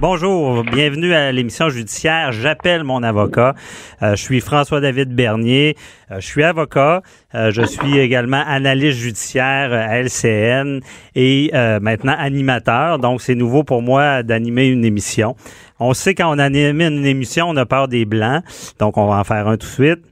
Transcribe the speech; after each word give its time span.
Bonjour, 0.00 0.64
bienvenue 0.64 1.14
à 1.14 1.30
l'émission 1.30 1.68
judiciaire. 1.68 2.32
J'appelle 2.32 2.82
mon 2.82 3.04
avocat. 3.04 3.54
Euh, 4.02 4.16
je 4.16 4.20
suis 4.20 4.40
François-David 4.40 5.14
Bernier. 5.14 5.76
Euh, 6.10 6.16
je 6.18 6.26
suis 6.26 6.42
avocat. 6.42 7.02
Euh, 7.36 7.52
je 7.52 7.62
suis 7.62 7.98
également 7.98 8.42
analyste 8.44 8.98
judiciaire 8.98 9.72
à 9.72 10.00
LCN 10.00 10.80
et 11.14 11.52
maintenant 11.80 12.16
animateur. 12.18 12.98
Donc, 12.98 13.22
c'est 13.22 13.36
nouveau 13.36 13.62
pour 13.62 13.80
moi 13.80 14.24
d'animer 14.24 14.66
une 14.66 14.84
émission. 14.84 15.36
On 15.78 15.94
sait 15.94 16.16
quand 16.16 16.34
on 16.34 16.40
anime 16.40 16.80
une 16.80 17.06
émission, 17.06 17.46
on 17.48 17.56
a 17.56 17.64
peur 17.64 17.86
des 17.86 18.06
blancs. 18.06 18.42
Donc, 18.80 18.96
on 18.96 19.06
va 19.06 19.20
en 19.20 19.24
faire 19.24 19.46
un 19.46 19.56
tout 19.56 19.68
de 19.68 19.72
suite. 19.72 20.04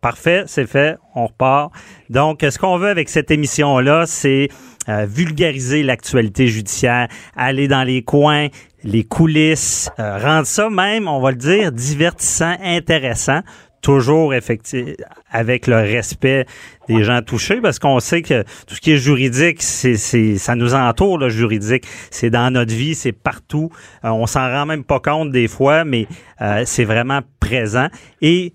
Parfait, 0.00 0.42
c'est 0.46 0.66
fait, 0.66 0.98
on 1.14 1.28
repart. 1.28 1.72
Donc, 2.10 2.40
ce 2.42 2.58
qu'on 2.58 2.78
veut 2.78 2.90
avec 2.90 3.08
cette 3.08 3.30
émission-là, 3.30 4.06
c'est 4.06 4.48
vulgariser 4.86 5.82
l'actualité 5.82 6.46
judiciaire, 6.46 7.08
aller 7.36 7.68
dans 7.68 7.84
les 7.84 8.02
coins, 8.02 8.48
les 8.84 9.04
coulisses, 9.04 9.90
euh, 9.98 10.18
rendre 10.18 10.46
ça 10.46 10.68
même, 10.70 11.08
on 11.08 11.20
va 11.20 11.30
le 11.30 11.36
dire, 11.36 11.72
divertissant, 11.72 12.54
intéressant, 12.62 13.40
toujours 13.80 14.34
effectif, 14.34 14.84
avec 15.30 15.66
le 15.66 15.76
respect 15.76 16.46
des 16.88 17.02
gens 17.02 17.20
touchés, 17.22 17.60
parce 17.60 17.78
qu'on 17.78 18.00
sait 18.00 18.22
que 18.22 18.42
tout 18.66 18.74
ce 18.74 18.80
qui 18.80 18.92
est 18.92 18.98
juridique, 18.98 19.62
c'est, 19.62 19.96
c'est 19.96 20.36
ça 20.38 20.54
nous 20.54 20.74
entoure, 20.74 21.18
le 21.18 21.28
juridique. 21.28 21.84
C'est 22.10 22.30
dans 22.30 22.50
notre 22.52 22.74
vie, 22.74 22.94
c'est 22.94 23.12
partout. 23.12 23.70
Euh, 24.04 24.10
on 24.10 24.26
s'en 24.26 24.48
rend 24.50 24.66
même 24.66 24.84
pas 24.84 25.00
compte 25.00 25.30
des 25.30 25.48
fois, 25.48 25.84
mais 25.84 26.06
euh, 26.40 26.62
c'est 26.66 26.84
vraiment 26.84 27.20
présent. 27.40 27.88
Et 28.22 28.54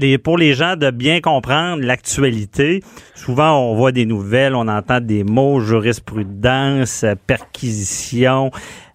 les, 0.00 0.18
pour 0.18 0.38
les 0.38 0.54
gens 0.54 0.76
de 0.76 0.90
bien 0.90 1.20
comprendre 1.20 1.82
l'actualité, 1.82 2.82
souvent 3.14 3.58
on 3.60 3.74
voit 3.74 3.92
des 3.92 4.06
nouvelles, 4.06 4.54
on 4.54 4.66
entend 4.68 5.00
des 5.00 5.24
mots, 5.24 5.60
jurisprudence, 5.60 7.04
perquisition, 7.26 8.50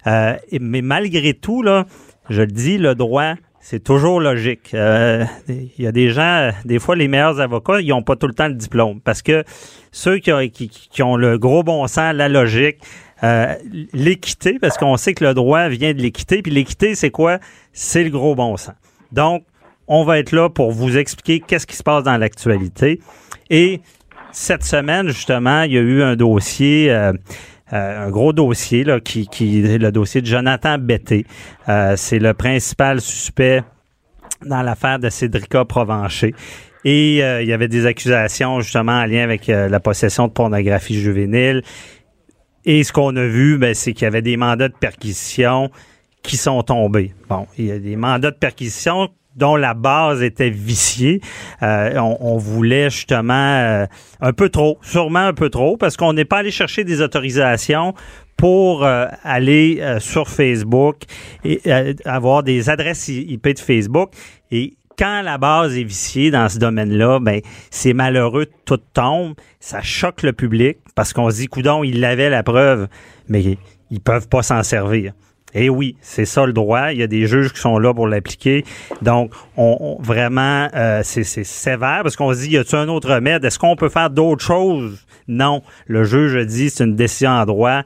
euh, 0.06 0.34
mais 0.60 0.82
malgré 0.82 1.34
tout, 1.34 1.62
là, 1.62 1.86
je 2.28 2.42
le 2.42 2.48
dis, 2.48 2.78
le 2.78 2.94
droit, 2.94 3.34
c'est 3.60 3.82
toujours 3.82 4.20
logique. 4.20 4.74
Euh, 4.74 5.24
il 5.48 5.84
y 5.84 5.86
a 5.86 5.92
des 5.92 6.10
gens, 6.10 6.50
des 6.64 6.78
fois, 6.78 6.94
les 6.94 7.08
meilleurs 7.08 7.40
avocats, 7.40 7.80
ils 7.80 7.88
n'ont 7.88 8.02
pas 8.02 8.16
tout 8.16 8.28
le 8.28 8.34
temps 8.34 8.48
le 8.48 8.54
diplôme 8.54 9.00
parce 9.00 9.22
que 9.22 9.44
ceux 9.90 10.18
qui, 10.18 10.32
ont, 11.02 11.16
le 11.16 11.38
gros 11.38 11.62
bon 11.62 11.86
sens, 11.86 12.14
la 12.14 12.28
logique, 12.28 12.78
euh, 13.24 13.54
l'équité, 13.92 14.58
parce 14.60 14.76
qu'on 14.78 14.96
sait 14.96 15.14
que 15.14 15.24
le 15.24 15.34
droit 15.34 15.68
vient 15.68 15.94
de 15.94 16.00
l'équité, 16.00 16.42
puis 16.42 16.52
l'équité, 16.52 16.94
c'est 16.94 17.10
quoi? 17.10 17.38
C'est 17.72 18.04
le 18.04 18.10
gros 18.10 18.34
bon 18.34 18.56
sens. 18.56 18.74
Donc, 19.10 19.44
on 19.88 20.04
va 20.04 20.18
être 20.18 20.32
là 20.32 20.48
pour 20.48 20.72
vous 20.72 20.96
expliquer 20.96 21.40
qu'est-ce 21.40 21.66
qui 21.66 21.76
se 21.76 21.82
passe 21.82 22.04
dans 22.04 22.16
l'actualité. 22.16 23.00
Et 23.50 23.80
cette 24.32 24.64
semaine, 24.64 25.08
justement, 25.08 25.62
il 25.62 25.72
y 25.72 25.78
a 25.78 25.82
eu 25.82 26.02
un 26.02 26.16
dossier 26.16 26.90
euh, 27.72 28.06
un 28.06 28.10
gros 28.10 28.32
dossier 28.32 28.84
là, 28.84 29.00
qui, 29.00 29.26
qui 29.26 29.64
est 29.64 29.78
le 29.78 29.90
dossier 29.90 30.20
de 30.20 30.26
Jonathan 30.26 30.78
Betté. 30.78 31.26
Euh, 31.68 31.94
c'est 31.96 32.20
le 32.20 32.32
principal 32.32 33.00
suspect 33.00 33.62
dans 34.44 34.62
l'affaire 34.62 35.00
de 35.00 35.08
Cédrica 35.08 35.64
Provencher. 35.64 36.34
Et 36.84 37.24
euh, 37.24 37.42
il 37.42 37.48
y 37.48 37.52
avait 37.52 37.66
des 37.66 37.84
accusations 37.84 38.60
justement 38.60 39.00
en 39.00 39.06
lien 39.06 39.24
avec 39.24 39.48
la 39.48 39.80
possession 39.80 40.28
de 40.28 40.32
pornographie 40.32 41.00
juvénile. 41.00 41.62
Et 42.64 42.84
ce 42.84 42.92
qu'on 42.92 43.16
a 43.16 43.26
vu, 43.26 43.58
ben, 43.58 43.74
c'est 43.74 43.92
qu'il 43.92 44.04
y 44.04 44.06
avait 44.06 44.22
des 44.22 44.36
mandats 44.36 44.68
de 44.68 44.74
perquisition 44.74 45.70
qui 46.22 46.36
sont 46.36 46.62
tombés. 46.62 47.14
Bon, 47.28 47.46
il 47.58 47.66
y 47.66 47.72
a 47.72 47.78
des 47.78 47.96
mandats 47.96 48.30
de 48.30 48.36
perquisition 48.36 49.08
dont 49.36 49.56
la 49.56 49.74
base 49.74 50.22
était 50.22 50.50
viciée. 50.50 51.20
Euh, 51.62 51.98
on, 51.98 52.36
voulait 52.36 52.90
justement 52.90 53.34
euh, 53.34 53.86
un 54.20 54.32
peu 54.32 54.48
trop, 54.48 54.78
sûrement 54.82 55.20
un 55.20 55.34
peu 55.34 55.50
trop, 55.50 55.76
parce 55.76 55.96
qu'on 55.96 56.12
n'est 56.12 56.24
pas 56.24 56.38
allé 56.38 56.50
chercher 56.50 56.84
des 56.84 57.00
autorisations 57.00 57.94
pour 58.36 58.84
euh, 58.84 59.06
aller 59.24 59.82
sur 59.98 60.28
Facebook 60.28 61.02
et 61.44 61.60
avoir 62.04 62.42
des 62.42 62.68
adresses 62.68 63.08
IP 63.08 63.48
de 63.48 63.58
Facebook. 63.58 64.10
Et 64.50 64.74
quand 64.98 65.22
la 65.22 65.38
base 65.38 65.76
est 65.76 65.84
viciée 65.84 66.30
dans 66.30 66.48
ce 66.48 66.58
domaine-là, 66.58 67.18
ben 67.20 67.40
c'est 67.70 67.92
malheureux, 67.92 68.46
tout 68.64 68.80
tombe, 68.94 69.34
ça 69.60 69.82
choque 69.82 70.22
le 70.22 70.32
public 70.32 70.78
parce 70.94 71.12
qu'on 71.12 71.30
se 71.30 71.36
dit, 71.36 71.46
coudon, 71.46 71.84
ils 71.84 72.04
avaient 72.04 72.30
la 72.30 72.42
preuve, 72.42 72.88
mais 73.28 73.58
ils 73.90 74.00
peuvent 74.00 74.28
pas 74.28 74.42
s'en 74.42 74.62
servir. 74.62 75.12
Eh 75.58 75.70
oui, 75.70 75.96
c'est 76.02 76.26
ça 76.26 76.44
le 76.44 76.52
droit. 76.52 76.92
Il 76.92 76.98
y 76.98 77.02
a 77.02 77.06
des 77.06 77.26
juges 77.26 77.50
qui 77.50 77.60
sont 77.60 77.78
là 77.78 77.94
pour 77.94 78.06
l'appliquer. 78.06 78.62
Donc, 79.00 79.32
on, 79.56 79.96
vraiment, 80.00 80.68
euh, 80.74 81.00
c'est 81.02 81.24
sévère 81.24 82.00
parce 82.02 82.14
qu'on 82.14 82.34
se 82.34 82.40
dit, 82.40 82.50
y 82.50 82.58
a-t-il 82.58 82.76
un 82.76 82.88
autre 82.88 83.14
remède? 83.14 83.42
Est-ce 83.42 83.58
qu'on 83.58 83.74
peut 83.74 83.88
faire 83.88 84.10
d'autres 84.10 84.44
choses? 84.44 85.06
Non. 85.28 85.62
Le 85.86 86.04
juge 86.04 86.36
dit, 86.46 86.68
c'est 86.68 86.84
une 86.84 86.94
décision 86.94 87.30
en 87.30 87.46
droit. 87.46 87.82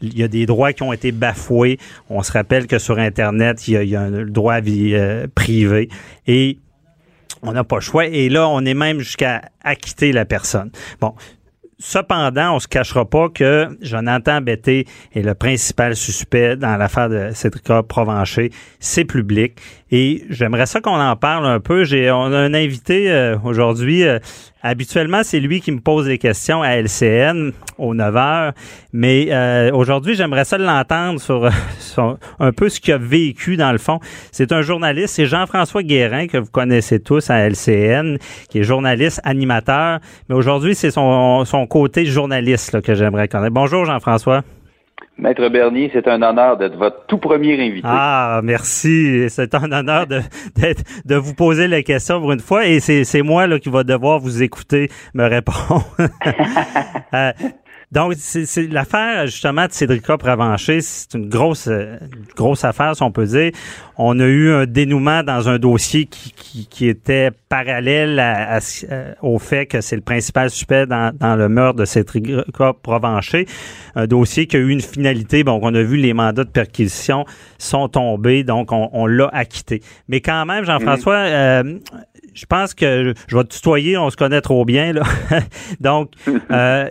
Il 0.00 0.18
y 0.18 0.22
a 0.22 0.28
des 0.28 0.46
droits 0.46 0.72
qui 0.72 0.82
ont 0.84 0.92
été 0.94 1.12
bafoués. 1.12 1.78
On 2.08 2.22
se 2.22 2.32
rappelle 2.32 2.66
que 2.66 2.78
sur 2.78 2.98
Internet, 2.98 3.68
il 3.68 3.84
y 3.84 3.94
a, 3.94 4.00
un 4.00 4.24
droit 4.24 4.54
à 4.54 4.60
vie 4.60 4.94
euh, 4.94 5.26
privée. 5.34 5.90
Et 6.26 6.58
on 7.42 7.52
n'a 7.52 7.62
pas 7.62 7.76
le 7.76 7.82
choix. 7.82 8.06
Et 8.06 8.30
là, 8.30 8.48
on 8.48 8.64
est 8.64 8.74
même 8.74 9.00
jusqu'à 9.00 9.42
acquitter 9.62 10.12
la 10.12 10.24
personne. 10.24 10.70
Bon, 10.98 11.14
Cependant, 11.84 12.54
on 12.54 12.58
se 12.60 12.68
cachera 12.68 13.04
pas 13.04 13.28
que 13.28 13.66
Jonathan 13.80 14.40
Betté 14.40 14.86
est 15.16 15.22
le 15.22 15.34
principal 15.34 15.96
suspect 15.96 16.54
dans 16.54 16.76
l'affaire 16.76 17.08
de 17.08 17.30
Cédric 17.34 17.64
Provencher. 17.88 18.52
C'est 18.78 19.04
public. 19.04 19.58
Et 19.90 20.24
j'aimerais 20.30 20.66
ça 20.66 20.80
qu'on 20.80 21.00
en 21.00 21.16
parle 21.16 21.44
un 21.44 21.58
peu. 21.58 21.82
J'ai, 21.82 22.08
on 22.12 22.32
a 22.32 22.38
un 22.38 22.54
invité 22.54 23.10
euh, 23.10 23.36
aujourd'hui. 23.42 24.04
Euh, 24.04 24.20
habituellement, 24.62 25.22
c'est 25.22 25.40
lui 25.40 25.60
qui 25.60 25.72
me 25.72 25.80
pose 25.80 26.06
des 26.06 26.18
questions 26.18 26.62
à 26.62 26.76
LCN 26.76 27.52
aux 27.78 27.94
9 27.94 28.16
heures. 28.16 28.52
Mais 28.92 29.28
euh, 29.30 29.70
aujourd'hui, 29.72 30.14
j'aimerais 30.14 30.44
ça 30.44 30.58
l'entendre 30.58 31.20
sur, 31.20 31.48
sur, 31.78 32.18
un 32.38 32.52
peu 32.52 32.68
ce 32.68 32.80
qu'il 32.80 32.94
a 32.94 32.98
vécu 32.98 33.56
dans 33.56 33.72
le 33.72 33.78
fond. 33.78 33.98
C'est 34.30 34.52
un 34.52 34.62
journaliste, 34.62 35.14
c'est 35.14 35.26
Jean-François 35.26 35.82
Guérin 35.82 36.26
que 36.26 36.38
vous 36.38 36.50
connaissez 36.50 37.00
tous 37.00 37.30
à 37.30 37.48
LCN, 37.48 38.18
qui 38.48 38.60
est 38.60 38.64
journaliste, 38.64 39.20
animateur. 39.24 39.98
Mais 40.28 40.34
aujourd'hui, 40.34 40.74
c'est 40.74 40.90
son, 40.90 41.44
son 41.44 41.66
côté 41.66 42.06
journaliste 42.06 42.72
là, 42.72 42.80
que 42.80 42.94
j'aimerais 42.94 43.28
connaître. 43.28 43.54
Bonjour 43.54 43.84
Jean-François. 43.84 44.42
Maître 45.18 45.48
Bernier, 45.48 45.90
c'est 45.92 46.08
un 46.08 46.22
honneur 46.22 46.56
d'être 46.56 46.76
votre 46.76 47.06
tout 47.06 47.18
premier 47.18 47.54
invité. 47.60 47.86
Ah, 47.88 48.40
merci. 48.42 49.26
C'est 49.28 49.54
un 49.54 49.70
honneur 49.70 50.06
de, 50.06 50.20
de 51.04 51.14
vous 51.14 51.34
poser 51.34 51.68
la 51.68 51.82
question 51.82 52.20
pour 52.20 52.32
une 52.32 52.40
fois 52.40 52.66
et 52.66 52.80
c'est 52.80 53.22
moi 53.22 53.46
là, 53.46 53.58
qui 53.58 53.68
va 53.68 53.84
devoir 53.84 54.18
vous 54.18 54.42
écouter 54.42 54.90
me 55.14 55.24
répondre. 55.26 55.84
euh, 57.14 57.32
donc, 57.92 58.14
c'est 58.16 58.72
l'affaire, 58.72 59.26
justement, 59.26 59.66
de 59.66 59.72
Cédrica 59.72 60.16
Pravanché, 60.16 60.80
c'est 60.80 61.12
une 61.12 61.28
grosse, 61.28 61.68
euh, 61.68 61.98
grosse 62.34 62.64
affaire, 62.64 62.96
si 62.96 63.02
on 63.02 63.12
peut 63.12 63.26
dire. 63.26 63.52
On 63.98 64.18
a 64.18 64.24
eu 64.24 64.50
un 64.50 64.64
dénouement 64.64 65.22
dans 65.22 65.50
un 65.50 65.58
dossier 65.58 66.06
qui, 66.06 66.32
qui, 66.70 66.88
était 66.88 67.30
parallèle 67.50 68.18
à, 68.18 68.60
euh, 68.90 69.12
au 69.20 69.38
fait 69.38 69.66
que 69.66 69.82
c'est 69.82 69.96
le 69.96 70.02
principal 70.02 70.48
suspect 70.48 70.86
dans, 70.86 71.14
dans 71.14 71.36
le 71.36 71.50
meurtre 71.50 71.80
de 71.80 71.84
Cédrica 71.84 72.72
Provencher. 72.82 73.46
Un 73.94 74.06
dossier 74.06 74.46
qui 74.46 74.56
a 74.56 74.60
eu 74.60 74.70
une 74.70 74.80
finalité. 74.80 75.44
Bon, 75.44 75.60
on 75.62 75.74
a 75.74 75.82
vu 75.82 75.98
les 75.98 76.14
mandats 76.14 76.44
de 76.44 76.50
perquisition 76.50 77.26
sont 77.58 77.88
tombés, 77.88 78.42
donc 78.42 78.72
on, 78.72 78.88
on 78.94 79.06
l'a 79.06 79.28
acquitté. 79.34 79.82
Mais 80.08 80.22
quand 80.22 80.46
même, 80.46 80.64
Jean-François, 80.64 81.14
euh, 81.14 81.78
je 82.34 82.46
pense 82.46 82.74
que 82.74 83.14
je 83.26 83.36
vais 83.36 83.44
te 83.44 83.54
tutoyer, 83.54 83.98
on 83.98 84.10
se 84.10 84.16
connaît 84.16 84.40
trop 84.40 84.64
bien. 84.64 84.92
Là. 84.92 85.02
donc, 85.80 86.12
euh, 86.50 86.88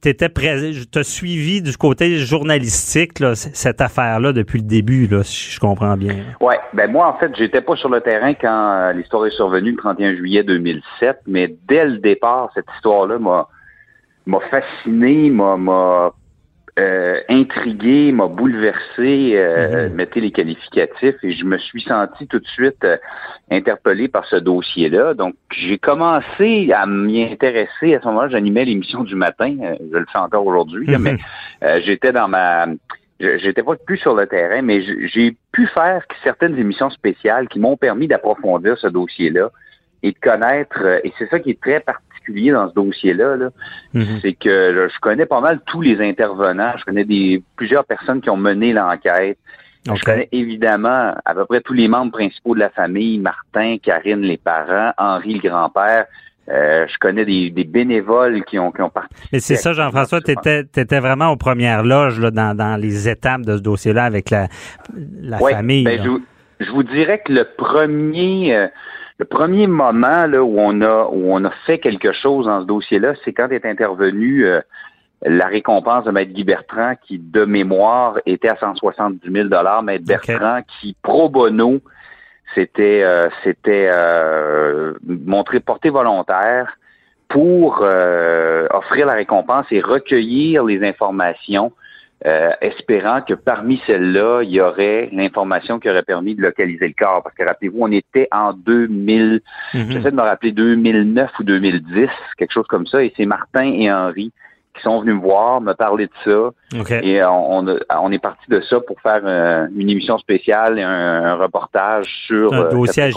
t'étais 0.00 0.28
présent, 0.28 0.80
t'ai 0.90 1.02
suivi 1.02 1.60
du 1.60 1.76
côté 1.76 2.18
journalistique, 2.18 3.18
là, 3.20 3.34
cette 3.34 3.80
affaire-là, 3.80 4.32
depuis 4.32 4.60
le 4.60 4.66
début, 4.66 5.06
là, 5.06 5.22
si 5.24 5.52
je 5.52 5.60
comprends 5.60 5.96
bien. 5.96 6.24
Oui, 6.40 6.54
ben 6.72 6.90
moi, 6.90 7.08
en 7.08 7.18
fait, 7.18 7.34
j'étais 7.36 7.60
pas 7.60 7.76
sur 7.76 7.88
le 7.88 8.00
terrain 8.00 8.34
quand 8.34 8.72
euh, 8.72 8.92
l'histoire 8.92 9.26
est 9.26 9.30
survenue 9.30 9.72
le 9.72 9.76
31 9.76 10.14
juillet 10.14 10.42
2007, 10.44 11.22
mais 11.26 11.54
dès 11.68 11.84
le 11.84 11.98
départ, 11.98 12.50
cette 12.54 12.66
histoire-là 12.76 13.18
m'a 13.18 13.48
m'a 14.26 14.40
fasciné, 14.50 15.30
m'a 15.30 16.12
euh, 16.78 17.20
intrigué, 17.28 18.12
m'a 18.12 18.26
bouleversé, 18.28 19.32
euh, 19.34 19.88
Mhm. 19.88 19.94
mettez 19.94 20.20
les 20.20 20.30
qualificatifs, 20.30 21.16
et 21.22 21.32
je 21.32 21.44
me 21.44 21.58
suis 21.58 21.82
senti 21.82 22.26
tout 22.28 22.38
de 22.38 22.46
suite 22.46 22.84
euh, 22.84 22.96
interpellé 23.50 24.08
par 24.08 24.24
ce 24.26 24.36
dossier-là. 24.36 25.14
Donc, 25.14 25.34
j'ai 25.50 25.78
commencé 25.78 26.70
à 26.72 26.86
m'y 26.86 27.24
intéresser. 27.24 27.94
À 27.94 28.00
ce 28.00 28.06
moment-là, 28.06 28.28
j'animais 28.28 28.64
l'émission 28.64 29.02
du 29.02 29.14
matin. 29.14 29.56
euh, 29.62 29.74
je 29.92 29.98
le 29.98 30.06
fais 30.12 30.18
encore 30.18 30.46
aujourd'hui, 30.46 30.88
Mhm. 30.88 31.02
mais 31.02 31.16
euh, 31.64 31.80
j'étais 31.84 32.12
dans 32.12 32.28
ma... 32.28 32.66
J'étais 33.20 33.64
pas 33.64 33.74
plus 33.74 33.96
sur 33.96 34.14
le 34.14 34.28
terrain, 34.28 34.62
mais 34.62 34.80
j'ai 34.80 35.36
pu 35.50 35.66
faire 35.66 36.04
certaines 36.22 36.56
émissions 36.56 36.88
spéciales 36.90 37.48
qui 37.48 37.58
m'ont 37.58 37.76
permis 37.76 38.06
d'approfondir 38.06 38.78
ce 38.78 38.86
dossier-là 38.86 39.50
et 40.04 40.12
de 40.12 40.18
connaître, 40.20 40.80
euh, 40.84 41.00
et 41.02 41.12
c'est 41.18 41.28
ça 41.28 41.40
qui 41.40 41.50
est 41.50 41.60
très 41.60 41.80
particulier 41.80 42.07
dans 42.52 42.68
ce 42.68 42.74
dossier-là, 42.74 43.36
là, 43.36 43.48
Mhm. 43.94 44.18
c'est 44.22 44.34
que 44.34 44.70
là, 44.70 44.88
je 44.88 44.98
connais 45.00 45.26
pas 45.26 45.40
mal 45.40 45.60
tous 45.66 45.80
les 45.80 46.00
intervenants. 46.00 46.72
Je 46.78 46.84
connais 46.84 47.04
des 47.04 47.42
plusieurs 47.56 47.84
personnes 47.84 48.20
qui 48.20 48.30
ont 48.30 48.36
mené 48.36 48.72
l'enquête. 48.72 49.38
Je 49.86 50.02
connais 50.04 50.28
évidemment 50.32 51.14
à 51.24 51.34
peu 51.34 51.46
près 51.46 51.60
tous 51.62 51.72
les 51.72 51.88
membres 51.88 52.12
principaux 52.12 52.54
de 52.54 52.60
la 52.60 52.68
famille, 52.68 53.18
Martin, 53.18 53.76
Karine, 53.82 54.20
les 54.20 54.36
parents, 54.36 54.92
Henri, 54.98 55.40
le 55.42 55.48
grand-père. 55.48 56.06
Euh, 56.50 56.86
je 56.88 56.96
connais 56.98 57.24
des, 57.26 57.50
des 57.50 57.64
bénévoles 57.64 58.42
qui 58.44 58.58
ont, 58.58 58.70
qui 58.72 58.80
ont 58.82 58.88
participé. 58.90 59.28
Mais 59.32 59.40
c'est 59.40 59.56
ça, 59.56 59.72
Jean-François, 59.74 60.20
tu 60.22 60.30
étais, 60.32 60.98
vraiment 61.00 61.28
aux 61.30 61.36
premières 61.36 61.82
loges 61.84 62.18
là, 62.20 62.30
dans, 62.30 62.56
dans 62.56 62.76
les 62.80 63.08
étapes 63.08 63.42
de 63.42 63.56
ce 63.58 63.62
dossier-là 63.62 64.04
avec 64.04 64.30
la, 64.30 64.48
la 65.22 65.40
Ouais, 65.42 65.52
famille. 65.52 65.84
ben, 65.84 65.98
là. 65.98 66.04
je, 66.04 66.08
vous- 66.08 66.22
je 66.60 66.70
vous 66.70 66.82
dirais 66.82 67.22
que 67.24 67.32
le 67.32 67.44
premier, 67.56 68.56
euh, 68.56 68.66
le 69.18 69.24
premier 69.24 69.66
moment 69.66 70.26
là, 70.26 70.42
où 70.42 70.58
on 70.58 70.80
a 70.80 71.08
où 71.10 71.32
on 71.32 71.44
a 71.44 71.50
fait 71.66 71.78
quelque 71.78 72.12
chose 72.12 72.46
dans 72.46 72.60
ce 72.60 72.66
dossier-là, 72.66 73.14
c'est 73.24 73.32
quand 73.32 73.50
est 73.50 73.66
intervenu 73.66 74.46
euh, 74.46 74.60
la 75.22 75.46
récompense 75.46 76.04
de 76.04 76.10
Maître 76.10 76.32
Guy 76.32 76.44
Bertrand, 76.44 76.94
qui 77.02 77.18
de 77.18 77.44
mémoire 77.44 78.18
était 78.26 78.48
à 78.48 78.56
170 78.56 79.20
000 79.30 79.48
Maître 79.82 80.04
Bertrand, 80.04 80.60
qui 80.80 80.96
pro 81.02 81.28
bono 81.28 81.80
s'était 82.54 83.02
euh, 83.02 83.28
euh, 83.66 84.94
montré 85.04 85.60
porté 85.60 85.90
volontaire 85.90 86.78
pour 87.28 87.80
euh, 87.82 88.66
offrir 88.70 89.06
la 89.06 89.14
récompense 89.14 89.66
et 89.70 89.80
recueillir 89.80 90.64
les 90.64 90.82
informations 90.86 91.72
euh, 92.26 92.50
espérant 92.60 93.20
que 93.22 93.34
parmi 93.34 93.80
celles-là, 93.86 94.42
il 94.42 94.50
y 94.50 94.60
aurait 94.60 95.08
l'information 95.12 95.78
qui 95.78 95.88
aurait 95.88 96.02
permis 96.02 96.34
de 96.34 96.42
localiser 96.42 96.88
le 96.88 96.94
corps. 96.98 97.22
Parce 97.22 97.34
que 97.36 97.44
rappelez-vous, 97.44 97.78
on 97.80 97.92
était 97.92 98.28
en 98.32 98.52
2000, 98.52 99.40
Mhm. 99.74 99.90
j'essaie 99.92 100.10
de 100.10 100.16
me 100.16 100.22
rappeler 100.22 100.52
2009 100.52 101.30
ou 101.38 101.44
2010, 101.44 102.08
quelque 102.36 102.52
chose 102.52 102.66
comme 102.68 102.86
ça, 102.86 103.02
et 103.04 103.12
c'est 103.16 103.26
Martin 103.26 103.72
et 103.72 103.92
Henri 103.92 104.32
qui 104.74 104.82
sont 104.84 105.00
venus 105.00 105.16
me 105.16 105.20
voir, 105.20 105.60
me 105.60 105.72
parler 105.72 106.06
de 106.06 106.12
ça, 106.24 106.78
OK. 106.80 106.90
et 106.92 107.24
on, 107.24 107.58
on, 107.66 107.78
on 108.00 108.12
est 108.12 108.18
parti 108.20 108.44
de 108.48 108.60
ça 108.60 108.78
pour 108.80 109.00
faire 109.00 109.22
euh, 109.24 109.66
une 109.76 109.90
émission 109.90 110.18
spéciale 110.18 110.78
et 110.78 110.82
un, 110.82 110.90
un 111.24 111.34
reportage 111.34 112.06
sur 112.26 112.52
Un 112.54 112.66
euh, 112.66 112.70
dossier 112.70 113.02
à 113.02 113.10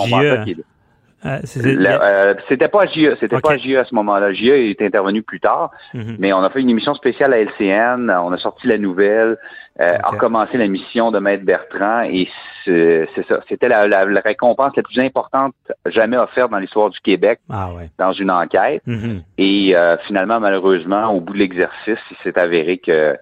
Euh, 1.25 1.39
euh, 1.57 2.33
c'était 2.49 2.67
pas 2.67 2.83
à 2.83 2.85
JE, 2.87 3.15
c'était 3.19 3.39
pas 3.39 3.51
à 3.53 3.57
JE 3.57 3.75
à 3.77 3.85
ce 3.85 3.93
moment-là. 3.95 4.33
JE 4.33 4.47
est 4.71 4.81
intervenu 4.81 5.21
plus 5.21 5.39
tard, 5.39 5.69
Mhm. 5.93 6.15
mais 6.19 6.33
on 6.33 6.39
a 6.43 6.49
fait 6.49 6.61
une 6.61 6.69
émission 6.69 6.93
spéciale 6.95 7.33
à 7.33 7.37
LCN, 7.39 8.09
on 8.09 8.31
a 8.31 8.37
sorti 8.37 8.65
la 8.67 8.77
nouvelle, 8.79 9.37
euh, 9.79 9.97
a 10.03 10.15
commencé 10.17 10.57
la 10.57 10.67
mission 10.67 11.11
de 11.11 11.19
Maître 11.19 11.45
Bertrand 11.45 12.01
et 12.03 12.27
c'est 12.65 13.07
ça. 13.27 13.39
C'était 13.47 13.67
la, 13.69 13.87
la- 13.87 14.05
la 14.05 14.21
récompense 14.21 14.75
la 14.75 14.83
plus 14.83 14.99
importante 14.99 15.53
jamais 15.85 16.17
offerte 16.17 16.51
dans 16.51 16.57
l'histoire 16.59 16.89
du 16.89 16.99
Québec 16.99 17.39
Ah 17.49 17.69
ouais. 17.73 17.89
dans 17.99 18.11
une 18.13 18.31
enquête. 18.31 18.81
Mhm. 18.87 19.21
Et 19.37 19.75
finalement, 20.07 20.39
malheureusement, 20.39 21.09
au 21.13 21.19
bout 21.21 21.33
de 21.33 21.39
l'exercice, 21.39 21.99
il 22.09 22.17
s'est 22.23 22.37
avéré 22.39 22.77
que 22.79 23.15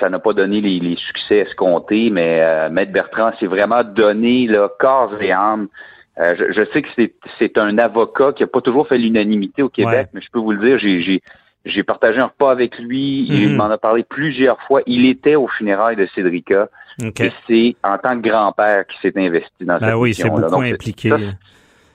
ça 0.00 0.10
n'a 0.10 0.18
pas 0.18 0.32
donné 0.34 0.60
les, 0.60 0.78
les 0.80 0.96
succès 0.96 1.38
escomptés, 1.38 2.10
mais 2.10 2.68
Maître 2.70 2.92
Bertrand 2.92 3.32
s'est 3.40 3.46
vraiment 3.46 3.82
donné 3.82 4.46
là, 4.46 4.68
corps 4.78 5.14
et 5.20 5.32
âme. 5.32 5.68
Euh, 6.20 6.34
je, 6.38 6.52
je 6.52 6.70
sais 6.72 6.82
que 6.82 6.88
c'est- 7.38 7.58
un 7.58 7.78
avocat 7.78 8.32
qui 8.32 8.42
n'a 8.42 8.46
pas 8.46 8.60
toujours 8.60 8.86
fait 8.86 8.98
l'unanimité 8.98 9.62
au 9.62 9.68
Québec, 9.70 9.92
Ouais. 9.94 10.08
mais 10.14 10.20
je 10.20 10.30
peux 10.30 10.38
vous 10.38 10.52
le 10.52 10.58
dire, 10.58 10.78
j'ai- 10.78 11.22
j'ai 11.64 11.82
partagé 11.82 12.18
un 12.20 12.26
repas 12.26 12.50
avec 12.50 12.78
lui, 12.78 13.24
il 13.28 13.48
Mhm. 13.50 13.56
m'en 13.56 13.70
a 13.70 13.78
parlé 13.78 14.02
plusieurs 14.04 14.60
fois. 14.62 14.82
Il 14.86 15.06
était 15.06 15.36
au 15.36 15.48
funérailles 15.48 15.96
de 15.96 16.06
Cédrica 16.14 16.68
OK. 17.02 17.20
et 17.20 17.32
c'est 17.46 17.76
en 17.82 17.96
tant 17.98 18.20
que 18.20 18.28
grand-père 18.28 18.86
qui 18.86 18.98
s'est 19.00 19.12
investi 19.16 19.64
dans 19.64 19.78
Ben 19.78 19.86
cette 19.88 19.94
oui, 19.96 20.12
c'est 20.14 20.28
beaucoup 20.28 20.50
Donc, 20.50 20.64
impliqué. 20.64 21.08
ça, 21.10 21.16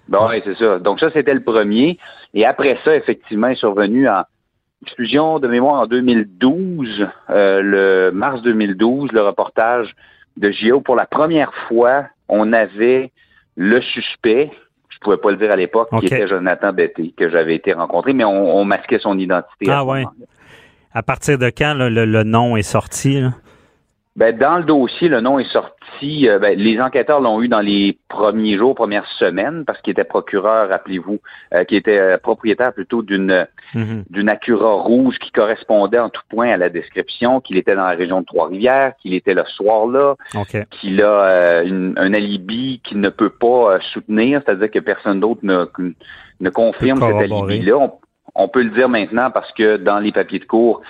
Bon, 0.08 0.30
ouais, 0.30 0.42
c'est 0.46 0.56
ça. 0.58 0.80
Donc 0.80 1.00
ça, 1.02 1.12
c'était 1.12 1.34
le 1.34 1.44
premier. 1.44 2.00
Et 2.34 2.46
après 2.46 2.78
ça, 2.86 2.96
effectivement, 2.96 3.48
est 3.50 3.56
survenu 3.56 4.08
en 4.08 4.24
exclusion 4.82 5.38
de 5.40 5.48
mémoire 5.50 5.82
en 5.82 5.86
2012, 5.86 7.08
euh, 7.30 7.62
le 7.62 8.12
mars 8.12 8.42
2012, 8.42 9.12
le 9.12 9.22
reportage 9.22 9.94
de 10.38 10.50
JO. 10.52 10.80
Pour 10.82 10.96
la 10.96 11.06
première 11.06 11.54
fois, 11.68 12.06
on 12.30 12.54
avait 12.54 13.12
le 13.58 13.82
suspect, 13.82 14.52
je 14.90 14.98
pouvais 15.00 15.18
pas 15.18 15.32
le 15.32 15.38
dire 15.38 15.52
à 15.52 15.56
l'époque, 15.56 15.90
qui 16.00 16.06
était 16.06 16.28
Jonathan 16.28 16.72
Betté, 16.72 17.14
que 17.18 17.30
j'avais 17.30 17.56
été 17.56 17.74
rencontré, 17.74 18.14
mais 18.14 18.24
on, 18.24 18.56
on 18.56 18.64
masquait 18.64 19.00
son 19.00 19.18
identité. 19.18 19.70
à 19.70 19.80
Ah 19.80 19.82
ce 19.82 19.88
ouais. 19.88 20.06
À 20.94 21.04
partir 21.04 21.38
de 21.38 21.50
quand 21.50 21.74
là, 21.74 21.90
le, 21.90 22.06
le 22.06 22.24
nom 22.24 22.56
est 22.56 22.62
sorti? 22.62 23.20
là? 23.20 23.34
Ben, 24.18 24.36
dans 24.36 24.58
le 24.58 24.64
dossier, 24.64 25.10
le 25.10 25.22
nom 25.22 25.38
est 25.38 25.50
sorti. 25.52 26.28
euh, 26.28 26.38
ben, 26.40 26.58
les 26.58 26.82
enquêteurs 26.82 27.22
l'ont 27.22 27.40
eu 27.42 27.48
dans 27.48 27.60
les 27.60 27.98
premiers 28.10 28.58
jours, 28.58 28.74
premières 28.76 29.06
semaines, 29.20 29.64
parce 29.66 29.80
qu'il 29.82 29.92
était 29.92 30.04
procureur, 30.04 30.70
rappelez-vous, 30.70 31.20
euh, 31.54 31.64
qui 31.66 31.76
était 31.76 32.00
euh, 32.00 32.18
propriétaire 32.18 32.74
plutôt 32.74 33.02
d'une 33.04 33.48
Mhm. 33.76 34.04
d'une 34.10 34.30
Acura 34.30 34.74
rouge 34.74 35.18
qui 35.20 35.32
correspondait 35.32 36.00
en 36.00 36.10
tout 36.10 36.22
point 36.30 36.50
à 36.50 36.58
la 36.58 36.70
description, 36.70 37.42
qu'il 37.42 37.58
était 37.58 37.76
dans 37.76 37.84
la 37.86 37.96
région 37.96 38.22
de 38.22 38.26
Trois-Rivières, 38.26 38.94
qu'il 39.02 39.14
était 39.14 39.34
le 39.36 39.44
soir-là, 39.46 40.16
OK. 40.36 40.66
qu'il 40.72 41.02
a 41.02 41.06
euh, 41.24 41.64
une- 41.66 41.94
un 41.98 42.14
alibi 42.14 42.80
qu'il 42.84 43.00
ne 43.02 43.10
peut 43.10 43.30
pas 43.30 43.80
soutenir, 43.94 44.42
c'est-à-dire 44.46 44.72
que 44.72 44.80
personne 44.80 45.20
d'autre 45.20 45.42
ne, 45.44 45.66
ne 46.40 46.50
confirme 46.50 47.00
cet 47.02 47.32
alibi-là. 47.52 47.78
On, 48.36 48.48
peut 48.48 48.62
le 48.64 48.70
dire 48.72 48.90
maintenant 48.90 49.32
parce 49.32 49.52
que 49.54 49.78
dans 49.78 50.00
les 50.00 50.12
papiers 50.12 50.40
de 50.40 50.46
cours, 50.46 50.82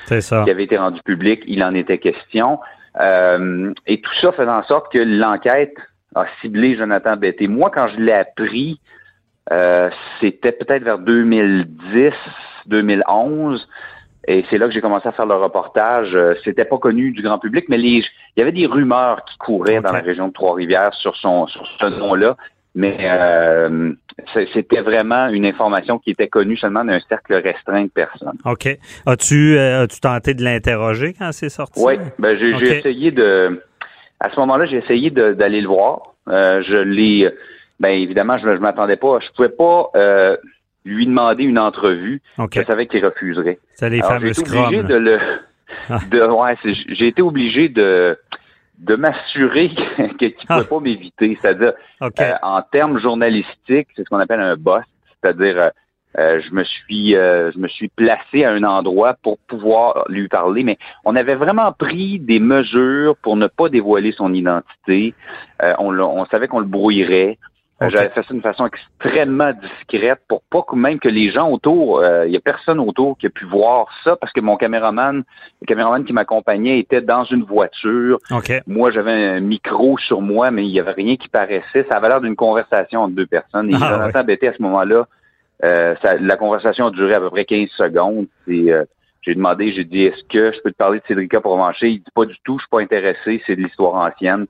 qui 0.46 0.52
avait 0.52 0.64
été 0.64 0.78
rendu 0.78 1.02
public, 1.04 1.42
il 1.48 1.64
en 1.64 1.74
était 1.76 1.98
question. 1.98 2.60
Euh, 3.00 3.74
et 3.86 4.02
tout 4.02 4.14
ça 4.22 4.32
fait 4.32 4.48
en 4.48 4.64
sorte 4.64 4.92
que 4.92 5.00
l'enquête 5.00 5.76
a 6.16 6.26
ciblé 6.42 6.76
Jonathan 6.76 7.16
Betté. 7.16 7.48
Moi, 7.48 7.70
quand 7.74 7.88
je 7.90 8.00
l'ai 8.00 8.14
appris, 8.14 8.80
euh, 9.52 9.90
c'était 10.20 10.52
peut-être 10.52 10.84
vers 10.84 11.00
2010, 11.00 12.14
2011. 12.66 13.68
Et 14.30 14.46
c'est 14.50 14.58
là 14.58 14.68
que 14.68 14.74
j'ai 14.74 14.82
commencé 14.82 15.08
à 15.08 15.14
faire 15.14 15.26
le 15.26 15.36
reportage. 15.36 16.14
Euh, 16.14 16.34
C'était 16.44 16.66
pas 16.66 16.78
connu 16.78 17.12
du 17.12 17.22
grand 17.22 17.40
public, 17.40 17.66
mais 17.70 17.78
les, 17.78 18.04
il 18.36 18.40
y 18.40 18.42
avait 18.42 18.52
des 18.52 18.66
rumeurs 18.66 19.24
qui 19.26 19.38
couraient 19.38 19.80
dans 19.80 19.94
la 19.94 20.02
région 20.02 20.28
de 20.28 20.34
Trois-Rivières 20.34 20.94
sur 20.96 21.16
son 21.16 21.48
sur 21.48 21.66
ce 21.80 21.86
nom-là. 21.86 22.36
Mais 22.78 22.96
euh, 23.02 23.92
c'était 24.54 24.82
vraiment 24.82 25.30
une 25.30 25.48
information 25.48 25.98
qui 25.98 26.12
était 26.12 26.28
connue 26.28 26.56
seulement 26.58 26.86
d'un 26.86 27.00
cercle 27.10 27.34
restreint 27.34 27.86
de 27.86 27.90
personnes. 27.90 28.38
OK. 28.46 28.68
As-tu 29.08 29.58
euh, 29.58 29.82
as-tu 29.82 30.00
tenté 30.00 30.36
de 30.36 30.44
l'interroger 30.44 31.16
quand 31.18 31.32
c'est 31.32 31.50
sorti? 31.50 31.82
Oui, 31.84 31.96
ben 32.20 32.38
j'ai 32.38 32.78
essayé 32.78 33.10
de. 33.10 33.64
À 34.20 34.30
ce 34.30 34.40
moment-là, 34.42 34.68
j'ai 34.68 34.78
essayé 34.78 35.10
d'aller 35.10 35.60
le 35.60 35.68
voir. 35.68 36.14
Euh, 36.28 36.62
je 36.62 36.78
l'ai. 36.78 37.28
Ben 37.80 37.90
évidemment, 37.90 38.38
je, 38.38 38.44
je 38.44 38.62
m'attendais 38.62 38.98
pas. 38.98 39.22
Je 39.22 39.32
pouvais 39.36 39.50
pas 39.50 39.90
euh, 39.96 40.38
lui 40.86 41.08
demander 41.08 41.46
une 41.46 41.58
entrevue. 41.58 42.22
OK. 42.38 42.60
Je 42.60 42.64
savais 42.64 42.86
qu'il 42.86 43.04
refuserait. 43.04 43.58
C'est 43.74 43.90
les 43.90 44.02
Alors, 44.02 44.20
j'ai 44.22 44.30
été 44.30 44.42
obligé 44.52 44.84
de 44.84 44.96
le. 44.96 45.20
Ah. 45.90 46.00
Ouais, 46.12 46.56
j'ai 46.64 47.08
été 47.08 47.24
obligé 47.24 47.70
de 47.70 48.20
de 48.78 48.96
m'assurer 48.96 49.70
qu'il 49.70 50.28
ne 50.30 50.46
pouvait 50.46 50.64
pas 50.66 50.80
m'éviter. 50.80 51.38
C'est-à-dire, 51.42 51.74
euh, 52.02 52.34
en 52.42 52.62
termes 52.62 53.00
journalistiques, 53.00 53.88
c'est 53.96 54.04
ce 54.04 54.10
qu'on 54.10 54.20
appelle 54.20 54.42
un 54.42 54.56
boss, 54.56 54.84
c'est-à-dire 55.22 55.58
euh, 55.58 55.70
euh, 56.18 56.42
je 56.42 56.52
me 56.54 56.64
suis 56.64 57.16
euh, 57.16 57.52
je 57.52 57.60
me 57.60 57.68
suis 57.68 57.90
placé 57.90 58.44
à 58.44 58.52
un 58.52 58.64
endroit 58.64 59.16
pour 59.22 59.38
pouvoir 59.38 60.06
lui 60.10 60.28
parler, 60.28 60.64
mais 60.64 60.78
on 61.06 61.16
avait 61.16 61.36
vraiment 61.36 61.72
pris 61.72 62.20
des 62.20 62.40
mesures 62.40 63.16
pour 63.18 63.36
ne 63.36 63.48
pas 63.48 63.70
dévoiler 63.70 64.12
son 64.12 64.34
identité. 64.34 65.14
Euh, 65.62 65.74
on 65.80 66.26
savait 66.26 66.48
qu'on 66.48 66.60
le 66.60 66.66
brouillerait. 66.66 67.38
Euh. 67.82 67.90
J'avais 67.90 68.10
fait 68.10 68.24
ça 68.24 68.34
d'une 68.34 68.42
façon 68.42 68.66
extrêmement 68.66 69.52
discrète 69.54 70.20
pour 70.28 70.42
pas 70.50 70.64
que 70.64 70.76
même 70.76 71.00
que 71.00 71.08
les 71.10 71.30
gens 71.30 71.52
autour, 71.52 72.00
euh, 72.00 72.26
il 72.26 72.34
y 72.34 72.36
a 72.38 72.40
personne 72.40 72.80
autour 72.80 73.18
qui 73.20 73.28
a 73.28 73.30
pu 73.30 73.46
voir 73.46 73.88
ça 74.04 74.16
parce 74.16 74.34
que 74.34 74.42
mon 74.42 74.58
caméraman, 74.58 75.24
le 75.62 75.66
caméraman 75.68 76.04
qui 76.04 76.12
m'accompagnait 76.12 76.80
était 76.80 77.02
dans 77.02 77.24
une 77.26 77.44
voiture. 77.44 78.18
OK. 78.32 78.52
Moi, 78.66 78.90
j'avais 78.90 79.12
un 79.12 79.40
micro 79.42 79.98
sur 80.00 80.22
moi, 80.22 80.50
mais 80.50 80.66
il 80.66 80.72
n'y 80.72 80.80
avait 80.80 80.92
rien 80.94 81.16
qui 81.18 81.28
paraissait. 81.28 81.86
Ça 81.90 81.98
avait 81.98 82.10
l'air 82.10 82.22
d'une 82.22 82.36
conversation 82.36 83.02
entre 83.04 83.14
deux 83.16 83.28
personnes. 83.28 83.70
Et 83.70 83.76
Ah, 83.80 83.90
Jonathan 83.90 84.24
Betté, 84.24 84.48
à 84.48 84.54
ce 84.54 84.62
moment-là, 84.64 85.08
euh, 85.64 85.96
ça- 86.02 86.18
la 86.18 86.36
conversation 86.36 86.88
a 86.88 86.92
duré 86.92 87.14
à 87.14 87.20
peu 87.20 87.30
près 87.30 87.46
15 87.46 87.70
secondes. 87.78 88.26
Et, 88.48 88.72
euh, 88.74 88.86
j'ai 89.22 89.36
demandé, 89.36 89.74
j'ai 89.74 89.84
dit, 89.84 90.04
est-ce 90.04 90.24
que 90.24 90.52
je 90.52 90.62
peux 90.62 90.72
te 90.72 90.78
parler 90.78 91.00
de 91.00 91.04
Cédrica 91.08 91.42
Provencher? 91.42 91.90
Il 91.90 91.98
dit, 92.00 92.12
pas 92.16 92.26
du 92.26 92.36
tout, 92.44 92.58
je 92.58 92.64
suis 92.64 92.70
pas 92.70 92.80
intéressé, 92.82 93.42
c'est 93.46 93.56
de 93.56 93.62
l'histoire 93.62 93.96
ancienne. 93.96 94.48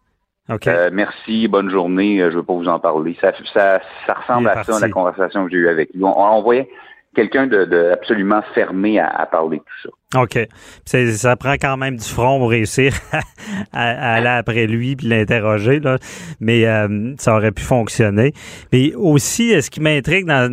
OK. 0.50 0.68
Euh, 0.68 0.90
merci, 0.94 1.48
bonne 1.48 1.70
journée, 1.70 2.22
euh, 2.22 2.32
je 2.32 2.38
veux 2.38 2.44
pas 2.44 2.54
vous 2.54 2.70
en 2.70 2.80
parler. 2.80 3.18
Ça, 3.20 3.34
ça, 3.54 3.82
ça 4.06 4.14
ressemble 4.14 4.48
à 4.48 4.64
ça, 4.64 4.72
parti. 4.72 4.82
la 4.82 4.90
conversation 4.90 5.46
que 5.46 5.52
j'ai 5.52 5.58
eue 5.58 5.70
avec 5.70 5.94
lui. 5.94 6.04
On, 6.04 6.18
on 6.18 6.42
voyait 6.42 6.70
quelqu'un 7.18 7.48
de, 7.48 7.92
absolument 7.92 8.42
fermé 8.54 9.00
à, 9.00 9.28
parler 9.30 9.58
de 9.58 9.64
tout 9.64 9.90
ça. 10.14 10.22
OK. 10.22 10.48
Ça 10.86 11.36
prend 11.36 11.54
quand 11.54 11.76
même 11.76 11.98
du 11.98 12.08
front 12.08 12.38
pour 12.38 12.52
réussir 12.52 12.94
à, 13.74 14.14
aller 14.14 14.28
après 14.28 14.68
lui 14.68 14.96
puis 14.96 15.08
l'interroger, 15.08 15.80
là. 15.80 15.98
Mais 16.40 16.66
euh, 16.68 17.16
ça 17.18 17.36
aurait 17.36 17.52
pu 17.52 17.64
fonctionner. 17.64 18.34
Mais 18.72 18.94
aussi, 18.94 19.60
ce 19.62 19.70
qui 19.70 19.82
m'intrigue 19.82 20.28
dans, 20.28 20.52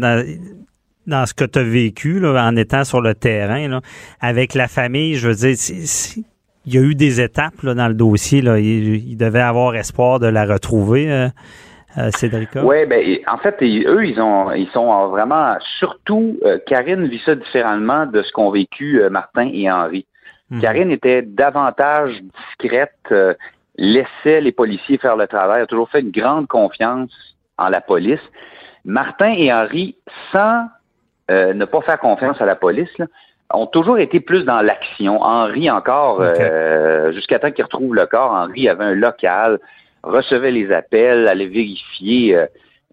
dans, 1.06 1.26
ce 1.26 1.34
que 1.34 1.44
tu 1.44 1.58
as 1.58 1.62
vécu 1.62 2.18
là, 2.18 2.42
en 2.42 2.56
étant 2.56 2.84
sur 2.84 3.02
le 3.02 3.14
terrain, 3.14 3.68
là, 3.68 3.80
avec 4.20 4.54
la 4.54 4.66
famille, 4.66 5.16
je 5.16 5.28
veux 5.28 5.34
dire, 5.34 5.56
il 6.66 6.74
y 6.74 6.78
a 6.78 6.80
eu 6.80 6.94
des 6.94 7.20
étapes 7.20 7.62
là, 7.62 7.74
dans 7.74 7.88
le 7.88 7.94
dossier. 7.94 8.40
Là. 8.40 8.58
Il, 8.58 9.16
devait 9.16 9.40
avoir 9.40 9.74
espoir 9.76 10.20
de 10.20 10.26
la 10.26 10.44
retrouver. 10.44 11.10
Euh, 11.10 11.28
euh, 11.96 12.10
oui, 12.56 12.86
ben, 12.86 13.18
en 13.28 13.38
fait, 13.38 13.62
eux, 13.62 14.04
ils 14.04 14.20
ont, 14.20 14.50
ils 14.50 14.68
sont 14.70 15.08
vraiment, 15.08 15.56
surtout, 15.78 16.38
euh, 16.44 16.58
Karine 16.66 17.06
vit 17.06 17.22
ça 17.24 17.36
différemment 17.36 18.06
de 18.06 18.22
ce 18.22 18.32
qu'ont 18.32 18.50
vécu 18.50 19.00
euh, 19.00 19.10
Martin 19.10 19.48
et 19.52 19.70
Henri. 19.70 20.04
Mhm. 20.50 20.60
Karine 20.60 20.90
était 20.90 21.22
davantage 21.22 22.20
discrète, 22.60 23.14
laissait 23.76 24.40
les 24.40 24.50
policiers 24.50 24.98
faire 24.98 25.16
le 25.16 25.28
travail, 25.28 25.62
a 25.62 25.66
toujours 25.66 25.88
fait 25.88 26.00
une 26.00 26.10
grande 26.10 26.48
confiance 26.48 27.12
en 27.58 27.68
la 27.68 27.80
police. 27.80 28.20
Martin 28.84 29.32
et 29.32 29.52
Henri, 29.52 29.96
sans 30.32 30.66
ne 31.30 31.64
pas 31.64 31.80
faire 31.80 31.98
confiance 31.98 32.40
à 32.40 32.44
la 32.44 32.56
police, 32.56 32.90
ont 33.52 33.66
toujours 33.66 33.98
été 33.98 34.20
plus 34.20 34.44
dans 34.44 34.60
l'action. 34.62 35.22
Henri 35.22 35.70
encore, 35.70 36.22
jusqu'à 37.12 37.38
temps 37.38 37.50
qu'il 37.50 37.64
retrouve 37.64 37.94
le 37.94 38.06
corps, 38.06 38.32
Henri 38.32 38.68
avait 38.68 38.84
un 38.84 38.94
local, 38.94 39.58
recevait 40.04 40.50
les 40.50 40.72
appels, 40.72 41.28
allait 41.28 41.46
vérifier 41.46 42.36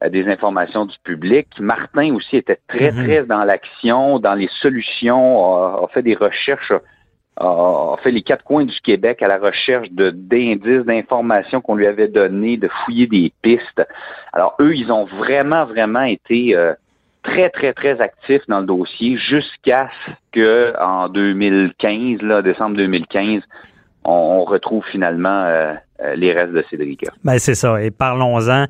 euh, 0.04 0.10
des 0.10 0.28
informations 0.28 0.86
du 0.86 0.98
public. 1.04 1.48
Martin 1.60 2.16
aussi 2.16 2.38
était 2.38 2.60
très, 2.68 2.92
mhm. 2.92 3.04
très 3.04 3.24
dans 3.24 3.44
l'action, 3.44 4.20
dans 4.20 4.34
les 4.34 4.50
solutions, 4.62 5.84
a, 5.84 5.88
fait 5.94 6.02
des 6.02 6.16
recherches, 6.16 6.74
a, 7.38 7.96
fait 8.02 8.12
les 8.12 8.24
quatre 8.24 8.44
coins 8.44 8.66
du 8.66 8.80
Québec 8.82 9.22
à 9.22 9.28
la 9.28 9.38
recherche 9.38 9.92
de 9.92 10.10
d'indices, 10.10 10.86
d'informations 10.86 11.62
qu'on 11.62 11.76
lui 11.76 11.86
avait 11.86 12.08
données, 12.08 12.58
de 12.58 12.68
fouiller 12.84 13.08
des 13.08 13.32
pistes. 13.42 13.86
Alors, 14.34 14.56
eux, 14.60 14.76
ils 14.76 14.92
ont 14.92 15.06
vraiment, 15.06 15.66
vraiment 15.66 16.04
été 16.04 16.56
euh, 16.56 16.74
très, 17.24 17.50
très, 17.50 17.74
très 17.74 18.00
actifs 18.02 18.42
dans 18.48 18.60
le 18.60 18.66
dossier 18.66 19.18
jusqu'à 19.18 19.90
ce 20.06 20.12
que 20.32 20.74
en 20.80 21.10
2015, 21.10 22.22
là, 22.22 22.42
décembre 22.42 22.78
2015, 22.78 23.42
on, 24.04 24.44
retrouve 24.44 24.84
finalement 24.92 25.44
euh, 25.46 25.74
euh, 26.02 26.16
les 26.16 26.34
restes 26.34 26.54
de 26.54 26.64
Cédric. 26.70 27.06
Ben 27.24 27.38
c'est 27.38 27.56
ça. 27.56 27.82
Et 27.82 27.92
parlons-en. 27.92 28.66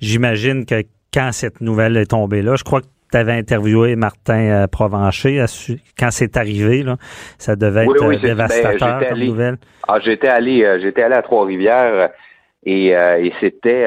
J'imagine 0.00 0.66
que 0.66 0.82
quand 1.12 1.30
cette 1.32 1.60
nouvelle 1.60 1.96
est 1.96 2.10
tombée 2.10 2.42
là, 2.42 2.56
je 2.56 2.64
crois 2.64 2.80
que 2.82 2.86
tu 3.10 3.16
avais 3.16 3.32
interviewé 3.32 3.96
Martin 3.96 4.50
euh, 4.50 4.66
Provencher 4.66 5.42
quand 5.98 6.10
c'est 6.10 6.36
arrivé. 6.36 6.82
Là, 6.82 6.96
ça 7.38 7.56
devait 7.56 7.84
être 7.84 8.20
dévastateur 8.20 9.00
ben, 9.00 9.08
comme 9.08 9.20
nouvelle. 9.20 9.56
Ah, 9.88 9.98
j'étais 10.00 10.28
allé, 10.28 10.78
j'étais 10.82 11.02
allé 11.02 11.14
à 11.14 11.22
Trois-Rivières 11.22 12.10
et, 12.66 13.32
c'était, 13.40 13.86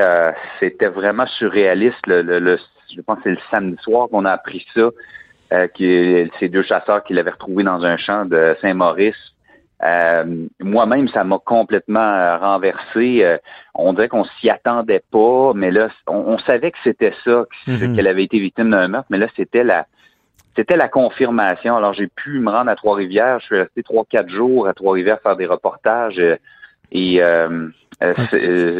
c'était 0.59 0.87
vraiment 0.87 1.25
surréaliste. 1.25 2.05
Le, 2.07 2.57
je 2.95 3.01
pense 3.01 3.17
que 3.17 3.23
c'est 3.23 3.31
le 3.31 3.37
samedi 3.51 3.77
soir 3.81 4.07
qu'on 4.09 4.25
a 4.25 4.31
appris 4.31 4.65
ça. 4.73 4.89
que 5.49 6.29
ces 6.39 6.49
deux 6.49 6.63
chasseurs 6.63 7.03
qui 7.03 7.13
l'avaient 7.13 7.31
retrouvé 7.31 7.63
dans 7.63 7.83
un 7.83 7.97
champ 7.97 8.25
de 8.25 8.55
Saint-Maurice 8.61 9.33
euh, 9.83 10.47
moi-même, 10.59 11.07
ça 11.09 11.23
m'a 11.23 11.37
complètement 11.37 11.99
euh, 11.99 12.37
renversé. 12.37 13.23
Euh, 13.23 13.37
on 13.75 13.93
dirait 13.93 14.07
qu'on 14.07 14.25
s'y 14.39 14.49
attendait 14.49 15.03
pas, 15.11 15.53
mais 15.53 15.69
là, 15.69 15.89
on, 16.07 16.37
savait 16.39 16.71
que 16.71 16.77
c'était 16.83 17.13
ça, 17.23 17.45
mhm. 17.67 17.95
qu'elle 17.95 18.07
avait 18.07 18.23
été 18.23 18.39
victime 18.39 18.71
d'un 18.71 18.87
meurtre, 18.87 19.07
mais 19.11 19.17
là, 19.17 19.27
c'était 19.35 19.63
la 19.63 19.85
c'était 20.55 20.75
la 20.75 20.87
confirmation. 20.87 21.77
Alors, 21.77 21.93
j'ai 21.93 22.07
pu 22.07 22.39
me 22.39 22.49
rendre 22.49 22.71
à 22.71 22.75
Trois-Rivières. 22.75 23.39
Je 23.41 23.45
suis 23.45 23.57
resté 23.59 23.83
trois, 23.83 24.05
quatre 24.09 24.29
jours 24.29 24.67
à 24.67 24.73
Trois-Rivières 24.73 25.21
faire 25.21 25.35
des 25.35 25.45
reportages. 25.45 26.19
et 26.91 27.21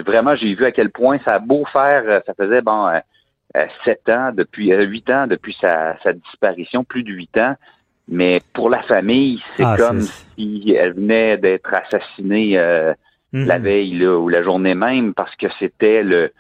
vraiment, 0.02 0.36
j'ai 0.36 0.56
vu 0.56 0.66
à 0.66 0.72
quel 0.72 0.90
point 0.90 1.20
ça 1.24 1.36
a 1.36 1.40
beau 1.40 1.66
faire, 1.66 2.24
ça 2.26 2.34
faisait 2.34 2.64
bon 2.64 2.90
sept 3.84 4.08
ans, 4.10 4.32
depuis 4.34 4.74
huit 4.74 5.10
ans 5.10 5.28
depuis 5.28 5.56
sa, 5.60 5.98
sa 6.04 6.14
disparition, 6.14 6.84
plus 6.84 7.04
de 7.04 7.12
huit 7.12 7.36
ans. 7.38 7.56
Mais 8.10 8.42
pour 8.54 8.70
la 8.70 8.84
famille, 8.84 9.42
c'est 9.58 9.66
ah, 9.66 9.76
comme 9.78 10.02
si 10.02 10.76
elle 10.78 10.94
venait 10.94 11.38
d'être 11.38 11.74
assassinée 11.74 12.58
euh, 12.58 12.94
la 13.34 13.58
mhm. 13.58 13.64
veille 13.64 13.98
là, 13.98 14.18
ou 14.18 14.30
la 14.30 14.44
journée 14.44 14.76
même 14.76 15.14
parce 15.14 15.36
que 15.36 15.48
c'était 15.60 16.04
le, 16.04 16.32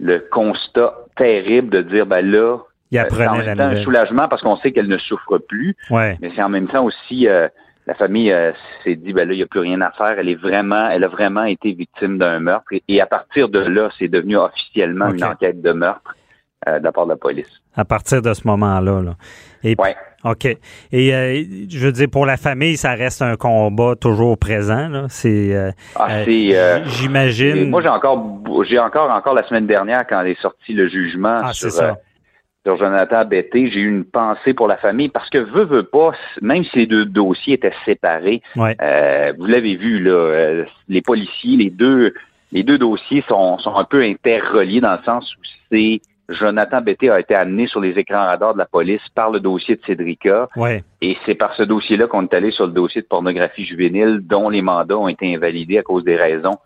le 0.00 0.18
constat 0.18 0.94
terrible 1.16 1.70
de 1.70 1.82
dire 1.82 2.06
ben 2.06 2.28
là, 2.28 2.58
il 2.90 2.98
apprenait 2.98 3.28
en 3.28 3.36
même 3.36 3.56
temps 3.56 3.64
un 3.64 3.82
soulagement 3.82 4.28
parce 4.28 4.42
qu'on 4.42 4.56
sait 4.56 4.72
qu'elle 4.72 4.88
ne 4.88 4.98
souffre 4.98 5.38
plus. 5.38 5.76
Ouais. 5.90 6.16
Mais 6.20 6.32
c'est 6.34 6.42
en 6.42 6.48
même 6.48 6.68
temps 6.68 6.84
aussi 6.84 7.28
euh, 7.28 7.48
la 7.86 7.94
famille 7.94 8.32
euh, 8.32 8.52
s'est 8.82 8.96
dit 8.96 9.12
ben 9.12 9.28
là, 9.28 9.34
il 9.34 9.38
n'y 9.38 9.42
a 9.42 9.46
plus 9.46 9.60
rien 9.60 9.80
à 9.80 9.90
faire. 9.92 10.18
Elle 10.18 10.28
est 10.28 10.34
vraiment, 10.34 10.88
elle 10.90 11.04
a 11.04 11.08
vraiment 11.08 11.44
été 11.44 11.72
victime 11.72 12.18
d'un 12.18 12.40
meurtre. 12.40 12.66
Et, 12.88 13.00
à 13.00 13.06
partir 13.06 13.48
de 13.48 13.60
là, 13.60 13.90
c'est 13.98 14.08
devenu 14.08 14.36
officiellement 14.36 15.10
une 15.10 15.24
enquête 15.24 15.60
de 15.60 15.72
meurtre 15.72 16.02
euh, 16.10 16.23
de 16.66 16.82
la 16.82 16.92
part 16.92 17.04
de 17.04 17.10
la 17.10 17.16
police. 17.16 17.48
À 17.76 17.84
partir 17.84 18.22
de 18.22 18.32
ce 18.34 18.46
moment-là. 18.46 19.02
Là. 19.02 19.14
Et 19.62 19.74
ouais. 19.78 19.96
OK. 20.24 20.46
Et 20.46 21.14
euh, 21.14 21.42
je 21.68 21.86
veux 21.86 21.92
dire, 21.92 22.08
pour 22.10 22.24
la 22.24 22.36
famille, 22.36 22.76
ça 22.76 22.92
reste 22.92 23.20
un 23.20 23.36
combat 23.36 23.94
toujours 23.94 24.38
présent. 24.38 24.88
Là. 24.88 25.06
C'est, 25.08 25.54
euh, 25.54 25.70
ah, 25.96 26.08
euh, 26.26 26.80
j'imagine. 26.86 27.68
Moi, 27.68 27.82
j'ai 27.82 27.88
encore, 27.88 28.24
j'ai 28.66 28.78
encore, 28.78 29.10
encore 29.10 29.34
la 29.34 29.46
semaine 29.46 29.66
dernière 29.66 30.06
quand 30.06 30.22
est 30.22 30.40
sorti 30.40 30.72
le 30.72 30.88
jugement 30.88 31.40
ah, 31.44 31.52
sur, 31.52 31.70
sur 31.70 32.76
Jonathan 32.78 33.26
Betté, 33.26 33.70
j'ai 33.70 33.80
eu 33.80 33.88
une 33.88 34.04
pensée 34.04 34.54
pour 34.54 34.66
la 34.66 34.78
famille 34.78 35.10
parce 35.10 35.28
que 35.28 35.38
veut 35.38 35.64
veut 35.64 35.82
pas, 35.82 36.12
même 36.40 36.64
si 36.64 36.78
les 36.78 36.86
deux 36.86 37.04
dossiers 37.04 37.54
étaient 37.54 37.74
séparés, 37.84 38.40
vous 38.56 39.46
l'avez 39.46 39.76
vu 39.76 40.00
là, 40.00 40.64
les 40.88 41.02
policiers, 41.02 41.58
les 41.58 41.70
deux, 41.70 42.14
les 42.52 42.62
deux 42.62 42.78
dossiers 42.78 43.22
sont, 43.28 43.58
sont 43.58 43.76
un 43.76 43.84
peu 43.84 44.02
interreliés 44.02 44.80
dans 44.80 44.92
le 44.92 45.02
sens 45.04 45.30
où 45.34 45.40
c'est 45.70 46.00
Jonathan 46.28 46.80
Betté 46.80 47.10
a 47.10 47.20
été 47.20 47.34
amené 47.34 47.66
sur 47.66 47.80
les 47.80 47.98
écrans 47.98 48.24
radars 48.24 48.54
de 48.54 48.58
la 48.58 48.64
police 48.64 49.02
par 49.14 49.30
le 49.30 49.40
dossier 49.40 49.76
de 49.76 49.82
Cédrica. 49.84 50.48
Ouais. 50.56 50.82
Et 51.00 51.16
c'est 51.26 51.34
par 51.34 51.54
ce 51.54 51.62
dossier-là 51.62 52.06
qu'on 52.06 52.22
est 52.22 52.34
allé 52.34 52.50
sur 52.50 52.66
le 52.66 52.72
dossier 52.72 53.02
de 53.02 53.06
pornographie 53.06 53.64
juvénile 53.64 54.20
dont 54.22 54.48
les 54.48 54.62
mandats 54.62 54.96
ont 54.96 55.08
été 55.08 55.34
invalidés 55.34 55.78
à 55.78 55.82
cause 55.82 56.04
des 56.04 56.16
raisons 56.16 56.58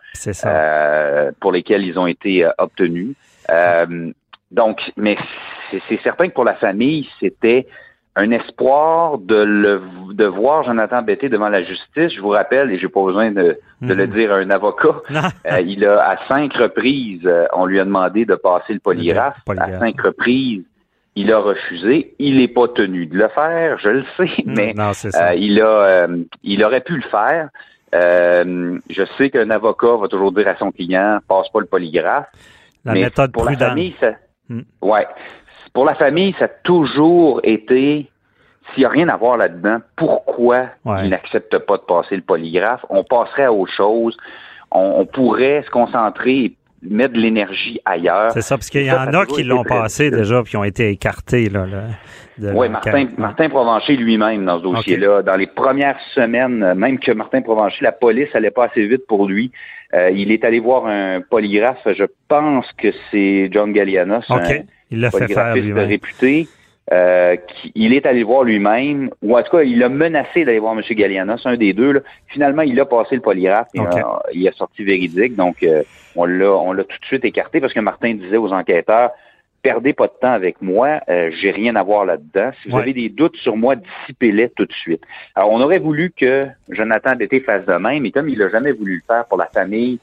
euh, 0.44 1.32
pour 1.40 1.52
lesquelles 1.52 1.84
ils 1.84 1.98
ont 1.98 2.06
été 2.06 2.44
euh, 2.44 2.50
obtenus. 2.58 3.14
Euh, 3.50 4.12
donc, 4.50 4.80
mais 4.96 5.16
c'est 5.88 6.00
certain 6.02 6.28
que 6.28 6.34
pour 6.34 6.44
la 6.44 6.54
famille, 6.54 7.08
c'était 7.20 7.66
un 8.18 8.32
espoir 8.32 9.18
de 9.18 9.36
le 9.36 9.80
de 10.12 10.24
voir 10.24 10.64
Jonathan 10.64 11.02
Betté 11.02 11.28
devant 11.28 11.48
la 11.48 11.62
justice. 11.62 12.12
Je 12.12 12.20
vous 12.20 12.30
rappelle, 12.30 12.72
et 12.72 12.78
j'ai 12.78 12.88
pas 12.88 13.04
besoin 13.04 13.30
de, 13.30 13.58
de 13.80 13.94
le 13.94 14.06
mhm. 14.06 14.12
dire 14.12 14.32
à 14.32 14.36
un 14.36 14.50
avocat, 14.50 15.02
euh, 15.46 15.60
il 15.60 15.84
a 15.84 16.02
à 16.02 16.26
cinq 16.26 16.52
reprises, 16.54 17.24
euh, 17.24 17.46
on 17.52 17.64
lui 17.66 17.78
a 17.78 17.84
demandé 17.84 18.24
de 18.24 18.34
passer 18.34 18.74
le 18.74 18.80
polygraphe. 18.80 19.36
À 19.56 19.78
cinq 19.78 20.00
reprises, 20.00 20.64
il 21.14 21.32
a 21.32 21.38
refusé. 21.38 22.14
Il 22.18 22.38
n'est 22.38 22.48
pas 22.48 22.66
tenu 22.66 23.06
de 23.06 23.16
le 23.16 23.28
faire, 23.28 23.78
je 23.78 23.88
le 23.88 24.04
sais, 24.16 24.42
mm, 24.44 24.54
mais 24.56 24.74
euh, 24.78 25.34
il 25.36 25.60
a 25.60 26.08
il 26.42 26.64
aurait 26.64 26.82
pu 26.82 26.96
le 26.96 27.08
faire. 27.08 27.50
je 27.92 29.04
sais 29.16 29.30
qu'un 29.30 29.50
avocat 29.50 29.96
va 29.96 30.08
toujours 30.08 30.32
dire 30.32 30.48
à 30.48 30.56
son 30.56 30.72
client 30.72 31.20
passe 31.28 31.48
pas 31.50 31.60
le 31.60 31.66
polygraphe. 31.66 32.26
La 32.84 32.94
méthode 32.94 33.30
pour 33.30 33.44
la 33.44 33.56
famille, 33.56 33.94
ça, 34.00 34.12
mm. 34.48 34.62
ouais, 34.82 35.06
pour 35.72 35.84
la 35.84 35.94
famille, 35.94 36.34
ça 36.38 36.46
a 36.46 36.48
toujours 36.48 37.40
été, 37.42 38.10
s'il 38.72 38.80
n'y 38.80 38.84
a 38.84 38.88
rien 38.88 39.08
à 39.08 39.16
voir 39.16 39.36
là-dedans, 39.36 39.78
pourquoi 39.96 40.66
ils 41.02 41.10
n'acceptent 41.10 41.58
pas 41.58 41.76
de 41.76 41.82
passer 41.82 42.16
le 42.16 42.22
polygraphe? 42.22 42.84
On 42.90 43.04
passerait 43.04 43.44
à 43.44 43.52
autre 43.52 43.72
chose. 43.72 44.16
On, 44.70 45.06
pourrait 45.06 45.62
se 45.64 45.70
concentrer 45.70 46.36
et 46.36 46.56
mettre 46.82 47.14
de 47.14 47.20
l'énergie 47.20 47.80
ailleurs. 47.86 48.32
C'est 48.32 48.42
ça, 48.42 48.56
parce 48.56 48.68
qu'il 48.68 48.84
y 48.84 48.92
en 48.92 49.14
a 49.14 49.24
qui 49.24 49.42
l'ont 49.42 49.64
passé 49.64 50.10
déjà 50.10 50.42
puis 50.42 50.50
qui 50.50 50.56
ont 50.58 50.64
été 50.64 50.90
écartés. 50.90 51.48
Là, 51.48 51.64
oui, 52.54 52.68
Martin, 52.68 53.08
Martin 53.16 53.48
Provencher 53.48 53.96
lui-même 53.96 54.44
dans 54.44 54.58
ce 54.58 54.62
dossier-là. 54.62 55.22
Dans 55.22 55.36
les 55.36 55.46
premières 55.46 55.98
semaines, 56.14 56.74
même 56.74 56.98
que 56.98 57.12
Martin 57.12 57.40
Provencher, 57.42 57.82
la 57.82 57.92
police 57.92 58.28
allait 58.34 58.50
pas 58.50 58.66
assez 58.66 58.86
vite 58.86 59.06
pour 59.06 59.26
lui. 59.26 59.50
Euh, 59.94 60.10
il 60.10 60.30
est 60.30 60.44
allé 60.44 60.60
voir 60.60 60.86
un 60.86 61.22
polygraphe, 61.22 61.86
je 61.86 62.04
pense 62.28 62.70
que 62.76 62.88
c'est 63.10 63.48
John 63.50 63.72
Gallianos, 63.72 64.24
il 64.90 65.00
l'a 65.00 65.10
fait 65.10 65.28
faire 65.28 65.54
réputé. 65.54 66.48
Euh, 66.90 67.36
il 67.74 67.92
est 67.92 68.06
allé 68.06 68.22
voir 68.22 68.44
lui-même, 68.44 69.10
ou 69.20 69.36
en 69.36 69.42
tout 69.42 69.58
cas, 69.58 69.62
il 69.62 69.82
a 69.82 69.90
menacé 69.90 70.46
d'aller 70.46 70.58
voir 70.58 70.72
M. 70.72 70.82
Gallianos, 70.90 71.44
un 71.44 71.56
des 71.56 71.74
deux. 71.74 71.92
Là. 71.92 72.00
Finalement, 72.28 72.62
il 72.62 72.80
a 72.80 72.86
passé 72.86 73.14
le 73.14 73.20
polygraphe, 73.20 73.68
et, 73.74 73.80
il 74.32 74.48
a 74.48 74.52
sorti 74.52 74.84
véridique, 74.84 75.36
donc 75.36 75.62
euh, 75.62 75.82
on 76.16 76.24
l'a 76.24 76.50
on 76.50 76.72
l'a 76.72 76.84
tout 76.84 76.98
de 76.98 77.04
suite 77.04 77.26
écarté 77.26 77.60
parce 77.60 77.74
que 77.74 77.80
Martin 77.80 78.14
disait 78.14 78.38
aux 78.38 78.52
enquêteurs 78.52 79.10
perdez 79.62 79.92
pas 79.92 80.06
de 80.06 80.12
temps 80.20 80.32
avec 80.32 80.62
moi, 80.62 81.00
euh, 81.08 81.30
j'ai 81.40 81.50
rien 81.50 81.76
à 81.76 81.82
voir 81.82 82.04
là-dedans. 82.04 82.50
Si 82.62 82.70
vous 82.70 82.78
avez 82.78 82.92
des 82.92 83.08
doutes 83.08 83.36
sur 83.36 83.56
moi, 83.56 83.74
dissipez-les 83.76 84.50
tout 84.50 84.64
de 84.64 84.72
suite. 84.72 85.02
Alors, 85.34 85.50
on 85.50 85.60
aurait 85.60 85.78
voulu 85.78 86.12
que 86.16 86.46
Jonathan 86.68 87.16
Bété 87.16 87.40
fasse 87.40 87.66
de 87.66 87.74
même, 87.74 88.02
mais 88.02 88.10
comme 88.10 88.28
il 88.28 88.38
n'a 88.38 88.48
jamais 88.48 88.72
voulu 88.72 88.96
le 88.96 89.02
faire 89.06 89.26
pour 89.26 89.38
la 89.38 89.46
famille, 89.46 89.98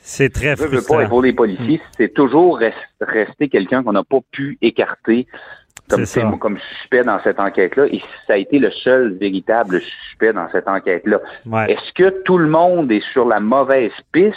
c'est 0.00 0.32
très 0.32 0.56
frustrant. 0.56 0.98
Pas, 0.98 1.06
pour 1.06 1.22
les 1.22 1.32
policiers, 1.32 1.78
mm. 1.78 1.90
c'est 1.96 2.14
toujours 2.14 2.60
resté 3.00 3.48
quelqu'un 3.48 3.82
qu'on 3.82 3.92
n'a 3.92 4.04
pas 4.04 4.20
pu 4.32 4.58
écarter 4.60 5.26
comme, 6.38 6.58
suspect 6.58 7.04
dans 7.04 7.20
cette 7.22 7.40
enquête-là, 7.40 7.86
et 7.86 8.00
ça 8.26 8.34
a 8.34 8.36
été 8.36 8.58
le 8.58 8.70
seul 8.70 9.14
véritable 9.14 9.80
suspect 9.80 10.32
dans 10.32 10.48
cette 10.50 10.68
enquête-là. 10.68 11.20
Ouais. 11.46 11.72
Est-ce 11.72 11.92
que 11.94 12.22
tout 12.22 12.38
le 12.38 12.48
monde 12.48 12.90
est 12.92 13.04
sur 13.12 13.26
la 13.26 13.40
mauvaise 13.40 13.92
piste? 14.12 14.36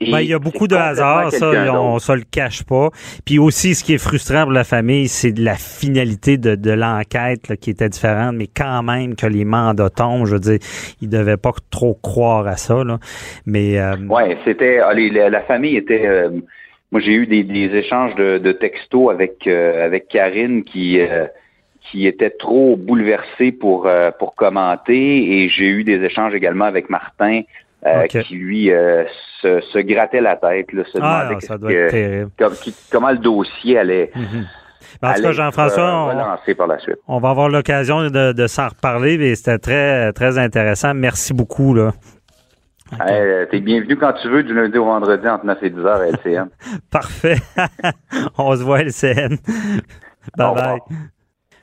Ben, 0.00 0.20
il 0.20 0.28
y 0.28 0.32
a 0.34 0.38
beaucoup 0.38 0.66
de 0.66 0.74
hasard, 0.76 1.30
ça, 1.30 1.50
on 1.74 1.98
se 1.98 2.12
le 2.12 2.22
cache 2.30 2.62
pas. 2.64 2.88
Puis 3.26 3.38
aussi, 3.38 3.74
ce 3.74 3.84
qui 3.84 3.92
est 3.92 3.98
frustrant 3.98 4.44
pour 4.44 4.52
la 4.52 4.64
famille, 4.64 5.08
c'est 5.08 5.36
la 5.38 5.56
finalité 5.56 6.38
de, 6.38 6.54
de 6.54 6.70
l'enquête 6.70 7.48
là, 7.48 7.56
qui 7.56 7.68
était 7.68 7.90
différente, 7.90 8.34
mais 8.34 8.46
quand 8.46 8.82
même 8.82 9.14
que 9.14 9.26
les 9.26 9.44
mandats 9.44 9.90
tombent, 9.90 10.24
je 10.24 10.32
veux 10.34 10.40
dire, 10.40 10.58
ils 11.02 11.08
devaient 11.10 11.36
pas 11.36 11.52
trop 11.70 11.92
croire 12.02 12.46
à 12.46 12.56
ça. 12.56 12.82
Là. 12.82 12.98
Mais 13.44 13.78
euh, 13.78 13.96
Ouais, 14.08 14.38
c'était 14.46 14.78
allez, 14.78 15.10
la, 15.10 15.28
la 15.28 15.42
famille 15.42 15.76
était. 15.76 16.06
euh, 16.06 16.30
moi, 16.92 17.00
j'ai 17.02 17.12
eu 17.12 17.26
des, 17.26 17.44
des 17.44 17.66
échanges 17.76 18.14
de, 18.14 18.38
de 18.38 18.52
textos 18.52 19.10
avec 19.12 19.46
euh, 19.46 19.84
avec 19.84 20.08
Karine 20.08 20.64
qui 20.64 20.98
euh, 20.98 21.26
qui 21.82 22.06
était 22.06 22.30
trop 22.30 22.74
bouleversée 22.76 23.52
pour 23.52 23.86
euh, 23.86 24.10
pour 24.18 24.34
commenter, 24.34 25.42
et 25.42 25.48
j'ai 25.50 25.66
eu 25.68 25.84
des 25.84 26.02
échanges 26.02 26.34
également 26.34 26.64
avec 26.64 26.88
Martin 26.88 27.42
euh, 27.86 28.06
qui 28.06 28.34
lui 28.34 28.70
euh, 28.70 29.04
se, 29.40 29.60
se 29.60 29.78
grattait 29.78 30.20
la 30.20 30.36
tête, 30.36 30.72
là, 30.72 30.82
se 30.84 30.98
ah, 31.00 31.22
demandait 31.24 31.34
non, 31.34 31.40
ça 31.40 31.58
doit 31.58 31.70
que- 31.70 31.76
être 31.76 31.90
terrible. 31.90 32.30
comme- 32.38 32.54
qui- 32.56 32.74
comment 32.90 33.10
le 33.10 33.18
dossier 33.18 33.78
allait. 33.78 34.10
Ben, 35.02 35.10
en 35.10 35.14
tout 35.14 35.22
cas, 35.22 35.32
Jean-François, 35.32 35.82
euh, 35.82 35.92
on- 35.92 36.08
relancé 36.08 36.54
par 36.54 36.66
la 36.66 36.78
suite. 36.78 36.96
on, 37.08 37.20
va 37.20 37.30
avoir 37.30 37.48
l'occasion 37.48 38.02
de, 38.10 38.32
de 38.32 38.46
s'en 38.46 38.68
reparler, 38.68 39.16
mais 39.18 39.34
c'était 39.34 39.58
très, 39.58 40.12
très 40.12 40.36
intéressant. 40.38 40.92
Merci 40.94 41.32
beaucoup. 41.32 41.74
Là. 41.74 41.92
Euh, 43.08 43.46
T'es 43.50 43.60
bienvenu 43.60 43.96
quand 43.96 44.12
tu 44.14 44.28
veux, 44.28 44.42
du 44.42 44.52
lundi 44.52 44.76
au 44.76 44.84
vendredi 44.84 45.26
entre 45.28 45.46
9 45.46 45.62
et 45.62 45.70
10 45.70 45.78
heures 45.80 46.00
à 46.00 46.06
LCN. 46.08 46.48
Parfait. 46.90 47.36
On 48.38 48.54
se 48.56 48.62
voit 48.64 48.78
à 48.78 48.82
LCN. 48.82 49.36
Bye 50.36 50.54
bye. 50.54 50.78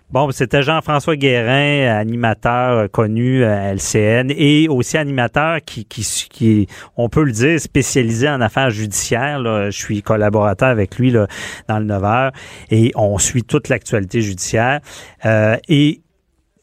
Bon, 0.10 0.32
c'était 0.32 0.62
Jean-François 0.64 1.18
Guérin, 1.18 1.94
animateur 1.94 2.78
euh, 2.78 2.88
connu 2.88 3.44
à 3.44 3.74
LCN 3.74 4.32
et 4.32 4.70
aussi 4.70 4.98
animateur 4.98 5.60
qui, 5.66 5.84
qui, 5.84 6.68
on 6.96 7.10
peut 7.10 7.24
le 7.24 7.34
dire, 7.34 7.60
spécialisé 7.60 8.30
en 8.30 8.40
affaires 8.40 8.70
judiciaires. 8.70 9.44
Je 9.44 9.78
suis 9.78 10.02
collaborateur 10.02 10.70
avec 10.70 10.98
lui 10.98 11.12
là, 11.12 11.28
dans 11.68 11.80
le 11.80 11.84
9 11.86 12.04
heures 12.06 12.32
et 12.72 12.94
on 12.96 13.18
suit 13.18 13.44
toute 13.44 13.68
l'actualité 13.68 14.22
judiciaire. 14.22 14.80
Euh, 15.26 15.58
et 15.68 16.00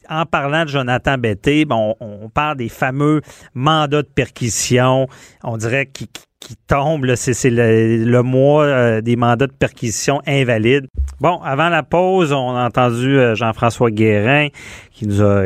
en 0.09 0.25
parlant 0.25 0.63
de 0.63 0.69
Jonathan 0.69 1.17
Betté, 1.17 1.65
bon, 1.65 1.95
on, 1.99 2.29
parle 2.29 2.57
des 2.57 2.69
fameux 2.69 3.21
mandats 3.53 4.01
de 4.01 4.07
perquisition. 4.07 5.07
On 5.43 5.57
dirait 5.57 5.85
qu'ils 5.87 6.07
qui 6.45 6.55
tombent. 6.67 7.05
là. 7.05 7.15
C'est 7.15 7.49
le, 7.49 8.21
mois 8.21 8.63
euh, 8.65 9.01
des 9.01 9.15
mandats 9.15 9.47
de 9.47 9.51
perquisition 9.51 10.21
invalides. 10.27 10.87
Bon, 11.19 11.39
avant 11.41 11.69
la 11.69 11.83
pause, 11.83 12.31
on 12.31 12.55
a 12.55 12.65
entendu 12.65 13.17
euh, 13.17 13.35
Jean-François 13.35 13.89
Guérin 13.89 14.49
qui 14.91 15.07
nous 15.07 15.21
a 15.21 15.45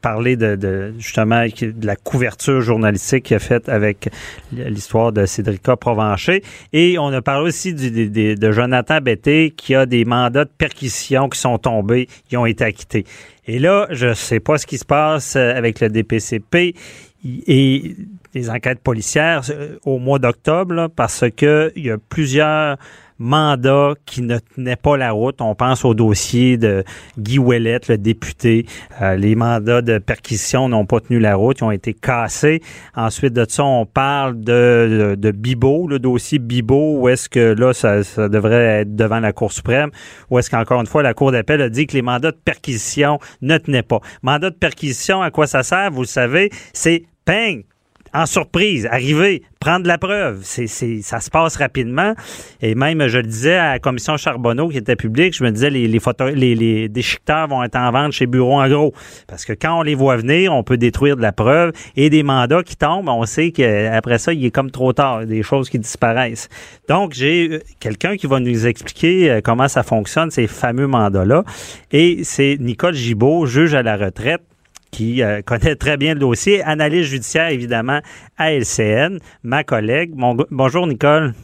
parlé 0.00 0.36
de, 0.36 0.92
justement 0.98 1.44
de 1.44 1.86
la 1.86 1.96
couverture 1.96 2.60
journalistique 2.60 3.24
qu'il 3.24 3.36
a 3.36 3.40
faite 3.40 3.68
avec 3.68 4.08
l'histoire 4.52 5.12
de 5.12 5.26
Cédrica 5.26 5.76
Provencher. 5.76 6.42
Et 6.72 6.96
on 6.98 7.08
a 7.08 7.22
parlé 7.22 7.48
aussi 7.48 7.74
de 7.74 8.52
Jonathan 8.52 9.00
Betté 9.00 9.52
qui 9.56 9.74
a 9.74 9.86
des 9.86 10.04
mandats 10.04 10.44
de 10.44 10.50
perquisition 10.56 11.28
qui 11.28 11.40
sont 11.40 11.58
tombés, 11.58 12.06
qui 12.28 12.36
ont 12.36 12.46
été 12.46 12.64
acquittés. 12.64 13.04
Et 13.46 13.58
là, 13.58 13.86
je 13.90 14.14
sais 14.14 14.40
pas 14.40 14.58
ce 14.58 14.66
qui 14.66 14.78
se 14.78 14.84
passe 14.84 15.36
euh, 15.36 15.54
avec 15.54 15.80
le 15.80 15.88
DPCP 15.88 16.74
et 17.46 17.96
les 18.34 18.50
enquêtes 18.50 18.80
policières 18.80 19.42
euh, 19.50 19.76
au 19.84 19.98
mois 19.98 20.18
d'octobre 20.18 20.88
parce 20.94 21.24
que 21.36 21.72
il 21.76 21.86
y 21.86 21.90
a 21.90 21.98
plusieurs 21.98 22.78
mandats 23.18 23.94
qui 24.06 24.22
ne 24.22 24.38
tenaient 24.38 24.76
pas 24.76 24.96
la 24.96 25.12
route. 25.12 25.40
On 25.40 25.54
pense 25.54 25.84
au 25.84 25.94
dossier 25.94 26.56
de 26.56 26.84
Guy 27.18 27.38
Ouellette, 27.38 27.88
le 27.88 27.98
député. 27.98 28.66
Euh, 29.00 29.16
les 29.16 29.34
mandats 29.34 29.82
de 29.82 29.98
perquisition 29.98 30.68
n'ont 30.68 30.86
pas 30.86 31.00
tenu 31.00 31.18
la 31.18 31.36
route, 31.36 31.58
ils 31.60 31.64
ont 31.64 31.70
été 31.70 31.94
cassés. 31.94 32.60
Ensuite 32.94 33.32
de 33.32 33.46
ça, 33.48 33.64
on 33.64 33.86
parle 33.86 34.40
de, 34.40 35.16
de, 35.18 35.30
Bibo, 35.30 35.86
le 35.86 35.98
dossier 35.98 36.38
Bibo, 36.38 36.98
où 36.98 37.08
est-ce 37.08 37.28
que 37.28 37.54
là, 37.58 37.72
ça, 37.72 38.02
ça 38.02 38.28
devrait 38.28 38.80
être 38.82 38.96
devant 38.96 39.20
la 39.20 39.32
Cour 39.32 39.52
suprême, 39.52 39.90
où 40.30 40.38
est-ce 40.38 40.50
qu'encore 40.50 40.80
une 40.80 40.86
fois, 40.86 41.02
la 41.02 41.14
Cour 41.14 41.32
d'appel 41.32 41.60
a 41.60 41.68
dit 41.68 41.86
que 41.86 41.94
les 41.94 42.02
mandats 42.02 42.30
de 42.30 42.36
perquisition 42.36 43.18
ne 43.42 43.58
tenaient 43.58 43.82
pas. 43.82 44.00
Mandat 44.22 44.50
de 44.50 44.56
perquisition, 44.56 45.22
à 45.22 45.30
quoi 45.30 45.46
ça 45.46 45.62
sert? 45.62 45.90
Vous 45.90 46.02
le 46.02 46.06
savez, 46.06 46.50
c'est 46.72 47.04
ping, 47.24 47.64
en 48.14 48.26
surprise, 48.26 48.86
arriver, 48.86 49.42
prendre 49.58 49.88
la 49.88 49.98
preuve. 49.98 50.40
C'est, 50.42 50.68
ça 50.68 51.18
se 51.18 51.30
passe 51.30 51.56
rapidement. 51.56 52.14
Et 52.62 52.76
même, 52.76 53.06
je 53.08 53.18
le 53.18 53.24
disais 53.24 53.56
à 53.56 53.72
la 53.72 53.78
commission 53.80 54.16
Charbonneau 54.16 54.68
qui 54.68 54.78
était 54.78 54.94
publique, 54.94 55.34
je 55.36 55.42
me 55.42 55.50
disais, 55.50 55.68
les, 55.68 55.88
les, 55.88 55.98
photos, 55.98 56.32
les, 56.32 56.54
les 56.54 56.88
déchiqueteurs 56.88 57.48
vont 57.48 57.64
être 57.64 57.76
en 57.76 57.90
vente 57.90 58.12
chez 58.12 58.26
Bureau 58.26 58.60
en 58.60 58.68
gros. 58.68 58.94
Parce 59.26 59.44
que 59.44 59.52
quand 59.52 59.80
on 59.80 59.82
les 59.82 59.96
voit 59.96 60.16
venir, 60.16 60.52
on 60.52 60.62
peut 60.62 60.76
détruire 60.76 61.16
de 61.16 61.22
la 61.22 61.32
preuve. 61.32 61.72
Et 61.96 62.08
des 62.08 62.22
mandats 62.22 62.62
qui 62.62 62.76
tombent, 62.76 63.08
on 63.08 63.26
sait 63.26 63.50
qu'après 63.50 64.18
ça, 64.18 64.32
il 64.32 64.44
est 64.44 64.52
comme 64.52 64.70
trop 64.70 64.92
tard. 64.92 65.26
Des 65.26 65.42
choses 65.42 65.68
qui 65.68 65.80
disparaissent. 65.80 66.48
Donc, 66.88 67.14
j'ai 67.14 67.48
euh, 67.48 67.58
quelqu'un 67.80 68.16
qui 68.16 68.28
va 68.28 68.38
nous 68.38 68.66
expliquer 68.66 69.30
euh, 69.30 69.40
comment 69.42 69.66
ça 69.66 69.82
fonctionne, 69.82 70.30
ces 70.30 70.46
fameux 70.46 70.86
mandats-là. 70.86 71.42
Et 71.90 72.22
c'est 72.22 72.58
Nicole 72.60 72.94
Gibault, 72.94 73.46
juge 73.46 73.74
à 73.74 73.82
la 73.82 73.96
retraite 73.96 74.42
qui 74.94 75.22
euh, 75.22 75.42
connaît 75.46 75.74
très 75.76 75.96
bien 75.96 76.14
le 76.14 76.20
dossier, 76.20 76.62
analyse 76.62 77.06
judiciaire 77.06 77.48
évidemment 77.48 78.00
à 78.38 78.52
LCN, 78.52 79.18
ma 79.42 79.64
collègue. 79.64 80.12
Mon- 80.14 80.36
bonjour 80.50 80.86
Nicole. 80.86 81.34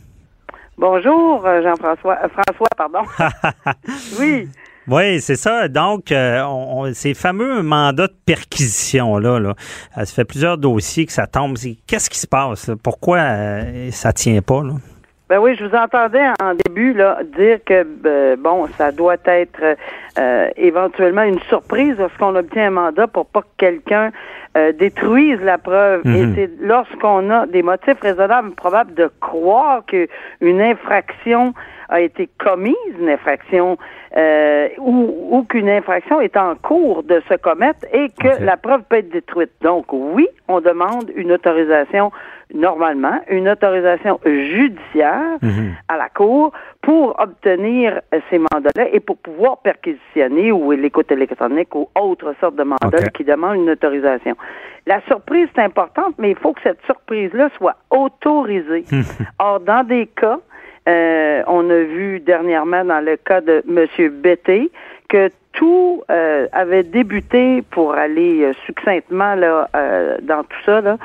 Bonjour, 0.78 1.44
euh, 1.44 1.62
Jean-François. 1.62 2.16
euh, 2.24 2.28
François, 2.28 2.68
pardon. 2.76 3.00
oui. 4.20 4.48
Oui, 4.88 5.20
c'est 5.20 5.36
ça. 5.36 5.68
Donc, 5.68 6.10
euh, 6.10 6.40
on, 6.42 6.84
on- 6.86 6.94
ces 6.94 7.12
fameux 7.14 7.62
mandats 7.62 8.06
de 8.08 8.16
perquisition 8.24 9.18
là, 9.18 9.38
là 9.38 9.54
ça 9.94 10.06
fait 10.06 10.24
plusieurs 10.24 10.56
dossiers 10.56 11.04
que 11.06 11.12
ça 11.12 11.26
tombe. 11.26 11.56
Qu'est-ce 11.86 12.08
qui 12.08 12.18
se 12.18 12.26
passe 12.26 12.66
là? 12.68 12.74
Pourquoi 12.82 13.18
ça 13.90 14.12
tient 14.12 14.40
pas 14.42 14.62
là? 14.62 14.72
Ben 15.30 15.38
oui, 15.38 15.54
je 15.54 15.64
vous 15.64 15.76
entendais 15.76 16.26
en 16.42 16.54
début 16.54 16.92
là 16.92 17.20
dire 17.22 17.60
que 17.64 17.86
euh, 18.04 18.34
bon, 18.36 18.66
ça 18.76 18.90
doit 18.90 19.14
être 19.26 19.62
euh, 20.18 20.48
éventuellement 20.56 21.22
une 21.22 21.38
surprise 21.42 21.94
lorsqu'on 21.96 22.34
obtient 22.34 22.66
un 22.66 22.70
mandat 22.70 23.06
pour 23.06 23.26
pas 23.26 23.42
que 23.42 23.46
quelqu'un 23.56 24.10
euh, 24.56 24.72
détruise 24.72 25.40
la 25.40 25.56
preuve. 25.56 26.00
Mhm. 26.04 26.16
Et 26.16 26.34
c'est 26.34 26.50
lorsqu'on 26.60 27.30
a 27.30 27.46
des 27.46 27.62
motifs 27.62 28.00
raisonnables 28.00 28.56
probables 28.56 28.92
de 28.94 29.08
croire 29.20 29.84
qu'une 29.86 30.60
infraction 30.60 31.54
a 31.90 32.00
été 32.00 32.28
commise, 32.38 32.74
une 33.00 33.10
infraction 33.10 33.78
euh, 34.16 34.68
ou, 34.78 35.28
ou 35.30 35.44
qu'une 35.44 35.68
infraction 35.68 36.20
est 36.20 36.36
en 36.36 36.54
cours 36.56 37.02
de 37.04 37.22
se 37.28 37.34
commettre 37.34 37.86
et 37.92 38.08
que 38.08 38.42
la 38.42 38.56
preuve 38.56 38.82
peut 38.88 38.96
être 38.96 39.10
détruite. 39.10 39.52
Donc 39.62 39.86
oui, 39.92 40.26
on 40.48 40.60
demande 40.60 41.10
une 41.14 41.32
autorisation 41.32 42.10
normalement, 42.52 43.20
une 43.28 43.48
autorisation 43.48 44.18
judiciaire 44.24 45.38
Mhm. 45.42 45.74
à 45.88 45.96
la 45.96 46.08
Cour 46.08 46.52
pour 46.82 47.14
obtenir 47.20 48.00
ces 48.28 48.38
mandats-là 48.38 48.88
et 48.92 49.00
pour 49.00 49.16
pouvoir 49.18 49.58
perquisitionner 49.58 50.50
ou 50.50 50.72
l'écoute 50.72 51.12
électronique 51.12 51.74
ou 51.74 51.88
autre 51.94 52.34
sorte 52.40 52.56
de 52.56 52.64
mandat 52.64 53.08
qui 53.14 53.24
demande 53.24 53.56
une 53.56 53.70
autorisation. 53.70 54.34
La 54.86 55.00
surprise 55.02 55.48
est 55.56 55.60
importante, 55.60 56.14
mais 56.18 56.30
il 56.30 56.36
faut 56.36 56.52
que 56.52 56.62
cette 56.62 56.82
surprise-là 56.86 57.50
soit 57.56 57.76
autorisée. 57.90 58.84
Or, 59.38 59.60
dans 59.60 59.84
des 59.86 60.06
cas, 60.06 60.38
euh, 60.88 61.42
on 61.46 61.68
a 61.70 61.78
vu 61.82 62.20
dernièrement 62.20 62.84
dans 62.84 63.00
le 63.04 63.16
cas 63.16 63.40
de 63.40 63.62
M. 63.68 64.08
Betté 64.22 64.70
que 65.08 65.28
tout 65.52 66.02
euh, 66.10 66.46
avait 66.52 66.84
débuté 66.84 67.62
pour 67.70 67.94
aller 67.94 68.42
euh, 68.44 68.52
succinctement 68.66 69.34
là 69.34 69.68
euh, 69.74 70.16
dans 70.22 70.42
tout 70.44 70.58
ça 70.64 70.80
là, 70.80 70.96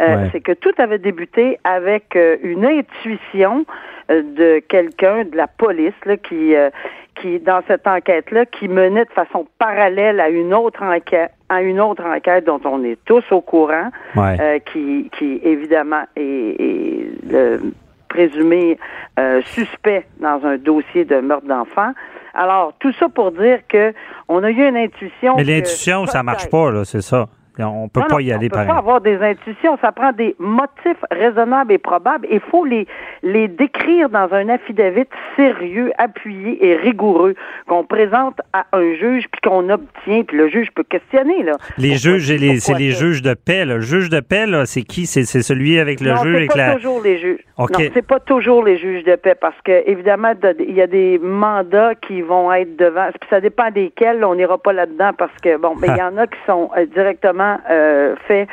euh, 0.00 0.16
Ouais. 0.22 0.28
c'est 0.32 0.40
que 0.40 0.52
tout 0.52 0.72
avait 0.78 0.98
débuté 0.98 1.58
avec 1.64 2.16
une 2.42 2.64
intuition 2.64 3.64
de 4.08 4.60
quelqu'un 4.60 5.24
de 5.24 5.36
la 5.36 5.48
police 5.48 5.92
là, 6.06 6.16
qui 6.16 6.54
euh, 6.54 6.70
qui 7.16 7.40
dans 7.40 7.60
cette 7.66 7.86
enquête 7.88 8.30
là 8.30 8.46
qui 8.46 8.68
menait 8.68 9.04
de 9.04 9.10
façon 9.10 9.46
parallèle 9.58 10.20
à 10.20 10.28
une 10.30 10.54
autre 10.54 10.82
enquête 10.84 11.32
à 11.48 11.60
une 11.62 11.80
autre 11.80 12.04
enquête 12.06 12.44
dont 12.44 12.60
on 12.64 12.84
est 12.84 12.98
tous 13.04 13.24
au 13.32 13.40
courant 13.40 13.90
Ouais. 14.14 14.36
euh, 14.40 14.58
qui, 14.60 15.10
qui 15.18 15.40
évidemment 15.42 16.04
est, 16.14 16.22
est 16.22 17.10
le 17.30 17.60
présumé 18.08 18.78
euh, 19.18 19.42
suspect 19.42 20.06
dans 20.20 20.40
un 20.44 20.56
dossier 20.56 21.04
de 21.04 21.20
meurtre 21.20 21.46
d'enfant. 21.46 21.92
Alors, 22.34 22.72
tout 22.78 22.92
ça 22.92 23.08
pour 23.08 23.32
dire 23.32 23.60
que 23.68 23.92
on 24.28 24.42
a 24.44 24.50
eu 24.50 24.68
une 24.68 24.76
intuition. 24.76 25.36
Mais 25.36 25.44
l'intuition, 25.44 26.06
ça 26.06 26.22
marche 26.22 26.48
pas 26.48 26.70
là, 26.70 26.84
c'est 26.84 27.00
ça. 27.00 27.28
On 27.60 27.88
peut 27.88 28.00
Non, 28.00 28.06
pas 28.06 28.14
non, 28.14 28.18
y 28.20 28.32
aller 28.32 28.46
on 28.46 28.48
peut 28.50 28.54
pareil. 28.54 28.68
pas 28.68 28.76
avoir 28.76 29.00
des 29.00 29.16
intuitions. 29.22 29.76
Ça 29.82 29.92
prend 29.92 30.12
des 30.12 30.34
motifs 30.38 31.02
raisonnables 31.10 31.72
et 31.72 31.78
probables. 31.78 32.26
Il 32.30 32.40
faut 32.40 32.64
les, 32.64 32.86
les 33.22 33.48
décrire 33.48 34.08
dans 34.08 34.32
un 34.32 34.48
affidavit 34.48 35.04
sérieux, 35.36 35.92
appuyé 35.98 36.64
et 36.64 36.76
rigoureux 36.76 37.34
qu'on 37.66 37.84
présente 37.84 38.40
à 38.52 38.66
un 38.72 38.94
juge 38.94 39.24
puis 39.30 39.40
qu'on 39.42 39.68
obtient. 39.70 40.22
Puis 40.22 40.36
le 40.36 40.48
juge 40.48 40.68
peut 40.74 40.84
questionner. 40.84 41.42
Là. 41.42 41.52
Les 41.78 41.96
juges, 41.96 42.30
et 42.30 42.38
les- 42.38 42.60
c'est 42.60 42.74
les 42.74 42.90
juges 42.92 43.22
de 43.22 43.34
paix. 43.34 43.64
là. 43.64 43.74
Le 43.76 43.80
juge 43.80 44.08
de 44.10 44.20
paix, 44.20 44.46
là, 44.46 44.66
c'est 44.66 44.82
qui? 44.82 45.06
C'est 45.06 45.24
c'est 45.24 45.42
celui 45.42 45.78
avec 45.78 46.00
le 46.00 46.10
non, 46.10 46.16
juge 46.22 46.32
c'est 46.32 46.36
avec 46.38 46.50
pas 46.50 46.56
la... 46.56 46.74
toujours 46.74 47.00
les 47.02 47.18
juges. 47.18 47.40
OK. 47.58 47.70
Non, 47.78 47.84
c'est 47.94 48.06
pas 48.06 48.20
toujours 48.20 48.62
les 48.64 48.78
juges 48.78 49.04
de 49.04 49.16
paix 49.16 49.34
parce 49.40 49.60
que 49.64 49.88
évidemment 49.88 50.32
de- 50.40 50.56
il 50.60 50.74
y 50.74 50.82
a 50.82 50.86
des 50.86 51.18
mandats 51.18 51.94
qui 51.96 52.22
vont 52.22 52.52
être 52.52 52.76
devant. 52.76 53.08
Puis 53.20 53.28
ça 53.30 53.40
dépend 53.40 53.70
desquels. 53.70 54.24
On 54.24 54.34
n'ira 54.34 54.58
pas 54.58 54.72
là-dedans 54.72 55.10
parce 55.16 55.32
que 55.42 55.56
bon, 55.56 55.74
mais 55.80 55.88
il 55.88 55.96
y 55.96 56.02
en 56.02 56.16
a 56.18 56.26
qui 56.26 56.38
sont 56.46 56.70
euh, 56.76 56.86
directement 56.86 57.47
euh, 57.70 58.16
faits 58.26 58.48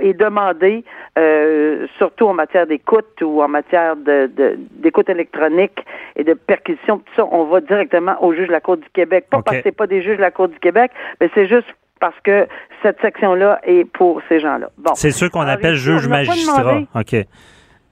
et 0.00 0.12
demandés, 0.12 0.84
euh, 1.18 1.86
surtout 1.96 2.26
en 2.26 2.34
matière 2.34 2.66
d'écoute 2.66 3.20
ou 3.22 3.42
en 3.42 3.48
matière 3.48 3.96
de 3.96 4.30
d'écoute 4.72 5.08
électronique 5.08 5.84
et 6.16 6.24
de 6.24 6.34
perquisition. 6.34 6.98
Tout 6.98 7.14
ça, 7.16 7.26
on 7.30 7.44
va 7.44 7.60
directement 7.60 8.22
au 8.22 8.34
juge 8.34 8.48
de 8.48 8.52
la 8.52 8.60
Cour 8.60 8.76
du 8.76 8.88
Québec. 8.92 9.26
Pas 9.30 9.40
parce 9.42 9.58
que 9.58 9.62
c'est 9.64 9.76
pas 9.76 9.86
des 9.86 10.02
juges 10.02 10.18
de 10.18 10.22
la 10.22 10.30
Cour 10.30 10.48
du 10.48 10.58
Québec, 10.58 10.90
mais 11.20 11.30
c'est 11.34 11.46
juste 11.46 11.66
parce 11.98 12.18
que 12.22 12.46
cette 12.82 13.00
section-là 13.00 13.60
est 13.62 13.84
pour 13.84 14.20
ces 14.28 14.40
gens-là. 14.40 14.68
Bon. 14.78 14.94
C'est 14.94 15.10
ceux 15.10 15.28
qu'on 15.28 15.40
appelle 15.40 15.74
juge 15.74 16.08
magistrat. 16.08 16.62
demandé. 16.62 16.86
OK. 16.94 17.26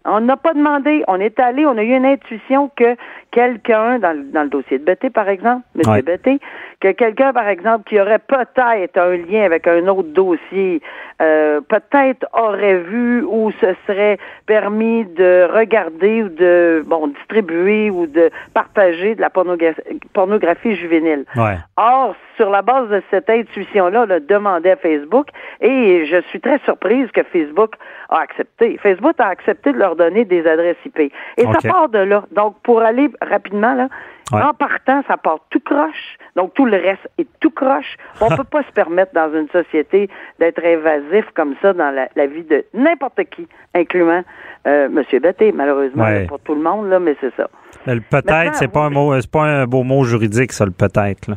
On 0.04 0.20
n'a 0.20 0.37
pas 0.37 0.54
demandé. 0.54 1.04
On 1.06 1.20
est 1.20 1.38
allé, 1.38 1.66
on 1.66 1.76
a 1.76 1.82
eu 1.82 1.94
une 1.94 2.06
intuition 2.06 2.70
que 2.74 2.96
quelqu'un, 3.38 4.01
dans, 4.01 4.12
le- 4.16 4.24
dans 4.33 4.42
le 4.42 4.48
dossier 4.48 4.79
de 4.79 4.85
Betté, 4.85 5.11
par 5.11 5.29
exemple, 5.29 5.62
M. 5.77 5.83
Ouais. 5.92 6.03
Betté, 6.03 6.40
que 6.81 6.90
quelqu'un, 6.90 7.33
par 7.33 7.46
exemple, 7.48 7.85
qui 7.88 8.01
aurait 8.01 8.18
peut-être 8.18 8.98
un 8.98 9.16
lien 9.16 9.42
avec 9.44 9.68
un 9.68 9.87
autre 9.87 10.09
dossier, 10.09 10.83
euh, 11.22 11.61
peut-être 11.68 12.27
aurait 12.33 12.79
vu 12.79 13.22
ou 13.22 13.53
se 13.61 13.66
serait 13.87 14.18
permis 14.46 15.05
de 15.05 15.48
regarder 15.53 16.24
ou 16.24 16.29
de, 16.31 16.83
bon, 16.87 17.07
distribuer 17.09 17.90
ou 17.90 18.07
de 18.07 18.31
partager 18.55 19.14
de 19.14 19.20
la 19.20 19.31
pornographie, 19.31 19.83
pornographie 20.12 20.74
juvénile. 20.74 21.24
Ouais. 21.37 21.59
Or, 21.77 22.16
sur 22.38 22.48
la 22.48 22.62
base 22.62 22.88
de 22.88 23.03
cette 23.11 23.29
intuition-là, 23.29 24.07
demandé 24.20 24.70
à 24.70 24.77
Facebook 24.77 25.27
et 25.61 26.07
je 26.07 26.22
suis 26.31 26.40
très 26.40 26.59
surprise 26.61 27.09
que 27.12 27.22
Facebook 27.24 27.74
a 28.09 28.20
accepté. 28.20 28.79
Facebook 28.83 29.16
a 29.18 29.27
accepté 29.29 29.72
de 29.72 29.79
leur 29.79 29.94
donner 29.96 30.24
des 30.24 30.46
adresses 30.46 30.79
IP. 30.87 30.98
Et 31.01 31.12
ça 31.53 31.68
part 31.68 31.90
de 31.90 31.98
là. 31.98 32.24
Donc, 32.33 32.57
pour 32.62 32.81
aller 32.81 33.11
rapidement, 33.20 33.74
là, 33.74 33.88
Ouais. 34.31 34.42
en 34.42 34.53
partant, 34.53 35.03
ça 35.09 35.16
part 35.16 35.38
tout 35.48 35.61
croche. 35.61 36.18
Donc, 36.37 36.53
tout 36.53 36.66
le 36.66 36.77
reste 36.77 37.09
est 37.16 37.27
tout 37.40 37.51
croche. 37.51 37.96
On 38.20 38.29
peut 38.37 38.44
pas 38.44 38.62
se 38.68 38.72
permettre 38.72 39.12
dans 39.14 39.33
une 39.35 39.48
société 39.48 40.11
d'être 40.38 40.62
évasif 40.62 41.24
comme 41.35 41.55
ça 41.62 41.72
dans 41.72 41.90
la, 41.90 42.09
la 42.14 42.27
vie 42.27 42.42
de 42.44 42.62
n'importe 42.74 43.24
qui, 43.35 43.48
incluant 43.74 44.22
euh, 44.66 44.87
M. 44.94 45.03
Betté, 45.22 45.51
malheureusement, 45.53 46.05
Ouais. 46.05 46.27
pour 46.27 46.40
tout 46.40 46.55
le 46.55 46.61
monde, 46.61 46.90
là, 46.90 46.98
mais 47.01 47.16
c'est 47.22 47.35
ça. 47.37 47.48
Le 47.87 48.01
peut-être, 48.03 48.55
c'est 48.57 48.68
pas 48.70 48.85
un 48.85 48.90
mot, 48.90 49.18
c'est 49.18 49.31
pas 49.31 49.44
un 49.44 49.64
beau 49.66 49.83
mot 49.83 50.05
juridique, 50.05 50.53
ça, 50.53 50.66
le 50.66 50.72
peut-être. 50.72 51.31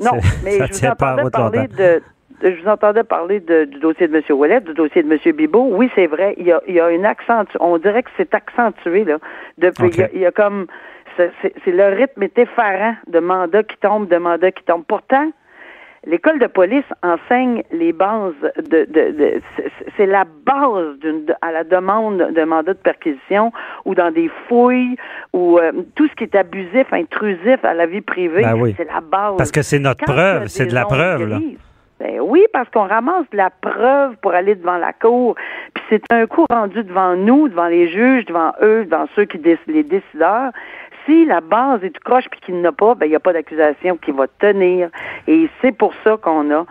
Non, 0.00 0.12
mais 0.44 0.58
je 0.58 0.72
vous 0.72 0.86
entendais 0.86 1.30
parler 1.30 1.68
de, 1.68 2.02
de- 2.42 2.54
je 2.56 2.62
vous 2.62 2.68
entendais 2.68 3.04
parler 3.04 3.40
de- 3.40 3.64
du 3.64 3.78
dossier 3.80 4.08
de 4.08 4.16
M. 4.16 4.22
Ouellet, 4.30 4.60
du 4.60 4.72
dossier 4.74 5.02
de 5.02 5.12
M. 5.12 5.18
Bibot. 5.36 5.68
Oui, 5.72 5.90
c'est 5.94 6.06
vrai, 6.06 6.34
il 6.38 6.46
y 6.46 6.52
a, 6.52 6.60
il 6.66 6.74
y 6.74 6.80
a 6.80 6.90
une 6.90 7.04
accentu, 7.04 7.56
on 7.60 7.76
dirait 7.78 8.02
que 8.02 8.10
c'est 8.16 8.32
accentué, 8.34 9.04
là. 9.04 9.18
Depuis, 9.58 9.88
il, 9.88 9.96
y 9.98 10.02
a, 10.02 10.08
il 10.14 10.20
y 10.20 10.26
a 10.26 10.32
comme, 10.32 10.66
c'est 11.16 11.66
le 11.66 11.94
rythme 11.94 12.22
est 12.22 12.38
effarant 12.38 12.94
de 13.08 13.18
mandats 13.18 13.62
qui 13.62 13.76
tombent, 13.76 14.08
de 14.08 14.16
mandats 14.16 14.52
qui 14.52 14.64
tombent. 14.64 14.84
Pourtant, 14.86 15.30
L'école 16.06 16.38
de 16.38 16.46
police 16.46 16.84
enseigne 17.02 17.62
les 17.72 17.92
bases 17.92 18.32
de, 18.56 18.86
de, 18.86 19.10
de- 19.12 19.40
c'est- 19.98 20.06
la 20.06 20.24
base 20.46 20.98
d'une 21.00 21.26
de- 21.26 21.34
à 21.42 21.52
la 21.52 21.62
demande 21.62 22.30
d'un 22.32 22.46
mandat 22.46 22.72
de 22.72 22.78
perquisition 22.78 23.52
ou 23.84 23.94
dans 23.94 24.10
des 24.10 24.30
fouilles 24.48 24.96
ou 25.34 25.58
euh, 25.58 25.72
tout 25.96 26.08
ce 26.08 26.14
qui 26.14 26.24
est 26.24 26.34
abusif, 26.34 26.90
intrusif 26.92 27.62
à 27.64 27.74
la 27.74 27.84
vie 27.84 28.00
privée, 28.00 28.42
Ben 28.42 28.54
oui. 28.54 28.74
c'est 28.78 28.90
la 28.90 29.00
base. 29.02 29.34
Parce 29.36 29.52
que 29.52 29.60
c'est 29.60 29.78
notre 29.78 30.04
Quand 30.06 30.12
preuve, 30.14 30.46
c'est 30.46 30.66
de 30.66 30.74
la 30.74 30.86
preuve, 30.86 31.28
là. 31.28 31.38
Ben 32.00 32.18
oui, 32.22 32.42
parce 32.54 32.70
qu'on 32.70 32.86
ramasse 32.86 33.28
de 33.30 33.36
la 33.36 33.50
preuve 33.50 34.16
pour 34.22 34.32
aller 34.32 34.54
devant 34.54 34.78
la 34.78 34.94
cour. 34.94 35.34
Puis 35.74 35.84
c'est 35.90 36.02
un 36.10 36.24
coup 36.26 36.46
rendu 36.48 36.82
devant 36.82 37.14
nous, 37.14 37.46
devant 37.50 37.66
les 37.66 37.88
juges, 37.88 38.24
devant 38.24 38.52
eux, 38.62 38.86
devant 38.86 39.04
ceux 39.14 39.26
qui 39.26 39.36
déc- 39.36 39.58
les 39.66 39.82
décideurs. 39.82 40.50
Si 41.10 41.24
la 41.26 41.40
base 41.40 41.82
est 41.82 41.90
tout 41.90 42.00
croche 42.04 42.28
puis 42.30 42.38
qu'il 42.40 42.60
n'a 42.60 42.70
pas, 42.70 42.94
ben 42.94 43.06
il 43.06 43.08
n'y 43.08 43.16
a 43.16 43.20
pas 43.20 43.32
d'accusation 43.32 43.96
qui 43.96 44.12
va 44.12 44.26
tenir. 44.38 44.90
Et 45.26 45.48
c'est 45.60 45.72
pour 45.76 45.92
ça 46.04 46.16
qu'on 46.22 46.48
a 46.54 46.64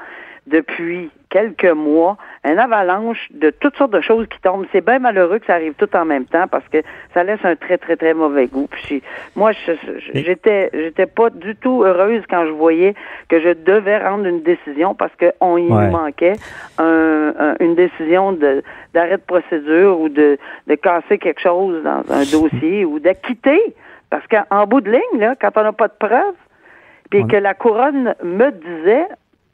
depuis 0.47 1.11
quelques 1.29 1.65
mois 1.71 2.17
une 2.45 2.57
avalanche 2.57 3.27
de 3.31 3.49
toutes 3.49 3.75
sortes 3.75 3.91
de 3.91 3.99
choses 4.01 4.25
qui 4.27 4.39
tombent. 4.41 4.65
C'est 4.71 4.83
bien 4.83 4.97
malheureux 4.99 5.39
que 5.39 5.45
ça 5.45 5.55
arrive 5.55 5.73
tout 5.73 5.93
en 5.95 6.05
même 6.05 6.23
temps 6.25 6.47
parce 6.47 6.65
que 6.69 6.77
ça 7.13 7.23
laisse 7.23 7.43
un 7.43 7.55
très 7.57 7.77
très 7.77 7.97
très 7.97 8.13
mauvais 8.13 8.47
goût. 8.47 8.67
Puis 8.71 9.03
moi, 9.35 9.51
j'étais 10.13 10.69
j'étais 10.73 11.05
pas 11.05 11.29
du 11.29 11.55
tout 11.57 11.83
heureuse 11.83 12.23
quand 12.29 12.45
je 12.45 12.51
voyais 12.51 12.95
que 13.27 13.41
je 13.41 13.49
devais 13.49 13.97
rendre 13.99 14.25
une 14.25 14.41
décision 14.41 14.95
parce 14.95 15.11
qu'on 15.19 15.57
y 15.57 15.69
Ouais. 15.69 15.89
manquait 15.89 16.37
un- 16.79 17.33
un- 17.37 17.55
une 17.59 17.75
décision 17.75 18.31
de 18.31 18.63
d'arrêt 18.93 19.17
de 19.17 19.21
procédure 19.27 19.99
ou 19.99 20.07
de, 20.09 20.37
de 20.67 20.75
casser 20.75 21.17
quelque 21.19 21.41
chose 21.41 21.83
dans 21.83 22.03
un 22.09 22.23
dossier 22.31 22.85
ou 22.85 22.99
d'acquitter. 22.99 23.61
Parce 24.09 24.25
qu'en 24.27 24.65
bout 24.67 24.81
de 24.81 24.91
ligne, 24.91 25.19
là, 25.19 25.35
quand 25.39 25.51
on 25.55 25.63
n'a 25.63 25.73
pas 25.73 25.87
de 25.87 25.93
preuves, 25.99 26.35
puis 27.09 27.25
que 27.27 27.35
la 27.35 27.53
couronne 27.53 28.15
me 28.23 28.51
disait, 28.51 29.07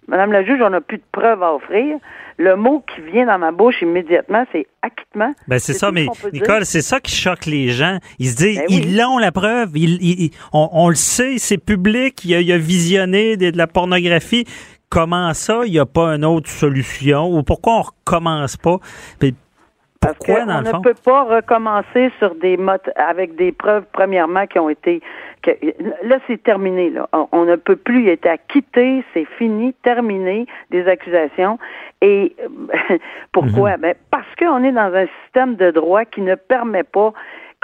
Madame 0.08 0.32
la 0.32 0.44
juge, 0.44 0.62
on 0.62 0.70
n'a 0.70 0.82
plus 0.82 0.98
de 0.98 1.04
preuves 1.12 1.42
à 1.42 1.56
offrir. 1.56 1.98
Le 2.38 2.56
mot 2.56 2.84
qui 2.94 3.02
vient 3.02 3.26
dans 3.26 3.40
ma 3.40 3.52
bouche 3.52 3.82
immédiatement, 3.82 4.46
c'est 4.52 4.68
acquittement. 4.84 5.34
Ben 5.48 5.58
c'est 5.58 5.74
ça, 5.74 5.92
mais. 5.92 6.06
Nicole, 6.32 6.64
c'est 6.66 6.82
ça 6.82 7.00
qui 7.00 7.16
choque 7.16 7.46
les 7.48 7.70
gens. 7.70 7.98
Ils 8.20 8.28
se 8.28 8.36
disent, 8.36 8.60
Ben 8.60 8.66
oui. 8.70 8.82
ils 8.84 8.98
l'ont 8.98 9.18
la 9.18 9.32
preuve, 9.32 9.72
ils, 9.76 9.96
ils- 10.04 10.26
ils- 10.26 10.32
on, 10.54 10.70
on 10.74 10.90
le 10.90 10.96
sait, 10.96 11.38
c'est 11.40 11.58
public, 11.58 12.24
il 12.24 12.36
a, 12.36 12.40
il 12.42 12.52
a 12.52 12.58
visionné 12.58 13.36
de, 13.36 13.50
de 13.50 13.58
la 13.58 13.66
pornographie. 13.68 14.46
Comment 14.90 15.34
ça, 15.34 15.62
il 15.66 15.72
n'y 15.72 15.80
a 15.80 15.86
pas 15.88 16.10
une 16.16 16.24
autre 16.26 16.50
solution? 16.50 17.28
Ou 17.36 17.42
pourquoi 17.42 17.74
on 17.78 17.82
recommence 17.82 18.58
pas? 18.58 18.78
Puis 19.20 19.34
Parce 20.02 20.16
pourquoi, 20.18 20.42
qu'on 20.42 20.46
dans 20.48 20.60
le 20.60 20.66
ne 20.68 20.72
fond? 20.72 20.82
peut 20.82 20.94
pas 21.04 21.24
recommencer 21.24 22.12
sur 22.20 22.36
des 22.36 22.58
mots 22.58 22.74
avec 22.96 23.36
des 23.36 23.52
preuves, 23.52 23.86
premièrement, 23.92 24.46
qui 24.46 24.60
ont 24.60 24.70
été. 24.70 25.02
que- 25.42 25.52
là, 26.04 26.20
c'est 26.28 26.42
terminé. 26.44 26.90
Là. 26.92 27.08
On, 27.14 27.28
on 27.32 27.46
ne 27.46 27.56
peut 27.56 27.76
plus. 27.76 28.04
Il 28.04 28.10
été 28.10 28.30
acquitté, 28.30 29.04
c'est 29.14 29.26
fini, 29.38 29.74
terminé, 29.84 30.46
des 30.72 30.88
accusations. 30.88 31.58
Et 32.02 32.36
pourquoi? 33.32 33.78
Mhm. 33.78 33.82
Ben, 33.82 33.96
parce 34.12 34.28
qu'on 34.38 34.64
est 34.64 34.72
dans 34.72 34.94
un 34.94 35.06
système 35.24 35.56
de 35.56 35.72
droit 35.72 36.06
qui 36.06 36.22
ne 36.22 36.36
permet 36.36 36.84
pas 36.84 37.14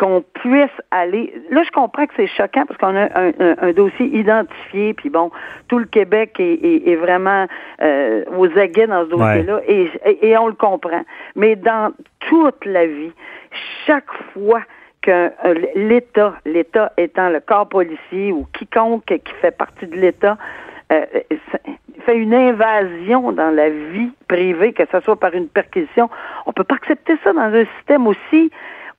qu'on 0.01 0.23
puisse 0.33 0.81
aller. 0.89 1.31
Là, 1.51 1.61
je 1.63 1.69
comprends 1.69 2.07
que 2.07 2.13
c'est 2.17 2.25
choquant 2.25 2.65
parce 2.65 2.79
qu'on 2.79 2.95
a 2.95 3.03
un, 3.19 3.31
un- 3.39 3.55
un 3.61 3.71
dossier 3.71 4.07
identifié, 4.07 4.95
puis 4.95 5.09
bon, 5.11 5.29
tout 5.67 5.77
le 5.77 5.85
Québec 5.85 6.35
est, 6.39 6.53
est- 6.53 6.89
est 6.89 6.95
vraiment 6.95 7.45
euh, 7.83 8.23
aux 8.35 8.47
aguets 8.57 8.87
dans 8.87 9.05
ce 9.05 9.09
dossier-là, 9.11 9.61
et, 9.67 9.91
et- 10.05 10.29
et 10.29 10.37
on 10.39 10.47
le 10.47 10.53
comprend. 10.53 11.03
Mais 11.35 11.55
dans 11.55 11.93
toute 12.21 12.65
la 12.65 12.87
vie, 12.87 13.11
chaque 13.85 14.11
fois 14.33 14.61
que 15.03 15.11
euh, 15.45 15.53
l'État, 15.75 16.33
l'État 16.45 16.91
étant 16.97 17.29
le 17.29 17.39
corps 17.39 17.69
policier 17.69 18.31
ou 18.31 18.47
quiconque 18.53 19.05
qui 19.05 19.33
fait 19.39 19.55
partie 19.55 19.85
de 19.85 19.95
l'État, 19.97 20.37
euh, 20.91 21.05
fait 22.05 22.17
une 22.17 22.33
invasion 22.33 23.31
dans 23.31 23.51
la 23.51 23.69
vie 23.69 24.11
privée, 24.27 24.73
que 24.73 24.83
ce 24.91 24.99
soit 25.01 25.15
par 25.19 25.33
une 25.35 25.47
perquisition, 25.47 26.09
on 26.47 26.53
peut 26.53 26.63
pas 26.63 26.75
accepter 26.75 27.13
ça 27.23 27.33
dans 27.33 27.41
un 27.53 27.65
système 27.77 28.07
aussi 28.07 28.51